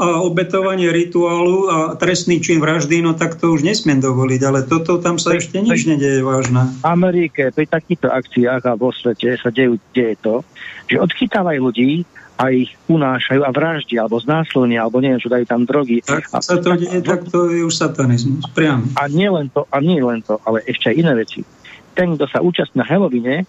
[0.00, 4.96] a obetovanie rituálu a trestný čin vraždy, no tak to už nesmiem dovoliť, ale toto
[4.96, 6.72] tam sa ešte nič nedeje vážne.
[6.80, 10.40] V Amerike pri takýchto akciách a vo svete sa dejú, deje to,
[10.88, 12.08] že odchytávajú ľudí
[12.40, 16.00] a ich unášajú a vraždia, alebo znásilnia, alebo neviem, čo dajú tam drogy.
[16.00, 18.88] Tak a, sa to deje, tak to je už satanizmus, priam.
[18.96, 21.44] A nie len to, a nie len to, ale ešte aj iné veci.
[21.92, 23.46] Ten, kto sa účastní na Halloweene, e,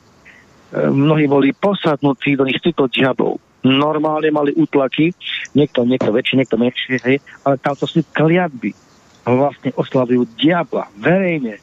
[0.75, 5.13] mnohí boli posadnutí do nich cyklo diabov normálne mali útlaky,
[5.53, 8.73] niekto, niekto väčší, niekto menšie, hej, ale tamto sú kliatby.
[9.21, 11.61] Vlastne oslavujú diabla, verejne.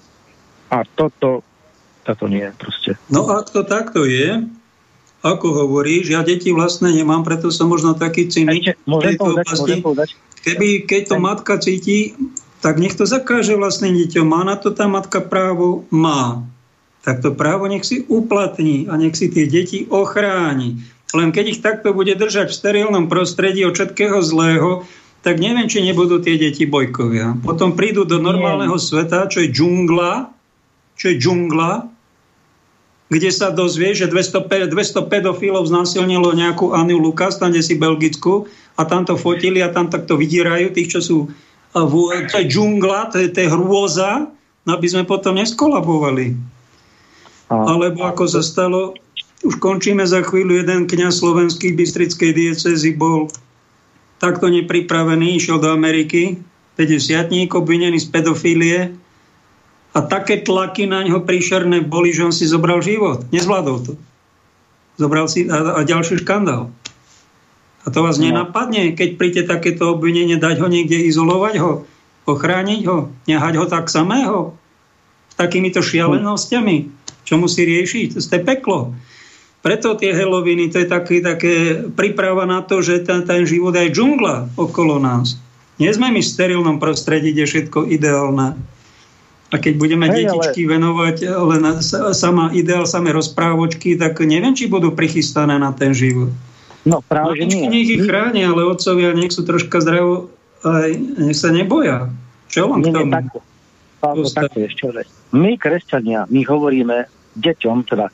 [0.70, 1.42] A toto,
[2.06, 2.94] toto nie proste.
[3.10, 4.46] No ak to takto je,
[5.26, 8.30] ako hovoríš, ja deti vlastne nemám, preto som možno taký
[8.86, 9.82] v tejto oblasti.
[10.38, 12.14] Keby, keď to matka cíti,
[12.62, 14.26] tak nech to zakáže vlastným deťom.
[14.26, 15.86] Má na to tá matka právo?
[15.90, 16.46] Má.
[17.06, 20.82] Tak to právo nech si uplatní a nech si tie deti ochráni.
[21.16, 24.84] Len keď ich takto bude držať v sterilnom prostredí od všetkého zlého,
[25.24, 27.38] tak neviem, či nebudú tie deti bojkovia.
[27.42, 28.84] Potom prídu do normálneho Nie.
[28.84, 30.30] sveta, čo je džungla,
[30.94, 31.72] čo je džungla,
[33.08, 38.44] kde sa dozvie, že 200, 200 pedofilov znásilnilo nejakú Aniu Lukas, tam, kde si Belgicku,
[38.76, 41.18] a tam to fotili a tam takto vydierajú tých, čo sú
[41.72, 41.92] v,
[42.28, 44.28] to je džungla, to je, to je hrôza,
[44.68, 46.36] aby sme potom neskolabovali.
[47.48, 48.96] Alebo ako sa stalo
[49.46, 50.58] už končíme za chvíľu.
[50.58, 53.30] Jeden kňaz slovenský Bystrickej diecezy bol
[54.18, 56.42] takto nepripravený, išiel do Ameriky,
[56.74, 58.78] 50 obvinený z pedofílie
[59.94, 63.26] a také tlaky na ňo príšerné boli, že on si zobral život.
[63.30, 63.92] Nezvládol to.
[64.98, 66.70] Zobral si a, a ďalší škandál.
[67.86, 68.26] A to vás no.
[68.26, 71.72] nenapadne, keď príde takéto obvinenie, dať ho niekde, izolovať ho,
[72.26, 74.58] ochrániť ho, nehať ho tak samého,
[75.30, 76.97] s takýmito šialenosťami,
[77.28, 78.16] čo musí riešiť.
[78.16, 78.96] To je peklo.
[79.60, 83.92] Preto tie heloviny, to je taký, také príprava na to, že ten, ten život je
[83.92, 85.36] džungla okolo nás.
[85.76, 88.56] Nie sme my v sterilnom prostredí, kde je všetko ideálne.
[89.52, 90.80] A keď budeme hey, detičky ale...
[90.80, 91.62] venovať len
[92.16, 96.32] sama ideál, samé rozprávočky, tak neviem, či budú prichystané na ten život.
[96.88, 97.68] No práve, no, nie.
[97.68, 100.32] nech ich chránia, ale otcovia nech sú troška zdravo,
[100.64, 100.90] aj
[101.28, 102.09] nech sa neboja.
[102.48, 103.12] Čo vám k tomu?
[103.12, 103.38] Takto.
[104.32, 104.84] takto ešte,
[105.34, 108.06] my, kresťania, my hovoríme deťom, teda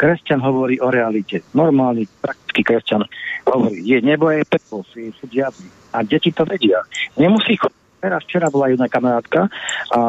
[0.00, 1.44] Kresťan hovorí o realite.
[1.52, 3.04] Normálny, praktický kresťan
[3.44, 5.68] hovorí, je nebo je peklo, sú diabli.
[5.92, 6.80] A deti to vedia.
[7.20, 7.60] Nemusí.
[8.00, 9.52] Teraz včera bola jedna kamarátka
[9.92, 10.00] a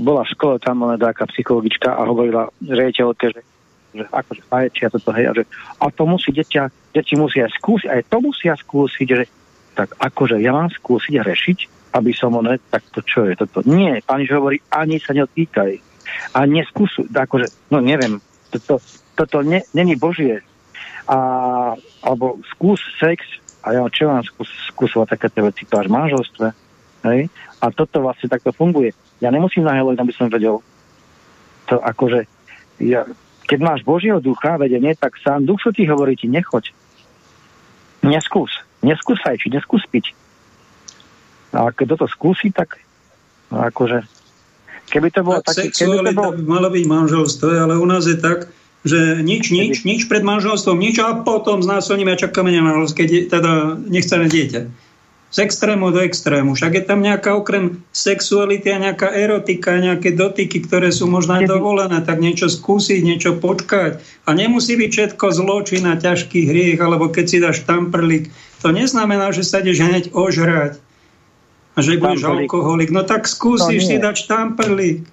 [0.00, 3.40] bola v škole tam taká psychologička a hovorila rejiteľke, že
[3.96, 5.44] že akože fajči a toto, hej, a, že,
[5.80, 9.24] a to musí deťa, deti musia skúsiť, aj to musia skúsiť, že
[9.72, 11.58] tak akože ja mám skúsiť rešiť,
[11.96, 13.64] aby som ono, tak to čo je toto?
[13.64, 15.95] Nie, pani hovorí, ani sa neotýkaj.
[16.34, 18.20] A neskúsu, akože, no neviem,
[18.52, 18.80] to,
[19.16, 20.44] toto ne, není Božie.
[21.06, 21.18] A,
[22.02, 23.22] alebo skús sex,
[23.62, 26.46] a ja čo mám skús, skúsovať takéto veci, to až v manželstve.
[27.06, 27.20] Hej?
[27.62, 28.92] A toto vlastne takto funguje.
[29.22, 30.60] Ja nemusím na Halloween, aby som vedel.
[31.66, 32.26] To akože,
[32.82, 33.06] ja,
[33.46, 36.74] keď máš Božieho ducha, vedenie, tak sám duch ti hovorí ti, nechoď.
[38.06, 38.52] Neskús.
[38.86, 40.14] Neskús či neskús piť.
[41.56, 42.78] A keď toto skúsi, tak
[43.50, 44.04] akože
[44.96, 45.68] keby to bolo tak také...
[45.76, 46.30] Keby to bolo...
[46.40, 48.48] malo byť manželstvo, ale u nás je tak,
[48.88, 53.76] že nič, nič, nič pred manželstvom, nič a potom znásilníme a čakáme na manželské, teda
[53.76, 54.62] nechceme dieťa.
[55.26, 56.54] Z extrému do extrému.
[56.54, 61.50] Však je tam nejaká okrem sexuality a nejaká erotika, nejaké dotyky, ktoré sú možno aj
[61.50, 64.00] dovolené, tak niečo skúsiť, niečo počkať.
[64.24, 68.30] A nemusí byť všetko zločin a ťažký hriech, alebo keď si dáš tamprlik.
[68.62, 70.78] To neznamená, že sa ideš hneď ožrať
[71.76, 72.88] a že budeš alkoholik.
[72.88, 75.04] No tak skúsiš si dať štamperlík.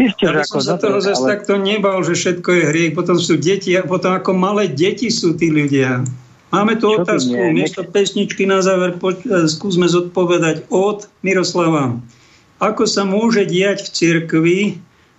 [0.00, 1.30] Isté, ja som sa toho zase ale...
[1.36, 2.92] takto nebal, že všetko je hriech.
[2.96, 6.00] Potom sú deti, a potom ako malé deti sú tí ľudia.
[6.48, 11.96] Máme tu Čo otázku, miesto pesničky na záver po, e, skúsme zodpovedať od Miroslava.
[12.60, 14.58] Ako sa môže diať v cirkvi,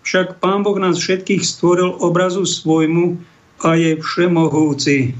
[0.05, 3.17] však Pán Boh nás všetkých stvoril obrazu svojmu
[3.65, 5.17] a je všemohúci.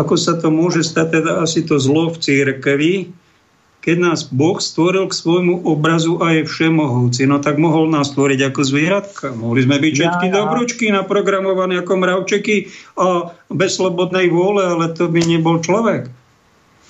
[0.00, 2.92] Ako sa to môže stať, teda asi to zlo v cirkvi,
[3.82, 8.54] keď nás Boh stvoril k svojmu obrazu a je všemohúci, no tak mohol nás stvoriť
[8.54, 9.26] ako zvieratka.
[9.34, 10.36] Mohli sme byť všetky ja, ja.
[10.38, 16.06] dobročky naprogramované ako mravčeky a bez slobodnej vôle, ale to by nebol človek.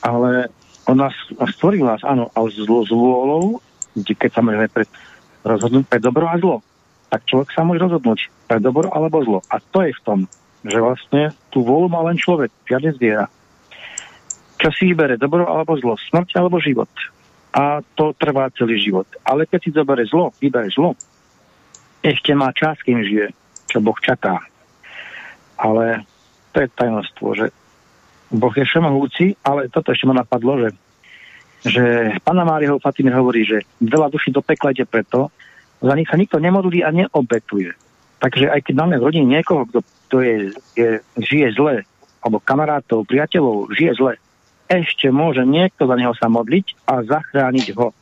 [0.04, 0.52] Ale
[0.84, 1.16] on nás
[1.56, 3.64] stvoril nás, áno, ale zlo s vôľou,
[3.96, 4.84] keď sa môžeme pre,
[5.48, 6.60] rozhodnúť pre dobro a zlo,
[7.08, 9.40] tak človek sa môže rozhodnúť pre dobro alebo zlo.
[9.48, 10.18] A to je v tom,
[10.60, 13.32] že vlastne tú vôľu má len človek, žiadne zviera
[14.62, 16.88] čo si vybere, dobro alebo zlo, smrť alebo život.
[17.50, 19.10] A to trvá celý život.
[19.26, 20.94] Ale keď si zoberie zlo, vybere zlo,
[21.98, 23.34] ešte má čas, kým žije,
[23.66, 24.38] čo Boh čaká.
[25.58, 26.06] Ale
[26.54, 27.46] to je tajnostvo, že
[28.30, 30.70] Boh je všemohúci, ale toto ešte ma napadlo, že,
[31.66, 31.84] že
[32.22, 35.28] pána Máriho Fatimir hovorí, že veľa duší do pekla ide preto,
[35.82, 37.74] za nich sa nikto nemodlí a neobetuje.
[38.22, 40.34] Takže aj keď máme v rodine niekoho, kto, kto je,
[40.78, 41.82] je, žije zle,
[42.22, 44.14] alebo kamarátov, priateľov, žije zle,
[44.72, 47.92] ešte môže niekto za neho sa modliť a zachrániť ho.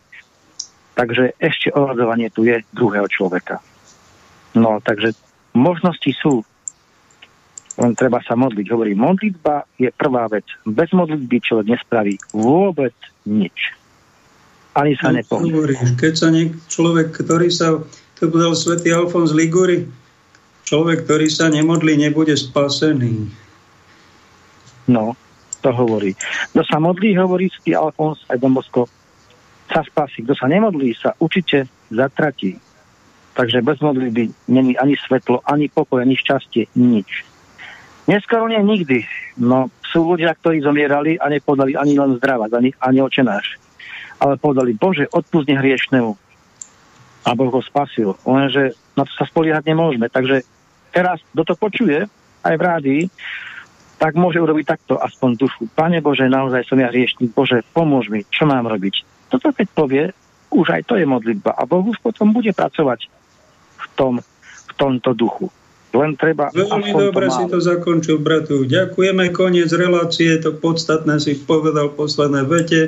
[0.95, 3.59] Takže ešte ohľadovanie tu je druhého človeka.
[4.55, 5.15] No, takže
[5.55, 6.47] možnosti sú
[7.81, 8.67] len treba sa modliť.
[8.69, 10.45] Hovorí, modlitba je prvá vec.
[10.69, 12.93] Bez modlitby človek nespraví vôbec
[13.25, 13.73] nič.
[14.77, 15.49] Ani sa no, nepohne.
[15.97, 17.81] Keď sa niek- človek, ktorý sa,
[18.21, 19.89] to povedal svätý Alfons Liguri,
[20.69, 23.33] človek, ktorý sa nemodlí, nebude spasený.
[24.87, 25.17] No,
[25.61, 26.17] to hovorí.
[26.53, 28.89] Kto sa modlí, hovorí svätý Alfons aj Dombosko,
[29.71, 30.27] sa spasí.
[30.27, 32.59] Kto sa nemodlí, sa určite zatratí.
[33.39, 37.23] Takže bez modlitby není ani svetlo, ani pokoj, ani šťastie, nič.
[38.11, 39.07] Neskoro nie nikdy.
[39.39, 43.55] No, sú ľudia, ktorí zomierali a nepodali ani len zdravať, ani, ani očenáš.
[44.19, 46.13] Ale povedali, Bože, odpust hriešnemu.
[47.25, 48.19] A Boh ho spasil.
[48.27, 50.11] Lenže na to sa spoliehať nemôžeme.
[50.11, 50.43] Takže
[50.91, 52.11] teraz, kto to počuje,
[52.43, 53.03] aj v rádii,
[54.01, 55.69] tak môže urobiť takto aspoň dušu.
[55.77, 57.29] Pane Bože, naozaj som ja hriešný.
[57.37, 59.05] Bože, pomôž mi, čo mám robiť.
[59.29, 60.05] Toto keď povie,
[60.49, 61.53] už aj to je modlitba.
[61.53, 63.13] A Boh už potom bude pracovať
[63.77, 64.25] v, tom,
[64.67, 65.53] v tomto duchu.
[65.93, 66.49] Len treba...
[66.55, 68.65] Veľmi dobre si to zakončil, bratu.
[68.65, 72.81] Ďakujeme, koniec relácie, to podstatné si povedal v poslednej vete.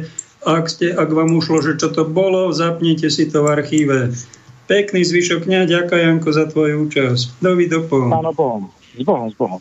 [0.42, 3.98] Ak, ste, ak vám ušlo, že čo to bolo, zapnite si to v archíve.
[4.70, 7.42] Pekný zvyšok dňa, ďakujem Janko za tvoju účasť.
[7.42, 8.08] Dovidopom.
[8.08, 8.62] Páno Bohom.
[8.94, 9.60] S Bohom, s Bohom.